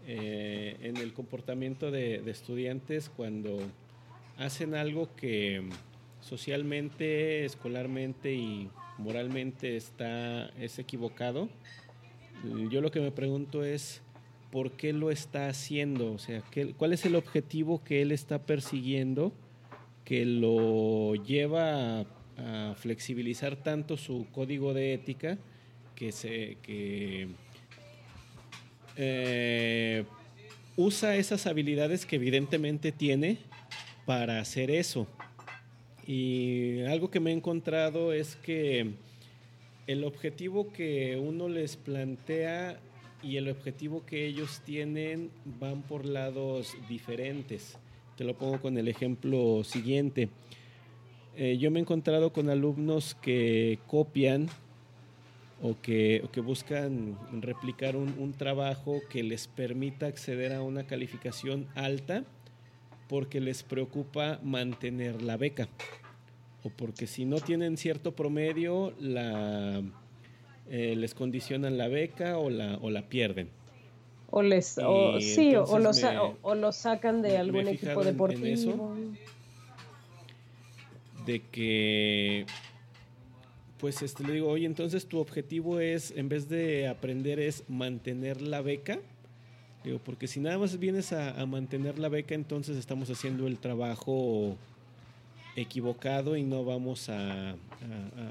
eh, 0.05 0.77
en 0.82 0.97
el 0.97 1.13
comportamiento 1.13 1.89
de, 1.89 2.29
estudiantes 2.29 3.09
cuando 3.09 3.57
hacen 4.38 4.75
algo 4.75 5.09
que 5.15 5.63
socialmente, 6.19 7.43
escolarmente 7.43 8.34
y 8.34 8.69
moralmente 8.98 9.76
está, 9.76 10.50
es 10.60 10.80
equivocado. 10.80 11.50
Yo 12.70 12.82
lo 12.82 12.92
que 12.92 13.00
me 13.00 13.12
pregunto 13.12 13.64
es, 13.64 14.02
¿por 14.52 14.72
qué 14.72 14.94
lo 14.94 15.12
está 15.12 15.48
haciendo? 15.48 16.14
O 16.14 16.18
sea, 16.18 16.44
¿cuál 16.78 16.94
es 16.94 17.06
el 17.06 17.16
objetivo 17.16 17.84
que 17.84 18.02
él 18.02 18.12
está 18.12 18.46
persiguiendo 18.46 19.34
que 20.06 20.26
lo 20.26 21.16
lleva 21.16 22.06
a 22.38 22.76
flexibilizar 22.76 23.56
tanto 23.58 23.98
su 23.98 24.28
código 24.32 24.74
de 24.74 24.94
ética? 24.94 25.38
que 26.02 26.12
se 26.12 26.58
que 26.64 27.28
eh, 28.98 30.04
usa 30.76 31.16
esas 31.16 31.46
habilidades 31.46 32.08
que 32.08 32.16
evidentemente 32.16 32.92
tiene 32.92 33.38
para 34.08 34.39
hacer 34.39 34.72
eso. 34.72 35.08
Y 36.12 36.82
algo 36.88 37.09
que 37.09 37.22
me 37.22 37.32
he 37.32 37.34
encontrado 37.34 38.12
es 38.12 38.36
que 38.36 38.95
el 39.88 40.03
objetivo 40.03 40.74
que 40.74 41.16
uno 41.16 41.47
les 41.47 41.78
plantea 41.78 42.82
y 43.24 43.38
el 43.38 43.47
objetivo 43.47 44.05
que 44.05 44.26
ellos 44.26 44.62
tienen 44.66 45.32
van 45.45 45.84
por 45.84 46.05
lados 46.05 46.76
diferentes. 46.89 47.78
Te 48.18 48.26
lo 48.26 48.38
pongo 48.38 48.59
con 48.59 48.78
el 48.78 48.89
ejemplo 48.89 49.64
siguiente. 49.64 50.28
Eh, 51.38 51.57
yo 51.57 51.72
me 51.72 51.80
he 51.80 51.82
encontrado 51.84 52.34
con 52.34 52.49
alumnos 52.49 53.16
que 53.16 53.80
copian 53.88 54.49
o 55.62 55.78
que, 55.82 56.28
que 56.34 56.41
buscan 56.41 57.18
replicar 57.41 57.95
un, 57.95 58.34
trabajo 58.34 58.99
que 59.09 59.24
les 59.24 59.47
permita 59.47 60.07
acceder 60.07 60.51
a 60.51 60.62
una 60.62 60.86
calificación 60.86 61.70
alta 61.74 62.26
porque 63.07 63.39
les 63.39 63.64
preocupa 63.64 64.41
mantener 64.43 65.22
la 65.22 65.38
beca 65.38 65.70
o 66.64 66.70
porque 66.70 67.07
si 67.07 67.26
no 67.26 67.39
tienen 67.39 67.78
cierto 67.78 68.14
promedio 68.16 68.93
la, 68.99 69.82
eh, 70.70 70.95
les 70.95 71.14
condicionan 71.14 71.78
la 71.78 71.88
beca 71.88 72.38
o 72.38 72.49
la, 72.49 72.78
o 72.82 72.89
la 72.89 73.09
pierden. 73.09 73.49
O 74.30 74.41
les, 74.41 74.78
o, 74.78 75.20
sí, 75.20 75.55
o, 75.55 75.78
lo, 75.78 75.91
o, 76.41 76.55
lo, 76.55 76.72
sacan 76.72 77.22
de 77.22 77.38
algún 77.38 77.68
equipo 77.68 78.03
deportivo. 78.03 78.95
de 81.26 81.41
que 81.51 82.45
pues 83.82 84.03
este, 84.03 84.24
le 84.24 84.34
digo, 84.34 84.47
oye, 84.47 84.68
entonces 84.68 85.07
tu 85.07 85.18
objetivo 85.18 85.80
es, 85.80 86.12
en 86.16 86.30
vez 86.30 86.47
de 86.47 86.88
aprender, 86.88 87.39
es 87.39 87.64
mantener 87.68 88.39
la 88.39 88.62
beca. 88.62 88.99
Digo, 89.84 89.99
porque 90.05 90.28
si 90.28 90.39
nada 90.39 90.59
más 90.59 90.78
vienes 90.78 91.12
a, 91.14 91.43
mantener 91.47 91.97
la 91.97 92.07
beca, 92.07 92.36
entonces 92.36 92.78
estamos 92.78 93.09
haciendo 93.09 93.47
el 93.47 93.57
trabajo 93.57 94.55
equivocado 95.56 96.36
y 96.36 96.43
no 96.43 96.64
vamos 96.64 97.10
a, 97.10 97.52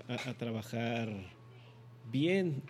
a, 0.09 0.35
trabajar 0.39 1.09
bien. 2.11 2.62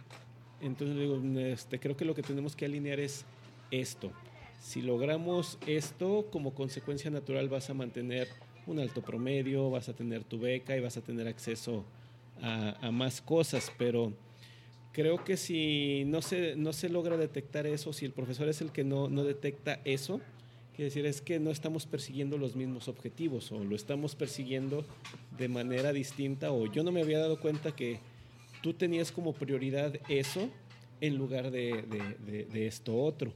Entonces 0.61 0.99
digo, 0.99 1.21
este, 1.41 1.79
creo 1.79 1.97
que 1.97 2.05
lo 2.05 2.15
que 2.15 2.23
tenemos 2.23 2.57
que 2.57 2.65
alinear 2.65 3.01
es 3.01 3.25
esto. 3.71 4.13
Si 4.61 4.83
logramos 4.83 5.59
esto, 5.67 6.27
como 6.31 6.55
consecuencia 6.55 7.11
natural 7.11 7.49
vas 7.49 7.71
a 7.71 7.75
mantener 7.75 8.29
un 8.67 8.79
alto 8.79 9.03
promedio, 9.03 9.71
vas 9.71 9.89
a 9.89 9.95
tener 9.95 10.25
tu 10.25 10.39
beca 10.39 10.77
y 10.77 10.81
vas 10.81 10.97
a 10.97 11.01
tener 11.01 11.27
acceso 11.29 11.85
a, 12.43 12.91
más 12.91 13.21
cosas, 13.21 13.73
pero 13.77 14.13
creo 14.93 15.25
que 15.25 15.37
si 15.37 16.05
no 16.07 16.23
se, 16.23 16.57
no 16.57 16.73
se 16.73 16.89
logra 16.89 17.17
detectar 17.17 17.67
eso, 17.67 17.93
si 17.93 18.05
el 18.07 18.13
profesor 18.13 18.49
es 18.49 18.61
el 18.61 18.73
que 18.73 18.85
no, 18.85 19.09
no 19.09 19.25
detecta 19.25 19.81
eso, 19.85 20.21
decir 20.85 21.07
es 21.07 21.21
que 21.21 21.39
no 21.39 21.51
estamos 21.51 21.87
persiguiendo 21.87 22.39
los 22.39 22.57
mismos 22.57 22.89
objetivos 22.89 23.51
o 23.53 23.63
lo 23.63 23.77
estamos 23.77 24.15
persiguiendo 24.15 24.85
de 25.37 25.49
manera 25.49 25.93
distinta 25.93 26.53
o 26.53 26.67
yo 26.67 26.83
no 26.83 26.93
me 26.93 27.03
había 27.03 27.19
dado 27.19 27.41
cuenta 27.41 27.75
que 27.75 28.01
tú 28.63 28.75
tenías 28.75 29.13
como 29.13 29.33
prioridad 29.33 29.95
eso 30.09 30.51
en 31.01 31.17
lugar 31.17 31.51
de, 31.51 31.85
de, 32.53 32.67
esto 32.67 32.97
otro. 32.97 33.33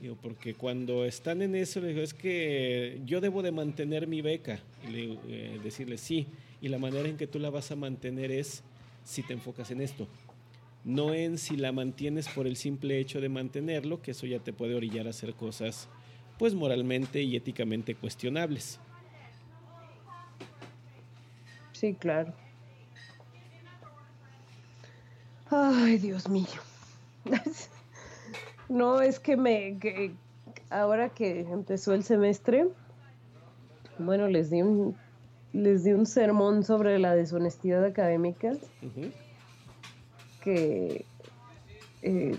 Digo, 0.00 0.16
porque 0.20 0.54
cuando 0.54 1.04
están 1.04 1.42
en 1.42 1.54
eso, 1.54 1.80
le 1.80 1.88
digo, 1.88 2.00
es 2.00 2.14
que 2.14 3.00
yo 3.04 3.20
debo 3.20 3.42
de 3.42 3.52
mantener 3.52 4.06
mi 4.06 4.20
beca. 4.20 4.60
Y 4.88 5.18
eh, 5.28 5.60
decirle, 5.62 5.98
sí, 5.98 6.26
y 6.60 6.68
la 6.68 6.78
manera 6.78 7.08
en 7.08 7.16
que 7.16 7.26
tú 7.26 7.38
la 7.38 7.50
vas 7.50 7.70
a 7.70 7.76
mantener 7.76 8.30
es 8.30 8.62
si 9.04 9.22
te 9.22 9.32
enfocas 9.32 9.70
en 9.70 9.80
esto. 9.80 10.08
No 10.84 11.14
en 11.14 11.38
si 11.38 11.56
la 11.56 11.70
mantienes 11.70 12.28
por 12.28 12.46
el 12.46 12.56
simple 12.56 12.98
hecho 12.98 13.20
de 13.20 13.28
mantenerlo, 13.28 14.02
que 14.02 14.12
eso 14.12 14.26
ya 14.26 14.40
te 14.40 14.52
puede 14.52 14.74
orillar 14.74 15.06
a 15.06 15.10
hacer 15.10 15.34
cosas 15.34 15.88
pues 16.38 16.54
moralmente 16.54 17.22
y 17.22 17.36
éticamente 17.36 17.94
cuestionables. 17.94 18.80
Sí, 21.72 21.94
claro. 21.94 22.32
Ay, 25.50 25.98
Dios 25.98 26.28
mío. 26.28 26.46
no, 28.68 29.00
es 29.00 29.20
que 29.20 29.36
me 29.36 29.78
que 29.78 30.14
ahora 30.70 31.10
que 31.10 31.40
empezó 31.40 31.92
el 31.92 32.04
semestre, 32.04 32.68
bueno, 33.98 34.28
les 34.28 34.50
di 34.50 34.62
un 34.62 34.96
les 35.52 35.84
di 35.84 35.92
un 35.92 36.06
sermón 36.06 36.64
sobre 36.64 36.98
la 36.98 37.14
deshonestidad 37.14 37.84
académica 37.84 38.52
que 40.42 41.04
eh, 42.02 42.36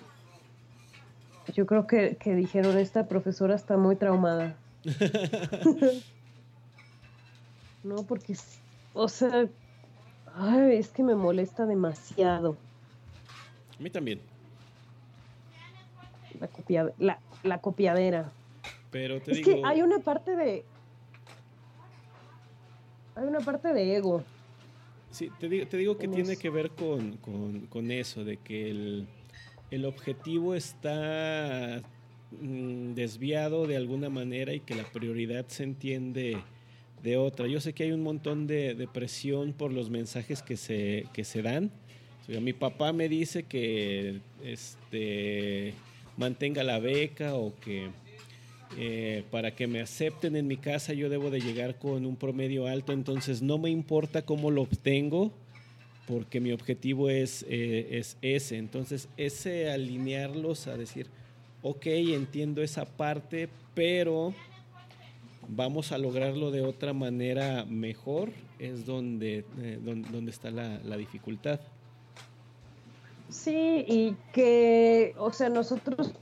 yo 1.54 1.66
creo 1.66 1.88
que, 1.88 2.18
dijeron 2.24 2.78
esta 2.78 3.08
profesora 3.08 3.56
está 3.56 3.78
muy 3.78 3.96
traumada. 3.96 4.56
no, 7.84 8.04
porque, 8.04 8.36
o 8.94 9.08
sea, 9.08 9.48
es 10.72 10.90
que 10.90 11.04
me 11.04 11.16
molesta 11.16 11.66
demasiado. 11.66 12.58
A 13.80 13.82
mí 13.84 13.90
también. 13.90 14.22
La, 16.68 16.92
la, 16.98 17.20
la 17.44 17.58
copiadera. 17.60 18.32
Pero 18.92 19.22
te 19.22 19.32
es 19.32 19.42
que 19.42 19.62
hay 19.66 19.82
una 19.82 20.00
parte 20.00 20.36
de, 20.36 20.66
hay 23.16 23.26
una 23.26 23.40
parte 23.40 23.74
de 23.74 23.96
ego. 23.96 24.24
Sí, 25.12 25.30
te 25.40 25.48
digo, 25.48 25.68
te 25.68 25.78
digo 25.78 25.98
que 25.98 26.08
tiene 26.08 26.38
que 26.38 26.50
ver 26.50 26.72
con, 26.72 27.92
eso, 27.92 28.24
de 28.24 28.38
que 28.38 28.72
el, 28.72 29.08
objetivo 29.86 30.56
está 30.56 31.82
mm, 32.42 32.94
desviado 32.94 33.68
de 33.68 33.78
alguna 33.78 34.10
manera 34.10 34.54
y 34.54 34.60
que 34.60 34.76
la 34.76 34.84
prioridad 34.84 35.46
se 35.48 35.64
entiende 35.64 36.38
de 37.02 37.18
otra. 37.18 37.48
Yo 37.48 37.60
sé 37.60 37.74
que 37.74 37.84
hay 37.84 37.92
un 37.92 38.04
montón 38.04 38.48
de, 38.48 38.88
presión 38.94 39.54
por 39.54 39.74
los 39.74 39.90
mensajes 39.90 40.42
que 40.42 40.58
se, 40.58 41.06
que 41.14 41.24
se 41.24 41.42
dan. 41.42 41.72
mi 42.28 42.54
papá 42.54 42.94
me 42.94 43.10
dice 43.10 43.44
que 43.44 44.22
este, 44.44 45.74
mantenga 46.18 46.64
la 46.64 46.80
beca 46.80 47.36
o 47.36 47.54
que 47.60 47.90
eh, 48.78 49.24
para 49.30 49.54
que 49.56 49.68
me 49.68 49.82
acepten 49.82 50.36
en 50.36 50.48
mi 50.48 50.58
casa 50.58 50.94
yo 50.94 51.10
debo 51.10 51.30
de 51.30 51.42
llegar 51.42 51.78
con 51.78 52.06
un 52.06 52.16
promedio 52.16 52.66
alto, 52.66 52.92
entonces 52.92 53.42
no 53.44 53.60
me 53.60 53.70
importa 53.70 54.24
cómo 54.24 54.50
lo 54.50 54.64
obtengo, 54.64 55.32
porque 56.08 56.40
mi 56.40 56.52
objetivo 56.52 57.10
es, 57.10 57.46
eh, 57.48 58.00
es 58.00 58.18
ese. 58.22 58.58
Entonces, 58.58 59.08
ese 59.18 59.72
alinearlos 59.72 60.68
a 60.68 60.78
decir, 60.78 61.08
ok, 61.62 61.86
entiendo 61.86 62.62
esa 62.62 62.86
parte, 62.86 63.50
pero 63.74 64.34
vamos 65.48 65.92
a 65.92 65.98
lograrlo 65.98 66.52
de 66.52 66.62
otra 66.62 66.94
manera 66.94 67.66
mejor, 67.66 68.32
es 68.60 68.86
donde, 68.86 69.46
eh, 69.60 69.80
donde, 69.82 70.32
está 70.32 70.52
la, 70.52 70.80
la 70.84 70.98
dificultad. 70.98 71.60
Sí, 73.30 73.86
y 73.88 74.16
que, 74.32 75.16
o 75.18 75.32
sea, 75.32 75.50
nosotros 75.50 76.14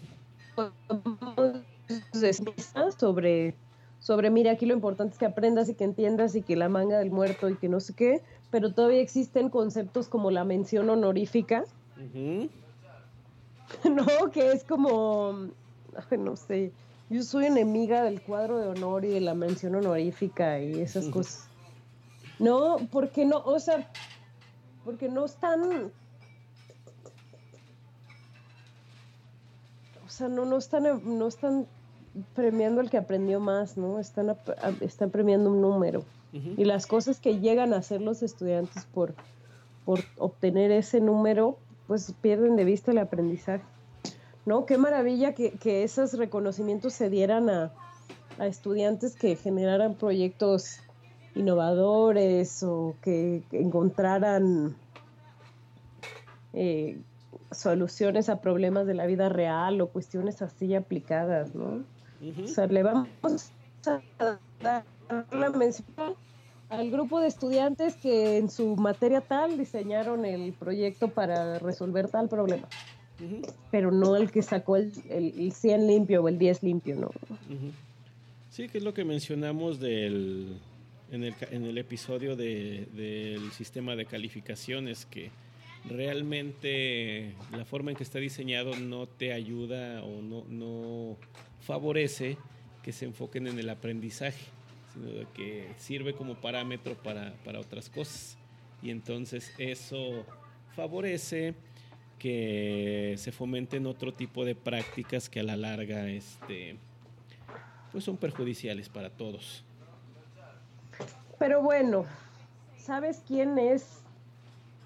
sobre, 2.97 3.55
sobre, 3.99 4.29
mira, 4.29 4.51
aquí 4.51 4.65
lo 4.65 4.73
importante 4.73 5.13
es 5.13 5.19
que 5.19 5.25
aprendas 5.25 5.69
y 5.69 5.75
que 5.75 5.83
entiendas 5.83 6.35
y 6.35 6.41
que 6.41 6.55
la 6.55 6.69
manga 6.69 6.99
del 6.99 7.11
muerto 7.11 7.49
y 7.49 7.57
que 7.57 7.69
no 7.69 7.79
sé 7.79 7.93
qué, 7.93 8.21
pero 8.51 8.73
todavía 8.73 9.01
existen 9.01 9.49
conceptos 9.49 10.07
como 10.07 10.29
la 10.29 10.43
mención 10.43 10.89
honorífica, 10.89 11.63
¿no? 13.89 14.05
Que 14.31 14.51
es 14.51 14.63
como, 14.63 15.49
no 16.11 16.35
sé, 16.35 16.71
yo 17.09 17.23
soy 17.23 17.45
enemiga 17.45 18.03
del 18.03 18.21
cuadro 18.21 18.59
de 18.59 18.67
honor 18.67 19.05
y 19.05 19.09
de 19.09 19.21
la 19.21 19.33
mención 19.33 19.75
honorífica 19.75 20.59
y 20.59 20.79
esas 20.79 21.07
cosas. 21.07 21.47
No, 22.39 22.77
porque 22.91 23.25
no, 23.25 23.37
o 23.37 23.59
sea, 23.59 23.89
porque 24.83 25.09
no 25.09 25.25
están 25.25 25.91
o 30.05 30.09
sea, 30.09 30.27
no, 30.27 30.43
no 30.43 30.57
están, 30.57 30.83
no 31.17 31.27
están 31.27 31.67
premiando 32.35 32.81
al 32.81 32.89
que 32.89 32.97
aprendió 32.97 33.39
más, 33.39 33.77
¿no? 33.77 33.97
Están, 33.97 34.35
están 34.81 35.09
premiando 35.09 35.49
un 35.49 35.61
número. 35.61 36.03
Y 36.33 36.63
las 36.63 36.87
cosas 36.87 37.19
que 37.19 37.39
llegan 37.39 37.73
a 37.73 37.77
hacer 37.77 38.01
los 38.01 38.23
estudiantes 38.23 38.85
por, 38.85 39.13
por 39.83 39.99
obtener 40.17 40.71
ese 40.71 41.01
número, 41.01 41.57
pues 41.87 42.13
pierden 42.21 42.55
de 42.55 42.63
vista 42.63 42.91
el 42.91 42.99
aprendizaje. 42.99 43.63
¿No? 44.45 44.65
Qué 44.65 44.77
maravilla 44.77 45.33
que, 45.33 45.51
que 45.51 45.83
esos 45.83 46.13
reconocimientos 46.13 46.93
se 46.93 47.09
dieran 47.09 47.49
a, 47.49 47.73
a 48.39 48.47
estudiantes 48.47 49.15
que 49.15 49.35
generaran 49.35 49.95
proyectos 49.95 50.79
innovadores 51.35 52.63
o 52.63 52.95
que, 53.01 53.43
encontraran 53.51 54.75
eh, 56.53 56.99
soluciones 57.51 58.29
a 58.29 58.41
problemas 58.41 58.85
de 58.87 58.93
la 58.93 59.05
vida 59.05 59.29
real 59.29 59.79
o 59.81 59.87
cuestiones 59.87 60.41
así 60.41 60.73
aplicadas, 60.75 61.55
¿no? 61.55 61.83
O 62.43 62.47
sea, 62.47 62.67
le 62.67 62.83
vamos 62.83 63.09
a 63.85 64.37
dar 64.61 64.83
la 65.31 65.49
mención 65.49 66.15
al 66.69 66.89
grupo 66.89 67.19
de 67.19 67.27
estudiantes 67.27 67.95
que 67.95 68.37
en 68.37 68.49
su 68.49 68.75
materia 68.77 69.21
tal 69.21 69.57
diseñaron 69.57 70.25
el 70.25 70.53
proyecto 70.53 71.09
para 71.09 71.59
resolver 71.59 72.09
tal 72.09 72.29
problema. 72.29 72.67
Pero 73.69 73.91
no 73.91 74.15
el 74.15 74.31
que 74.31 74.41
sacó 74.41 74.77
el, 74.77 74.91
el, 75.09 75.51
100 75.51 75.87
limpio 75.87 76.23
o 76.23 76.29
el 76.29 76.39
10 76.39 76.63
limpio, 76.63 76.95
¿no? 76.95 77.11
Sí, 78.49 78.67
que 78.67 78.79
es 78.79 78.83
lo 78.83 78.93
que 78.93 79.03
mencionamos 79.03 79.79
del, 79.79 80.57
en, 81.11 81.23
el, 81.25 81.35
en 81.51 81.65
el 81.65 81.77
episodio 81.77 82.35
de, 82.35 82.87
del 82.93 83.51
sistema 83.51 83.95
de 83.95 84.05
calificaciones, 84.05 85.05
que 85.05 85.29
realmente 85.85 87.33
la 87.51 87.65
forma 87.65 87.91
en 87.91 87.97
que 87.97 88.03
está 88.03 88.19
diseñado 88.19 88.75
no 88.77 89.07
te 89.07 89.33
ayuda 89.33 90.03
o 90.03 90.21
no, 90.21 90.45
no 90.49 91.17
favorece 91.59 92.37
que 92.81 92.91
se 92.91 93.05
enfoquen 93.05 93.47
en 93.47 93.59
el 93.59 93.69
aprendizaje, 93.69 94.45
sino 94.93 95.31
que 95.33 95.73
sirve 95.77 96.13
como 96.13 96.35
parámetro 96.35 96.95
para, 96.95 97.33
otras 97.59 97.89
cosas. 97.89 98.37
Y 98.81 98.89
entonces 98.89 99.53
eso 99.57 100.25
favorece 100.75 101.53
que 102.17 103.15
se 103.17 103.31
fomenten 103.31 103.85
otro 103.87 104.13
tipo 104.13 104.45
de 104.45 104.55
prácticas 104.55 105.29
que 105.29 105.39
a 105.39 105.43
la 105.43 105.55
larga 105.55 106.07
este, 106.07 106.77
pues 107.91 108.03
son 108.03 108.17
perjudiciales 108.17 108.89
para 108.89 109.09
todos. 109.09 109.63
Pero 111.39 111.61
bueno, 111.61 112.05
¿sabes 112.77 113.23
quién 113.27 113.57
es 113.57 114.01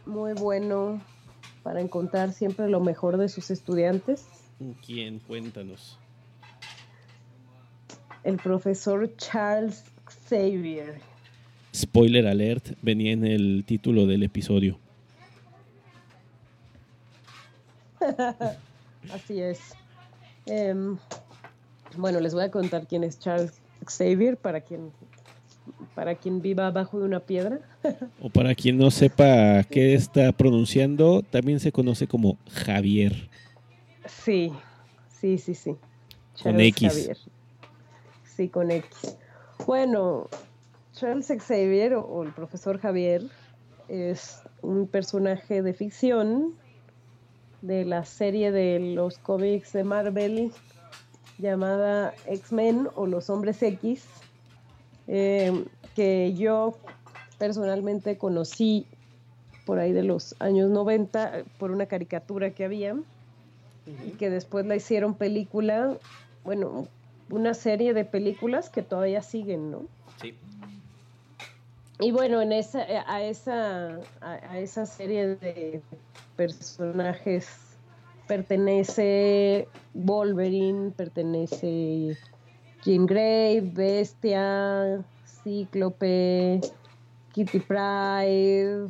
muy 0.06 0.34
bueno 0.34 1.02
para 1.64 1.82
encontrar 1.82 2.32
siempre 2.32 2.70
lo 2.70 2.80
mejor 2.80 3.18
de 3.18 3.28
sus 3.28 3.52
estudiantes? 3.52 4.26
¿Quién? 4.86 5.20
Cuéntanos. 5.20 6.00
El 8.24 8.38
profesor 8.38 9.14
Charles 9.18 9.84
Xavier. 10.28 11.00
Spoiler 11.74 12.28
alert, 12.28 12.72
venía 12.82 13.12
en 13.12 13.26
el 13.26 13.64
título 13.66 14.06
del 14.08 14.24
episodio. 14.24 14.80
Así 19.14 19.42
es. 19.42 19.60
Em, 20.46 20.98
bueno, 21.98 22.20
les 22.20 22.34
voy 22.34 22.44
a 22.44 22.52
contar 22.52 22.88
quién 22.88 23.04
es 23.04 23.20
Charles 23.20 23.54
Xavier 23.86 24.38
para 24.38 24.62
quien 24.62 24.92
para 25.96 26.16
quien 26.16 26.42
viva 26.42 26.68
abajo 26.68 27.00
de 27.00 27.06
una 27.06 27.20
piedra. 27.20 27.60
o 28.22 28.30
para 28.30 28.54
quien 28.54 28.78
no 28.78 28.92
sepa 28.92 29.64
qué 29.64 29.94
está 29.94 30.32
pronunciando, 30.32 31.24
también 31.24 31.60
se 31.60 31.72
conoce 31.72 32.08
como 32.08 32.38
Javier. 32.52 33.30
Sí, 34.08 34.52
sí, 35.20 35.38
sí, 35.38 35.56
sí. 35.56 35.76
con 36.44 36.60
X. 36.60 37.12
Sí, 38.36 38.50
con 38.50 38.70
X. 38.70 39.18
Bueno, 39.66 40.28
Charles 40.94 41.28
Xavier 41.28 41.96
o, 41.96 42.22
el 42.22 42.32
profesor 42.34 42.80
Javier 42.80 43.24
es 43.88 44.44
un 44.62 44.86
personaje 44.86 45.64
de 45.64 45.74
ficción 45.74 46.54
de 47.64 47.84
la 47.84 48.06
serie 48.06 48.52
de 48.52 48.80
los 48.80 49.18
cómics 49.18 49.74
de 49.74 49.84
Marvel 49.84 50.52
llamada 51.40 52.14
X-Men 52.28 52.90
o 52.96 53.08
los 53.08 53.32
Hombres 53.32 53.64
X 53.64 54.06
eh, 55.08 55.66
que 55.96 56.36
yo 56.36 56.78
personalmente 57.40 58.20
conocí 58.20 58.86
por 59.66 59.80
ahí 59.80 59.94
de 59.94 60.04
los 60.04 60.36
años 60.38 60.70
90 60.70 61.44
por 61.58 61.72
una 61.72 61.88
caricatura 61.88 62.52
que 62.52 62.66
había 62.66 62.96
y 64.06 64.12
que 64.12 64.30
después 64.30 64.66
la 64.68 64.76
hicieron 64.76 65.16
película, 65.16 65.98
bueno, 66.44 66.88
una 67.30 67.54
serie 67.54 67.94
de 67.94 68.06
películas 68.06 68.70
que 68.70 68.82
todavía 68.82 69.22
siguen, 69.22 69.72
¿no? 69.72 69.84
Sí. 70.22 70.36
Y 72.00 72.12
bueno, 72.12 72.42
en 72.42 72.52
esa, 72.52 72.80
a, 73.08 73.24
esa, 73.24 74.00
a 74.22 74.60
esa 74.60 74.86
serie 74.86 75.36
de 75.36 75.82
personajes 76.36 77.48
pertenece 78.28 79.68
Wolverine, 79.94 80.92
pertenece 80.92 82.18
Jean 82.84 83.06
Grey, 83.06 83.62
Bestia, 83.62 85.04
Cíclope, 85.44 86.62
Kitty 87.34 87.60
Pride, 87.60 88.88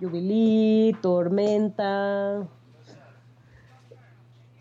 Jubilee, 0.00 0.96
Tormenta, 1.00 2.46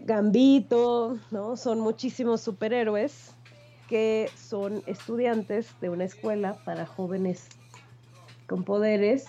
Gambito, 0.06 1.18
¿no? 1.32 1.58
Son 1.58 1.80
muchísimos 1.80 2.42
superhéroes 2.42 3.34
que 3.90 4.30
son 4.38 4.84
estudiantes 4.86 5.70
de 5.82 5.90
una 5.90 6.06
escuela 6.06 6.58
para 6.64 6.86
jóvenes 6.86 7.50
con 8.48 8.64
poderes. 8.64 9.26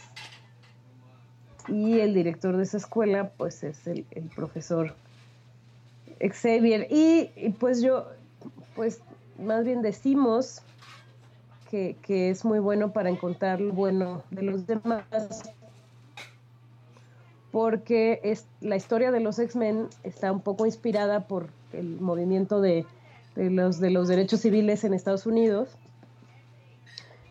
Y 1.69 2.01
el 2.01 2.13
director 2.13 2.57
de 2.59 2.63
esa 2.63 2.77
escuela 2.77 3.31
pues 3.39 3.65
es 3.65 3.87
el, 3.87 4.05
profesor 4.35 4.95
Xavier. 6.21 6.87
Y, 6.91 7.51
pues 7.59 7.81
yo 7.81 8.09
pues 8.75 9.01
más 9.39 9.65
bien 9.65 9.81
decimos 9.81 10.61
que, 11.71 11.97
es 12.07 12.45
muy 12.45 12.59
bueno 12.59 12.93
para 12.93 13.09
encontrar 13.09 13.61
lo 13.61 13.73
bueno 13.73 14.23
de 14.31 14.43
los 14.43 14.67
demás, 14.67 15.05
porque 17.57 18.21
es, 18.23 18.45
la 18.61 18.77
historia 18.77 19.11
de 19.11 19.21
los 19.21 19.39
X-Men 19.39 19.89
está 20.03 20.31
un 20.31 20.43
poco 20.43 20.67
inspirada 20.67 21.27
por 21.27 21.49
el 21.73 21.99
movimiento 22.03 22.61
de, 22.61 22.85
los, 23.35 23.81
de 23.81 23.89
los 23.89 24.09
derechos 24.09 24.41
civiles 24.41 24.85
en 24.85 24.93
Estados 24.93 25.25
Unidos. 25.25 25.71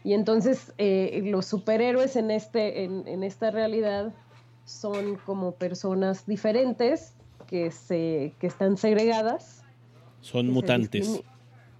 Y 0.04 0.14
entonces 0.14 0.74
eh, 0.80 1.22
los 1.26 1.46
superhéroes 1.46 2.16
en, 2.16 2.32
este, 2.32 2.86
en, 2.86 3.22
esta 3.22 3.52
realidad 3.52 4.14
son 4.66 5.18
como 5.28 5.52
personas 5.52 6.26
diferentes 6.26 7.14
que, 7.46 7.70
se, 7.70 8.34
que 8.40 8.48
están 8.48 8.78
segregadas. 8.78 9.62
Son 10.22 10.50
mutantes. 10.50 11.22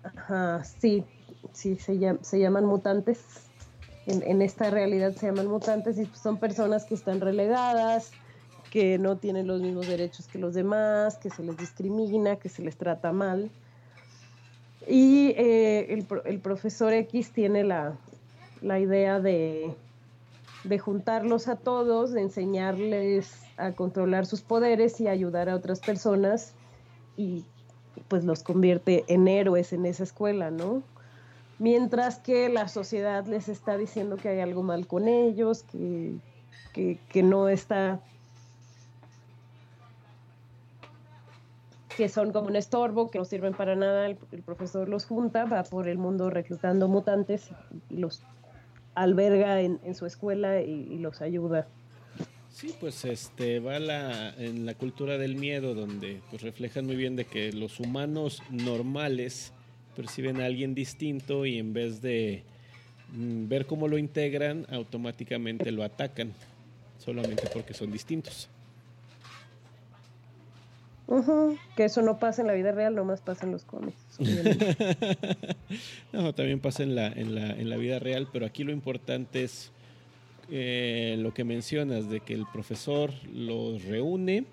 Ajá, 0.04 0.64
sí, 0.64 1.04
sí, 1.52 1.78
se, 1.78 1.98
se 2.22 2.40
llaman 2.40 2.66
mutantes. 2.66 3.50
En, 4.06 4.44
esta 4.44 4.70
realidad 4.70 5.16
se 5.16 5.26
llaman 5.26 5.48
mutantes 5.48 5.98
y 5.98 6.06
son 6.14 6.38
personas 6.38 6.86
que 6.86 6.94
están 6.94 7.22
relegadas, 7.22 8.12
que 8.76 8.98
no 8.98 9.16
tienen 9.16 9.48
los 9.48 9.62
mismos 9.62 9.88
derechos 9.88 10.28
que 10.28 10.38
los 10.38 10.54
demás, 10.54 11.18
que 11.18 11.30
se 11.30 11.42
les 11.44 11.56
discrimina, 11.56 12.36
que 12.36 12.50
se 12.50 12.62
les 12.62 12.76
trata 12.76 13.14
mal. 13.14 13.50
Y 14.86 15.30
eh, 15.38 16.04
el, 16.26 16.40
profesor 16.40 16.92
X 16.92 17.32
tiene 17.32 17.64
la, 17.64 17.98
idea 18.62 19.22
de, 19.22 19.74
de, 20.66 20.78
juntarlos 20.78 21.48
a 21.48 21.56
todos, 21.56 22.12
de 22.12 22.24
enseñarles 22.24 23.44
a 23.56 23.72
controlar 23.72 24.26
sus 24.26 24.42
poderes 24.42 25.00
y 25.00 25.08
ayudar 25.08 25.48
a 25.48 25.56
otras 25.56 25.80
personas 25.80 26.54
y 27.16 27.46
pues 28.10 28.26
los 28.26 28.44
convierte 28.44 29.06
en 29.08 29.30
héroes 29.30 29.72
en 29.72 29.86
esa 29.86 30.04
escuela, 30.04 30.52
¿no? 30.52 30.84
Mientras 31.60 32.20
que 32.20 32.50
la 32.50 32.68
sociedad 32.68 33.26
les 33.26 33.48
está 33.48 33.78
diciendo 33.78 34.18
que 34.18 34.28
hay 34.28 34.42
algo 34.42 34.64
mal 34.64 34.86
con 34.86 35.08
ellos, 35.08 35.64
que, 35.64 36.18
que, 36.74 37.24
no 37.24 37.48
está 37.48 38.02
que 41.96 42.10
son 42.10 42.32
como 42.32 42.48
un 42.48 42.56
estorbo, 42.56 43.10
que 43.10 43.20
no 43.20 43.26
sirven 43.26 43.54
para 43.54 43.76
nada, 43.76 44.08
el, 44.08 44.18
profesor 44.44 44.90
los 44.90 45.06
junta, 45.06 45.46
va 45.46 45.64
por 45.64 45.88
el 45.88 45.98
mundo 45.98 46.30
reclutando 46.30 46.88
mutantes 46.88 47.50
los 47.90 48.24
alberga 48.96 49.62
en, 49.62 49.96
su 49.96 50.06
escuela 50.06 50.62
y, 50.62 50.98
los 51.00 51.22
ayuda. 51.22 51.68
Sí, 52.50 52.74
pues 52.80 53.04
este 53.04 53.60
va 53.60 53.80
la, 53.80 54.30
en 54.38 54.66
la 54.66 54.74
cultura 54.76 55.18
del 55.18 55.36
miedo, 55.36 55.74
donde 55.74 56.22
pues 56.30 56.42
reflejan 56.42 56.86
muy 56.86 56.96
bien 56.96 57.18
de 57.18 57.26
que 57.26 57.52
los 57.52 57.82
humanos 57.82 58.42
normales 58.50 59.52
perciben 59.96 60.40
a 60.40 60.46
alguien 60.46 60.74
distinto 60.74 61.46
y 61.46 61.60
en 61.60 61.74
vez 61.74 62.02
de 62.02 62.44
mm, 63.14 63.50
ver 63.50 63.66
cómo 63.66 63.90
lo 63.90 63.98
integran, 63.98 64.66
automáticamente 64.70 65.72
lo 65.72 65.84
atacan, 65.84 66.32
solamente 66.98 67.50
porque 67.54 67.74
son 67.74 67.92
distintos. 67.92 68.50
Que 71.76 71.86
eso 71.86 72.02
no 72.02 72.18
pasa 72.18 72.42
en 72.42 72.48
la 72.48 72.54
vida 72.54 72.72
real, 72.72 72.96
nomás 72.96 73.22
pasa 73.22 73.46
en 73.46 73.52
los 73.52 73.64
cómics. 73.64 73.98
no, 76.14 76.34
también 76.34 76.60
pasa 76.60 76.84
en 76.84 76.96
la, 76.96 77.08
en, 77.08 77.36
la, 77.36 77.52
en 77.52 77.70
la 77.70 77.78
vida 77.78 78.00
real, 78.00 78.28
pero 78.34 78.46
aquí 78.46 78.64
lo 78.64 78.72
importante 78.72 79.44
es 79.44 79.72
eh, 80.50 81.16
lo 81.20 81.34
que 81.34 81.44
mencionas, 81.44 82.10
de 82.10 82.22
que 82.22 82.34
el 82.34 82.46
profesor 82.52 83.12
los 83.34 83.84
reúne 83.84 84.46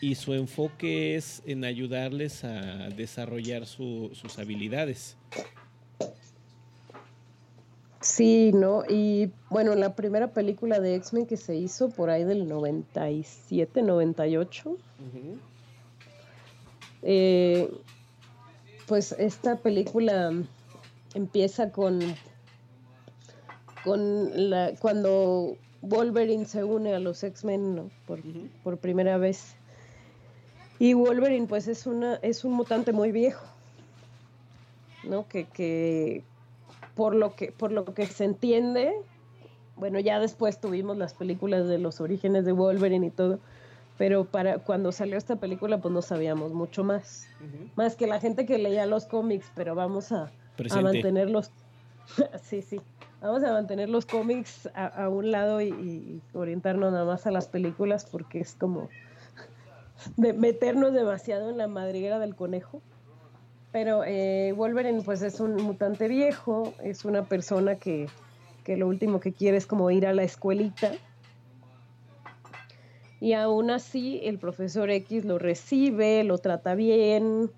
y 0.00 0.14
su 0.14 0.34
enfoque 0.34 1.16
es 1.16 1.42
en 1.46 1.64
ayudarles 1.64 2.44
a 2.44 2.88
desarrollar 2.88 3.66
sus 3.66 4.38
habilidades. 4.38 5.16
Sí, 8.00 8.52
¿no? 8.54 8.84
Y 8.88 9.30
bueno, 9.50 9.74
la 9.74 9.94
primera 9.94 10.32
película 10.32 10.80
de 10.80 10.94
X-Men 10.94 11.26
que 11.26 11.36
se 11.36 11.56
hizo 11.56 11.90
por 11.90 12.08
ahí 12.08 12.24
del 12.24 12.48
97, 12.48 13.82
98, 13.82 14.76
eh, 17.02 17.70
pues 18.86 19.12
esta 19.12 19.56
película 19.56 20.32
empieza 21.14 21.70
con, 21.70 22.00
con 23.84 24.50
la, 24.50 24.72
cuando 24.80 25.56
Wolverine 25.82 26.44
se 26.44 26.64
une 26.64 26.94
a 26.94 26.98
los 26.98 27.22
X-Men 27.22 27.90
por, 28.64 28.78
primera 28.78 29.18
vez. 29.18 29.54
Y 30.78 30.94
Wolverine 30.94 31.46
pues 31.46 31.68
es, 31.68 31.86
una, 31.86 32.16
es 32.16 32.44
un 32.44 32.52
mutante 32.52 32.92
muy 32.92 33.12
viejo, 33.12 33.44
¿no? 35.04 35.28
Que, 35.28 35.44
que, 35.44 36.24
por, 36.94 37.14
lo 37.14 37.34
que 37.34 37.52
por 37.52 37.70
lo 37.70 37.84
que 37.84 38.06
se 38.06 38.24
entiende, 38.24 38.94
bueno, 39.76 40.00
ya 40.00 40.18
después 40.20 40.60
tuvimos 40.60 40.96
las 40.96 41.14
películas 41.14 41.68
de 41.68 41.78
los 41.78 42.00
orígenes 42.00 42.44
de 42.44 42.52
Wolverine 42.52 43.06
y 43.06 43.10
todo, 43.10 43.40
pero 44.00 44.24
para 44.24 44.60
cuando 44.60 44.92
salió 44.92 45.18
esta 45.18 45.36
película 45.36 45.76
pues 45.76 45.92
no 45.92 46.00
sabíamos 46.00 46.54
mucho 46.54 46.82
más, 46.82 47.28
más 47.76 47.96
que 47.96 48.06
la 48.06 48.18
gente 48.18 48.46
que 48.46 48.56
leía 48.56 48.86
los 48.86 49.04
cómics, 49.04 49.52
pero 49.54 49.74
vamos 49.74 50.10
a, 50.10 50.32
a 50.70 50.80
mantenerlos, 50.80 51.50
sí, 52.42 52.62
sí, 52.62 52.80
vamos 53.20 53.44
a 53.44 53.52
mantener 53.52 53.90
los 53.90 54.06
cómics 54.06 54.70
a, 54.74 55.06
un 55.10 55.30
lado 55.30 55.60
y, 55.60 56.22
orientarnos 56.32 56.92
nada 56.92 57.04
más 57.04 57.26
a 57.26 57.30
las 57.30 57.48
películas 57.48 58.06
porque 58.10 58.40
es 58.40 58.54
como 58.54 58.88
meternos 60.16 60.94
demasiado 60.94 61.50
en 61.50 61.58
la 61.58 61.68
madriguera 61.68 62.18
del 62.18 62.34
conejo. 62.34 62.80
Pero 63.70 64.02
eh, 64.06 64.54
Wolverine 64.56 65.02
pues 65.02 65.20
es 65.20 65.40
un 65.40 65.56
mutante 65.56 66.08
viejo, 66.08 66.72
es 66.82 67.04
una 67.04 67.24
persona 67.24 67.74
que, 67.74 68.08
que 68.64 68.78
lo 68.78 68.88
último 68.88 69.20
que 69.20 69.34
quiere 69.34 69.58
es 69.58 69.66
como 69.66 69.90
ir 69.90 70.06
a 70.06 70.14
la 70.14 70.22
escuelita 70.22 70.92
y 73.20 73.34
aún 73.34 73.70
así 73.70 74.20
el 74.24 74.38
profesor 74.38 74.90
X 74.90 75.26
lo 75.26 75.38
recibe, 75.38 76.24
lo 76.24 76.38
trata 76.38 76.74
bien, 76.74 77.50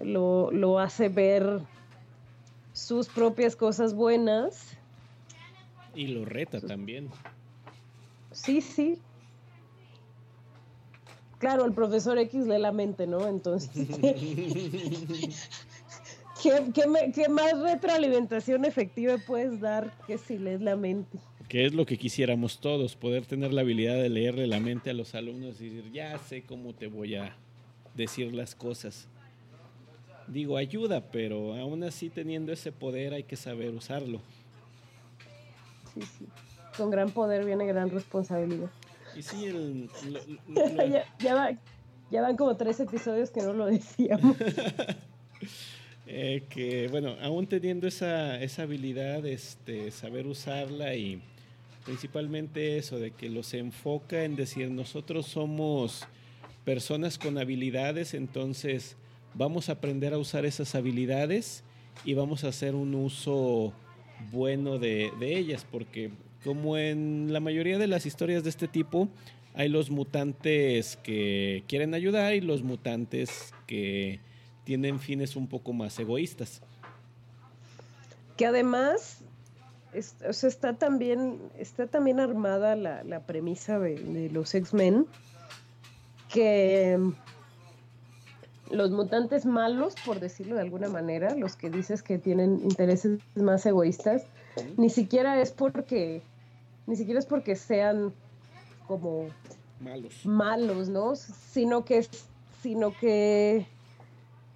lo, 0.00 0.78
hace 0.78 1.08
ver 1.08 1.60
sus 2.72 3.08
propias 3.08 3.56
cosas 3.56 3.94
buenas. 3.94 4.76
Y 5.94 6.06
lo 6.08 6.24
reta 6.24 6.60
también. 6.60 7.10
Sí, 8.30 8.60
sí. 8.60 9.00
Claro, 11.38 11.64
el 11.64 11.72
profesor 11.72 12.18
X 12.18 12.46
lee 12.46 12.58
la 12.58 12.72
mente, 12.72 13.06
¿no? 13.08 13.26
Entonces, 13.26 13.70
¿qué, 16.42 16.72
qué 17.12 17.28
más 17.28 17.60
retroalimentación 17.60 18.64
efectiva 18.64 19.16
puedes 19.26 19.60
dar 19.60 19.92
que 20.06 20.16
si 20.16 20.38
lees 20.38 20.60
la 20.60 20.76
mente? 20.76 21.18
Que 21.48 21.64
es 21.64 21.74
lo 21.74 21.86
que 21.86 21.96
quisiéramos 21.96 22.60
todos, 22.60 22.96
poder 22.96 23.24
tener 23.24 23.52
la 23.52 23.60
habilidad 23.60 23.96
de 23.96 24.08
leerle 24.08 24.46
la 24.46 24.58
mente 24.58 24.90
a 24.90 24.94
los 24.94 25.14
alumnos 25.14 25.60
y 25.60 25.68
decir, 25.68 25.92
ya 25.92 26.18
sé 26.18 26.42
cómo 26.42 26.74
te 26.74 26.88
voy 26.88 27.14
a 27.14 27.36
decir 27.94 28.34
las 28.34 28.54
cosas. 28.54 29.06
Digo, 30.26 30.56
ayuda, 30.56 31.02
pero 31.12 31.54
aún 31.54 31.84
así 31.84 32.10
teniendo 32.10 32.52
ese 32.52 32.72
poder 32.72 33.14
hay 33.14 33.22
que 33.22 33.36
saber 33.36 33.72
usarlo. 33.74 34.20
Sí, 35.94 36.02
sí. 36.02 36.26
Con 36.76 36.90
gran 36.90 37.10
poder 37.10 37.44
viene 37.44 37.64
gran 37.66 37.90
responsabilidad. 37.90 38.70
Y 39.14 39.22
sí, 39.22 39.46
el, 39.46 39.88
ya, 41.20 41.58
ya, 42.10 42.22
van 42.22 42.36
como 42.36 42.56
tres 42.56 42.80
episodios 42.80 43.30
que 43.30 43.40
no 43.40 43.52
lo 43.52 43.66
decíamos. 43.66 44.36
Eh, 46.08 46.44
que 46.48 46.86
bueno, 46.86 47.16
aún 47.20 47.48
teniendo 47.48 47.88
esa, 47.88 48.40
esa 48.40 48.62
habilidad, 48.62 49.26
este, 49.26 49.90
saber 49.90 50.28
usarla 50.28 50.94
y 50.94 51.20
principalmente 51.86 52.78
eso, 52.78 52.98
de 52.98 53.12
que 53.12 53.30
los 53.30 53.54
enfoca 53.54 54.24
en 54.24 54.34
decir 54.34 54.70
nosotros 54.70 55.26
somos 55.26 56.06
personas 56.64 57.16
con 57.16 57.38
habilidades, 57.38 58.12
entonces 58.12 58.96
vamos 59.34 59.68
a 59.68 59.72
aprender 59.72 60.12
a 60.12 60.18
usar 60.18 60.44
esas 60.44 60.74
habilidades 60.74 61.62
y 62.04 62.14
vamos 62.14 62.42
a 62.42 62.48
hacer 62.48 62.74
un 62.74 62.94
uso 62.94 63.72
bueno 64.32 64.78
de, 64.78 65.12
ellas, 65.20 65.64
porque 65.70 66.10
como 66.42 66.76
en 66.76 67.32
la 67.32 67.38
mayoría 67.38 67.78
de 67.78 67.86
las 67.86 68.04
historias 68.04 68.42
de 68.42 68.50
este 68.50 68.66
tipo, 68.66 69.08
hay 69.54 69.68
los 69.68 69.88
mutantes 69.88 70.96
que 71.04 71.62
quieren 71.68 71.94
ayudar 71.94 72.34
y 72.34 72.40
los 72.40 72.62
mutantes 72.62 73.54
que 73.66 74.18
tienen 74.64 74.98
fines 74.98 75.36
un 75.36 75.46
poco 75.46 75.72
más 75.72 75.98
egoístas. 76.00 76.62
Que 78.36 78.44
además 78.44 79.22
está 79.96 80.74
también, 80.74 81.40
está 81.58 81.86
también 81.86 82.20
armada 82.20 82.76
la, 82.76 83.20
premisa 83.20 83.78
de, 83.78 84.30
los 84.32 84.54
X-Men 84.54 85.06
que 86.32 86.98
los 88.70 88.90
mutantes 88.90 89.46
malos, 89.46 89.94
por 90.04 90.20
decirlo 90.20 90.56
de 90.56 90.62
alguna 90.62 90.88
manera, 90.88 91.34
los 91.34 91.56
que 91.56 91.70
dices 91.70 92.02
que 92.02 92.18
tienen 92.18 92.60
intereses 92.64 93.20
más 93.34 93.64
egoístas, 93.64 94.24
ni 94.76 94.90
siquiera 94.90 95.40
es 95.40 95.52
porque, 95.52 96.22
ni 96.86 96.96
siquiera 96.96 97.20
es 97.20 97.26
porque 97.26 97.56
sean 97.56 98.12
como 98.86 99.28
malos, 99.80 100.26
malos, 100.26 100.88
¿no? 100.88 101.14
Sino 101.14 101.84
que, 101.84 102.06
sino 102.62 102.92
que 102.92 103.66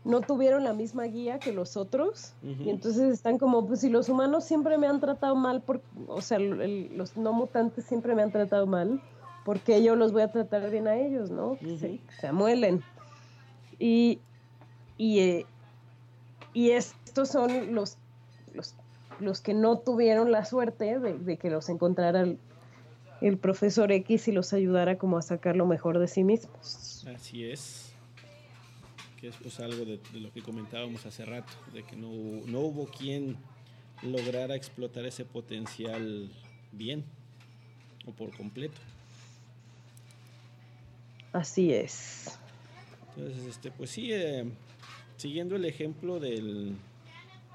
no 0.05 0.21
tuvieron 0.23 0.65
la 0.65 0.73
misma 0.73 1.05
guía 1.05 1.39
que 1.39 1.53
los 1.53 1.77
otros 1.77 2.33
y 2.43 2.71
entonces 2.71 3.13
están 3.13 3.39
como, 3.39 3.67
pues 3.67 3.81
si 3.81 3.91
los 3.91 4.09
humanos 4.09 4.45
siempre 4.45 4.79
me 4.79 4.87
han 4.87 5.01
tratado 5.01 5.37
mal, 5.37 5.61
por, 5.61 5.83
o 6.07 6.23
sea, 6.23 6.39
los 6.39 7.17
no 7.17 7.33
mutantes 7.33 7.85
siempre 7.85 8.15
me 8.15 8.23
han 8.23 8.33
tratado 8.33 8.67
mal, 8.67 9.03
porque 9.45 9.83
yo 9.83 9.97
los 9.97 10.13
voy 10.13 10.23
a 10.23 10.33
tratar 10.33 10.71
bien 10.71 10.89
a 10.89 10.97
ellos, 10.97 11.31
¿no? 11.31 11.59
se, 11.79 12.27
amuelen. 12.27 12.83
Y, 13.79 14.21
y, 14.97 15.19
eh, 15.21 15.47
y 16.55 16.71
estos 16.71 17.29
son 17.29 17.75
los, 17.75 17.99
los, 18.55 18.75
los, 19.19 19.41
que 19.43 19.53
no 19.53 19.79
tuvieron 19.79 20.33
la 20.33 20.47
suerte 20.47 20.99
de, 20.99 21.37
que 21.37 21.51
los 21.51 21.69
encontrara 21.69 22.23
el, 22.23 22.39
el 23.21 23.37
profesor 23.37 23.93
X 23.93 24.29
y 24.29 24.33
los 24.33 24.55
ayudara 24.55 24.97
como 24.97 25.19
a 25.19 25.23
sacar 25.23 25.57
lo 25.57 25.67
mejor 25.67 25.99
de 25.99 26.09
sí 26.09 26.25
mismos. 26.25 27.07
Así 27.07 27.45
es 27.45 27.90
que 29.21 29.29
es 29.29 29.37
pues 29.37 29.61
algo 29.61 29.85
de, 29.85 30.01
lo 30.19 30.33
que 30.33 30.43
comentábamos 30.43 31.05
hace 31.07 31.25
rato, 31.25 31.53
de 31.73 31.83
que 31.83 31.97
no, 31.97 32.09
no 32.47 32.61
hubo 32.61 32.87
quien 32.87 33.37
lograra 34.03 34.57
explotar 34.57 35.05
ese 35.05 35.25
potencial 35.25 36.31
bien 36.73 37.05
o 38.07 38.13
por 38.13 38.35
completo. 38.37 38.79
Así 41.33 41.73
es. 41.73 42.39
Entonces, 43.15 43.47
este, 43.47 43.71
pues 43.71 43.91
sí, 43.91 44.13
eh, 44.13 44.45
siguiendo 45.17 45.57
el 45.57 45.65
ejemplo 45.65 46.19
del, 46.19 46.77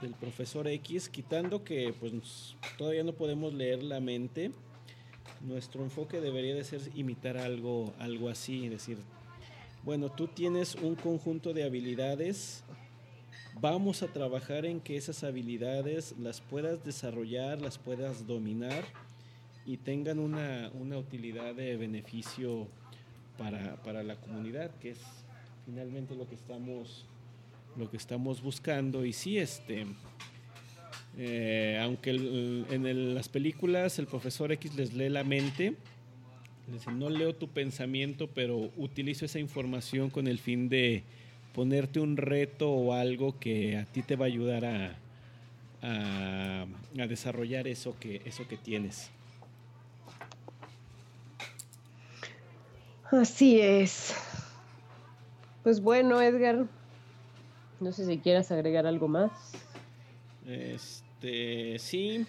del 0.01 0.13
profesor 0.13 0.67
X, 0.67 1.09
quitando 1.09 1.63
que 1.63 1.93
pues 1.99 2.55
todavía 2.77 3.03
no 3.03 3.13
podemos 3.13 3.53
leer 3.53 3.83
la 3.83 3.99
mente, 3.99 4.51
nuestro 5.41 5.83
enfoque 5.83 6.21
debería 6.21 6.55
de 6.55 6.63
ser 6.63 6.81
imitar 6.95 7.37
algo, 7.37 7.93
algo 7.99 8.29
así, 8.29 8.69
decir, 8.69 8.97
bueno, 9.86 10.12
tú 10.12 10.28
tienes 10.28 10.74
un 10.74 10.95
conjunto 10.95 11.53
de 11.53 11.64
habilidades, 11.64 12.64
vamos 13.62 14.02
a 14.02 14.07
trabajar 14.07 14.66
en 14.66 14.82
que 14.82 14.98
esas 14.98 15.24
habilidades 15.24 16.16
las 16.20 16.41
puedas 16.41 16.84
desarrollar, 16.84 17.62
las 17.62 17.78
puedas 17.78 18.26
dominar 18.26 18.84
y 19.64 19.78
tengan 19.78 20.18
una, 20.18 20.72
utilidad 20.98 21.53
de 21.53 21.78
beneficio 21.78 22.68
para, 23.38 24.02
la 24.02 24.16
comunidad, 24.16 24.72
que 24.80 24.90
es 24.91 24.99
finalmente 25.68 26.16
lo 26.16 26.28
que 26.28 26.36
estamos 26.36 27.06
lo 27.78 27.91
que 27.91 27.98
estamos 27.98 28.41
buscando. 28.41 29.06
Y 29.06 29.14
sí 29.14 29.38
este 29.38 29.86
eh, 31.18 31.80
aunque 31.82 32.10
en 32.10 33.14
las 33.14 33.30
películas 33.30 33.99
el 33.99 34.07
profesor 34.07 34.52
X 34.52 34.76
les 34.76 34.94
lee 34.94 35.10
la 35.10 35.24
mente, 35.24 35.76
no 36.91 37.09
leo 37.09 37.35
tu 37.35 37.47
pensamiento, 37.47 38.27
pero 38.27 38.71
utilizo 38.77 39.25
esa 39.25 39.39
información 39.39 40.09
con 40.09 40.27
el 40.27 40.39
fin 40.39 40.69
de 40.69 41.03
ponerte 41.53 41.99
un 41.99 42.17
reto 42.17 42.69
o 42.71 42.93
algo 42.93 43.39
que 43.39 43.77
a 43.77 43.85
ti 43.85 44.01
te 44.01 44.15
va 44.15 44.25
a 44.25 44.27
ayudar 44.27 44.65
a, 44.65 44.95
a, 45.81 46.65
desarrollar 47.07 47.67
eso 47.67 47.95
que, 47.99 48.21
eso 48.25 48.47
que 48.47 48.57
tienes. 48.57 49.09
Así 53.11 53.61
es. 53.61 54.15
Pues 55.63 55.79
bueno, 55.79 56.21
Edgar, 56.21 56.65
no 57.79 57.91
sé 57.91 58.05
si 58.05 58.17
quieras 58.17 58.51
agregar 58.51 58.85
algo 58.85 59.07
más. 59.07 59.31
Este 60.45 61.77
sí, 61.79 62.25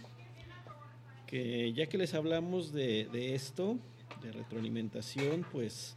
que 1.26 1.72
ya 1.72 1.86
que 1.86 1.98
les 1.98 2.14
hablamos 2.14 2.72
de, 2.72 3.34
esto, 3.34 3.78
de 4.22 4.32
retroalimentación, 4.32 5.46
pues 5.52 5.96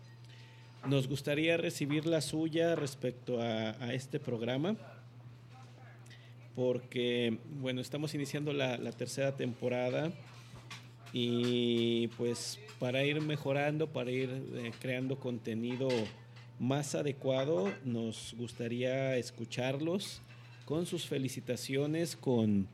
nos 0.87 1.07
gustaría 1.07 1.57
recibir 1.57 2.05
la 2.05 2.21
suya 2.21 2.75
respecto 2.75 3.41
a, 3.41 3.93
este 3.93 4.19
programa, 4.19 4.75
porque, 6.55 7.37
bueno, 7.59 7.81
estamos 7.81 8.13
iniciando 8.15 8.53
la, 8.53 8.77
tercera 8.91 9.35
temporada 9.35 10.11
y 11.11 12.07
pues 12.17 12.59
para 12.79 13.03
ir 13.03 13.21
mejorando, 13.21 13.87
para 13.87 14.11
ir 14.11 14.29
eh, 14.55 14.71
creando 14.79 15.19
contenido 15.19 15.89
más 16.59 16.93
adecuado, 16.95 17.71
nos 17.83 18.35
gustaría 18.37 19.15
escucharlos 19.15 20.21
con 20.65 20.85
sus 20.85 21.07
felicitaciones, 21.07 22.15
con 22.15 22.67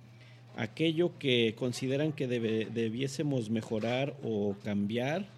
aquello 0.58 1.18
que 1.18 1.56
consideran 1.58 2.12
que 2.12 2.28
debiésemos 2.28 3.50
mejorar 3.50 4.16
o 4.24 4.56
cambiar. 4.64 5.35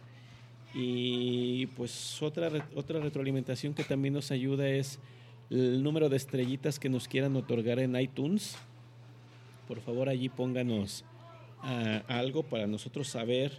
Y 0.73 1.67
pues 1.67 2.21
otra, 2.21 2.49
otra 2.75 2.99
retroalimentación 2.99 3.73
que 3.73 3.83
también 3.83 4.13
nos 4.13 4.31
ayuda 4.31 4.67
es 4.69 4.99
el 5.49 5.81
número 5.81 6.09
de 6.09 6.17
estrellitas 6.17 6.79
que 6.79 6.89
nos 6.89 7.07
quieran 7.07 7.35
otorgar 7.35 7.79
en 7.79 7.95
iTunes. 7.95 8.57
Por 9.67 9.79
favor 9.81 10.09
allí 10.09 10.29
pónganos 10.29 11.03
ah, 11.61 12.03
algo 12.07 12.43
para 12.43 12.67
nosotros 12.67 13.07
saber 13.07 13.51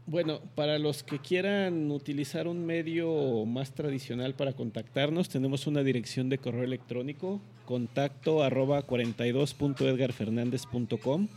Bueno, 0.05 0.39
para 0.55 0.79
los 0.79 1.03
que 1.03 1.19
quieran 1.19 1.91
utilizar 1.91 2.47
un 2.47 2.65
medio 2.65 3.45
más 3.45 3.73
tradicional 3.73 4.33
para 4.33 4.53
contactarnos, 4.53 5.29
tenemos 5.29 5.67
una 5.67 5.83
dirección 5.83 6.29
de 6.29 6.39
correo 6.39 6.63
electrónico, 6.63 7.39
contacto 7.65 8.41
arroba 8.43 8.87
42.edgarfernandez.com. 8.87 11.27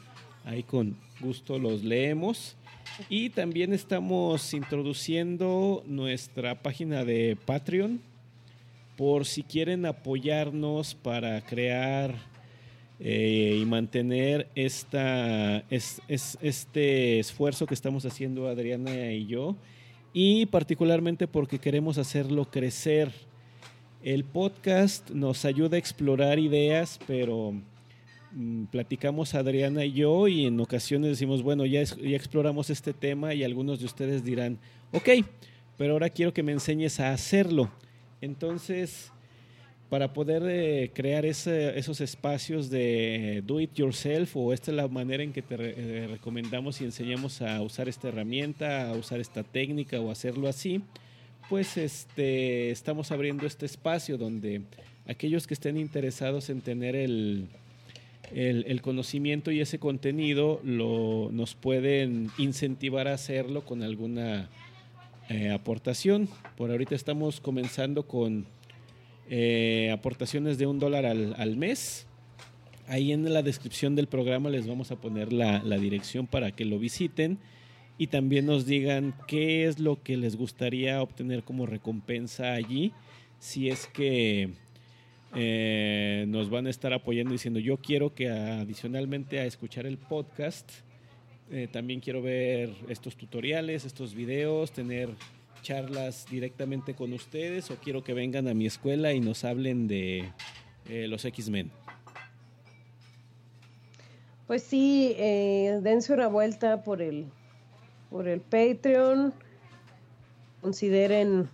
Ahí 0.44 0.62
con 0.62 0.97
gusto 1.20 1.59
los 1.59 1.85
leemos. 1.85 2.56
Y 3.09 3.31
también 3.31 3.73
estamos 3.73 4.52
introduciendo 4.55 5.82
nuestra 5.86 6.62
página 6.62 7.05
de 7.05 7.36
Patreon 7.47 8.01
por 8.97 9.24
si 9.24 9.43
quieren 9.43 9.86
apoyarnos 9.86 10.94
para 10.94 11.40
crear 11.40 12.14
eh, 13.01 13.59
y 13.60 13.64
mantener 13.64 14.48
esta, 14.55 15.59
es, 15.70 16.01
este 16.09 17.19
esfuerzo 17.19 17.66
que 17.66 17.74
estamos 17.74 18.05
haciendo 18.05 18.47
Adriana 18.47 19.12
y 19.12 19.27
yo, 19.27 19.56
y 20.12 20.47
particularmente 20.47 21.27
porque 21.27 21.59
queremos 21.59 21.98
hacerlo 21.98 22.44
crecer. 22.44 23.10
El 24.05 24.24
podcast 24.24 25.10
nos 25.10 25.44
ayuda 25.44 25.77
a 25.77 25.78
explorar 25.78 26.39
ideas, 26.39 27.01
pero 27.06 27.55
platicamos 28.70 29.34
Adriana 29.34 29.84
y 29.84 29.92
yo 29.92 30.28
y 30.28 30.46
en 30.46 30.59
ocasiones 30.60 31.10
decimos, 31.10 31.42
bueno, 31.42 31.66
ya, 31.66 31.82
ya 31.82 32.16
exploramos 32.16 32.70
este 32.70 32.92
tema 32.92 33.34
y 33.34 33.44
algunos 33.44 33.80
de 33.80 33.86
ustedes 33.86 34.24
dirán, 34.24 34.59
ok, 34.92 35.09
pero 35.76 35.94
ahora 35.94 36.10
quiero 36.10 36.32
que 36.32 36.42
me 36.42 36.52
enseñes 36.52 37.00
a 37.00 37.12
hacerlo. 37.12 37.70
Entonces, 38.20 39.12
para 39.92 40.14
poder 40.14 40.42
eh, 40.46 40.90
crear 40.94 41.26
esos 41.26 42.00
espacios 42.00 42.70
de 42.70 43.42
do 43.44 43.60
it 43.60 43.74
yourself 43.74 44.36
o 44.36 44.54
esta 44.54 44.70
es 44.70 44.76
la 44.76 44.88
manera 44.88 45.22
en 45.22 45.34
que 45.34 45.42
te 45.42 45.56
eh, 45.59 46.06
recomendamos 46.06 46.80
y 46.80 46.84
enseñamos 46.84 47.42
a 47.42 47.60
usar 47.60 47.90
esta 47.90 48.09
herramienta, 48.09 48.88
a 48.88 48.94
usar 48.94 49.20
esta 49.20 49.42
técnica 49.42 50.00
o 50.00 50.10
hacerlo 50.10 50.48
así, 50.48 50.80
pues 51.50 51.76
este, 51.76 52.70
estamos 52.70 53.12
abriendo 53.12 53.46
este 53.46 53.66
espacio 53.66 54.16
donde 54.16 54.62
aquellos 55.06 55.46
que 55.46 55.52
estén 55.52 55.76
interesados 55.76 56.48
en 56.48 56.62
tener 56.62 56.96
el, 56.96 57.48
el, 58.31 58.81
conocimiento 58.82 59.51
y 59.51 59.61
ese 59.61 59.78
contenido 59.78 60.61
lo, 60.65 61.31
nos 61.32 61.55
pueden 61.55 62.31
incentivar 62.39 63.09
a 63.09 63.15
hacerlo 63.15 63.65
con 63.65 63.82
alguna 63.82 64.49
eh, 65.28 65.51
aportación. 65.51 66.28
Por 66.57 66.70
ahorita 66.70 66.94
estamos 66.94 67.40
comenzando 67.40 68.07
con 68.07 68.47
eh, 69.31 69.90
aportaciones 69.93 70.59
de 70.59 70.66
un 70.66 70.78
dólar 70.78 71.07
al, 71.07 71.57
mes. 71.57 72.07
Ahí 72.86 73.12
en 73.12 73.32
la 73.32 73.43
descripción 73.43 73.94
del 73.94 74.09
programa 74.09 74.51
les 74.51 74.66
vamos 74.66 74.90
a 74.90 74.97
poner 74.97 75.32
la, 75.32 75.61
dirección 75.78 76.27
para 76.27 76.53
que 76.53 76.65
lo 76.65 76.78
visiten 76.78 77.39
y 77.97 78.09
también 78.09 78.47
nos 78.47 78.66
digan 78.66 79.15
qué 79.28 79.66
es 79.66 79.78
lo 79.78 80.03
que 80.03 80.16
les 80.16 80.36
gustaría 80.36 81.01
obtener 81.01 81.44
como 81.44 81.66
recompensa 81.66 82.53
allí. 82.53 82.93
Si 83.39 83.69
es 83.69 83.86
que 83.86 84.51
eh, 85.34 86.26
nos 86.28 86.50
van 86.50 86.66
a 86.66 86.70
estar 86.70 86.92
apoyando 86.92 87.32
diciendo 87.32 87.59
yo 87.59 87.78
quiero 87.78 88.14
que 88.14 88.28
adicionalmente 88.28 89.40
a 89.40 89.46
escuchar 89.46 89.86
el 89.86 89.96
podcast, 89.96 90.70
eh, 91.50 91.68
también 91.72 92.00
quiero 92.00 92.20
ver 92.20 92.74
estos 92.88 93.16
tutoriales, 93.16 93.84
estos 93.84 94.14
videos, 94.14 94.72
tener 94.72 95.09
charlas 95.62 96.26
directamente 96.30 96.94
con 96.94 97.12
ustedes 97.12 97.70
o 97.70 97.76
quiero 97.76 98.02
que 98.04 98.12
vengan 98.12 98.48
a 98.48 98.54
mi 98.54 98.66
escuela 98.66 99.12
y 99.12 99.20
nos 99.20 99.44
hablen 99.44 99.88
de 99.88 100.30
eh, 100.88 101.06
los 101.09 101.24
X-Men? 101.24 101.70
Pues 104.46 104.62
sí, 104.62 105.14
dense 105.16 106.12
una 106.12 106.26
vuelta 106.26 106.82
por 106.82 107.00
el, 107.00 107.26
por 108.10 108.28
el 108.28 108.40
Patreon. 108.40 109.32
Consideren 110.60 111.48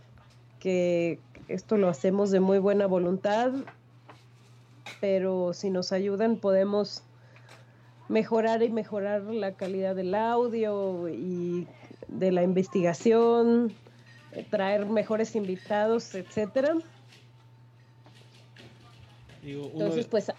que 0.59 1.21
esto 1.49 1.77
lo 1.77 1.89
hacemos 1.89 2.31
de 2.31 2.41
muy 2.41 2.59
buena 2.59 2.87
voluntad, 2.87 3.53
pero 5.01 5.53
si 5.53 5.71
nos 5.71 5.93
ayudan 5.93 6.37
podemos 6.37 7.03
mejorar 8.09 8.63
y 8.63 8.71
mejorar 8.71 9.23
la 9.23 9.53
calidad 9.53 9.95
del 9.95 10.15
audio 10.15 11.09
y 11.09 11.67
de 12.09 12.33
la 12.33 12.43
investigación, 12.43 13.73
traer 14.51 14.87
mejores 14.87 15.37
invitados, 15.37 16.15
etcétera. 16.15 16.77
Entonces, 19.43 20.07
pues 20.07 20.31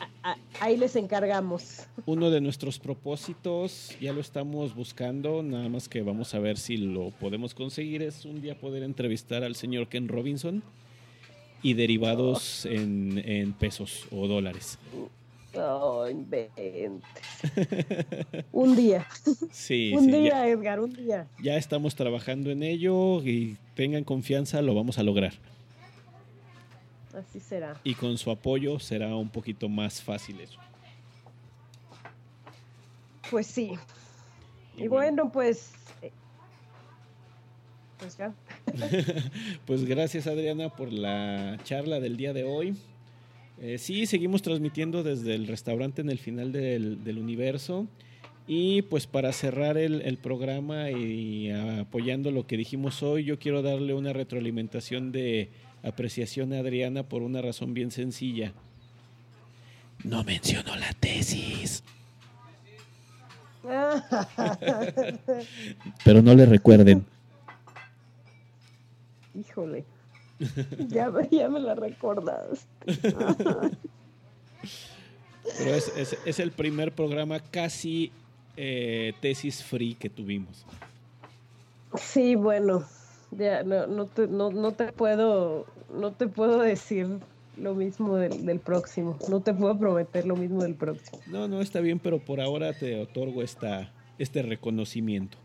ahí 0.59 0.77
les 0.77 0.95
encargamos. 0.95 1.87
Uno 2.05 2.29
de 2.29 2.41
nuestros 2.41 2.77
propósitos, 2.77 3.95
ya 3.99 4.13
lo 4.13 4.21
estamos 4.21 4.75
buscando, 4.75 5.41
nada 5.41 5.67
más 5.69 5.89
que 5.89 6.01
vamos 6.01 6.35
a 6.35 6.39
ver 6.39 6.57
si 6.57 6.77
lo 6.77 7.09
podemos 7.11 7.55
conseguir, 7.55 8.03
es 8.03 8.25
un 8.25 8.41
día 8.41 8.59
poder 8.59 8.83
entrevistar 8.83 9.43
al 9.43 9.55
señor 9.55 9.87
Ken 9.87 10.07
Robinson. 10.07 10.61
Y 11.61 11.73
derivados 11.73 12.65
en, 12.65 13.21
en 13.25 13.53
pesos 13.53 14.05
o 14.11 14.27
dólares. 14.27 14.77
Oh, 15.55 16.07
inventes. 16.07 16.91
un 18.51 18.75
día. 18.75 19.07
Sí, 19.51 19.93
un 19.97 20.07
día, 20.07 20.47
Edgar, 20.47 20.79
un 20.79 20.93
día. 20.93 21.27
Ya 21.41 21.57
estamos 21.57 21.95
trabajando 21.95 22.51
en 22.51 22.61
ello 22.61 23.21
y 23.23 23.57
tengan 23.75 24.03
confianza, 24.03 24.61
lo 24.61 24.75
vamos 24.75 24.99
a 24.99 25.03
lograr. 25.03 25.33
Así 27.13 27.39
será. 27.39 27.79
Y 27.83 27.95
con 27.95 28.17
su 28.17 28.29
apoyo 28.29 28.79
será 28.79 29.15
un 29.15 29.29
poquito 29.29 29.67
más 29.67 30.01
fácil 30.01 30.39
eso. 30.39 30.59
Pues 33.31 33.47
sí. 33.47 33.71
Y, 34.77 34.87
bueno, 34.87 35.31
pues. 35.31 35.71
Pues 37.99 38.17
ya. 38.17 38.33
pues 39.65 39.85
gracias, 39.85 40.27
Adriana, 40.27 40.69
por 40.69 40.91
la 40.91 41.57
charla 41.63 41.99
del 41.99 42.17
día 42.17 42.33
de 42.33 42.43
hoy. 42.43 42.75
Eh, 43.61 43.77
sí, 43.77 44.05
seguimos 44.05 44.41
transmitiendo 44.41 45.03
desde 45.03 45.35
el 45.35 45.47
restaurante 45.47 46.01
en 46.01 46.09
el 46.09 46.17
final 46.17 46.51
del, 46.51 47.03
del 47.03 47.17
universo. 47.17 47.87
Y 48.47 48.81
pues 48.83 49.05
para 49.05 49.31
cerrar 49.31 49.77
el, 49.77 50.01
el, 50.01 50.17
programa 50.17 50.89
y 50.89 51.51
apoyando 51.51 52.31
lo 52.31 52.47
que 52.47 52.57
dijimos 52.57 53.03
hoy, 53.03 53.23
yo 53.23 53.37
quiero 53.37 53.61
darle 53.61 53.93
una 53.93 54.11
retroalimentación 54.11 55.11
de 55.11 55.49
apreciación 55.83 56.51
a 56.53 56.59
Adriana 56.59 57.03
por 57.03 57.21
una 57.21 57.43
razón 57.43 57.75
bien 57.75 57.91
sencilla. 57.91 58.53
No 60.03 60.23
mencionó 60.23 60.75
la 60.77 60.91
tesis. 60.93 61.83
Pero 66.03 66.21
no 66.21 66.33
le 66.33 66.45
recuerden. 66.45 67.05
Híjole. 69.35 69.85
Ya, 70.87 71.11
ya 71.29 71.49
me 71.49 71.59
la 71.59 71.75
recordaste. 71.75 72.65
Pero 75.57 75.75
es, 75.75 76.17
es, 76.25 76.39
el 76.39 76.51
primer 76.51 76.93
programa 76.93 77.39
casi 77.39 78.11
eh, 78.55 79.13
tesis 79.19 79.63
free 79.63 79.95
que 79.95 80.09
tuvimos. 80.09 80.65
Sí, 81.97 82.35
bueno, 82.35 82.85
ya 83.31 83.63
no, 83.63 83.87
no, 83.87 84.05
te, 84.05 84.27
no, 84.27 84.51
no 84.51 84.71
te 84.71 84.93
puedo 84.93 85.65
no 85.93 86.11
te 86.11 86.27
puedo 86.27 86.59
decir 86.59 87.07
lo 87.57 87.75
mismo 87.75 88.15
del, 88.15 88.45
del, 88.45 88.59
próximo. 88.59 89.17
No 89.29 89.41
te 89.41 89.53
puedo 89.53 89.77
prometer 89.77 90.25
lo 90.25 90.35
mismo 90.35 90.63
del 90.63 90.75
próximo. 90.75 91.19
No, 91.27 91.47
no 91.47 91.61
está 91.61 91.81
bien, 91.81 91.99
pero 91.99 92.19
por 92.19 92.39
ahora 92.39 92.73
te 92.73 92.99
otorgo 93.01 93.41
esta, 93.41 93.91
este 94.17 94.41
reconocimiento. 94.41 95.37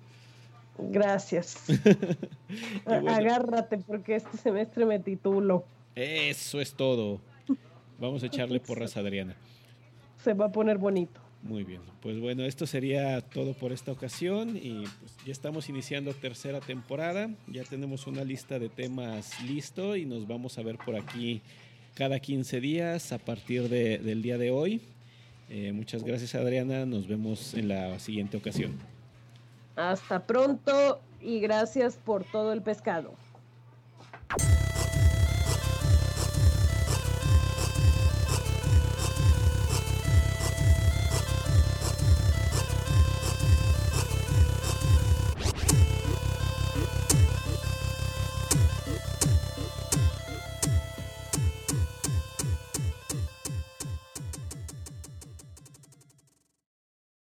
Gracias. 0.78 1.64
Agárrate 2.86 3.78
porque 3.78 4.16
este 4.16 4.36
semestre 4.36 4.84
me 4.84 4.98
titulo. 4.98 5.64
Eso 5.94 6.60
es 6.60 6.74
todo. 6.74 7.20
Vamos 7.98 8.22
a 8.22 8.26
echarle 8.26 8.60
porras 8.60 8.96
a 8.96 9.01
Adriana. 9.01 9.36
Se 10.22 10.34
va 10.34 10.46
a 10.46 10.52
poner 10.52 10.78
bonito. 10.78 11.20
Muy 11.42 11.62
bien, 11.62 11.82
pues 12.01 12.18
bueno, 12.18 12.44
esto 12.44 12.66
sería 12.66 13.20
todo 13.20 13.52
por 13.52 13.70
esta 13.70 13.92
ocasión 13.92 14.56
y 14.56 14.84
pues 15.01 15.14
ya 15.26 15.32
estamos 15.32 15.68
iniciando 15.68 16.14
tercera 16.14 16.60
temporada, 16.60 17.28
ya 17.48 17.64
tenemos 17.64 18.06
una 18.06 18.24
lista 18.24 18.59
de 18.59 18.70
temas 18.70 19.42
listo 19.42 19.94
y 19.94 20.06
nos 20.06 20.26
vamos 20.26 20.56
a 20.56 20.62
ver 20.62 20.78
por 20.78 20.96
aquí 20.96 21.42
cada 21.92 22.18
15 22.18 22.60
días 22.60 23.12
a 23.12 23.18
partir 23.18 23.68
de, 23.68 23.98
del 23.98 24.22
día 24.22 24.38
de 24.38 24.51
hoy. 24.51 24.80
Eh, 25.51 25.72
muchas 25.72 26.02
gracias 26.02 26.34
Adriana, 26.34 26.86
nos 26.86 27.06
vemos 27.06 27.52
en 27.52 27.68
la 27.68 27.98
siguiente 27.98 28.38
ocasión. 28.38 28.93
Hasta 29.76 30.26
pronto 30.26 31.01
y 31.20 31.40
gracias 31.40 31.96
por 31.96 32.24
todo 32.24 32.52
el 32.52 32.62
pescado. 32.62 33.14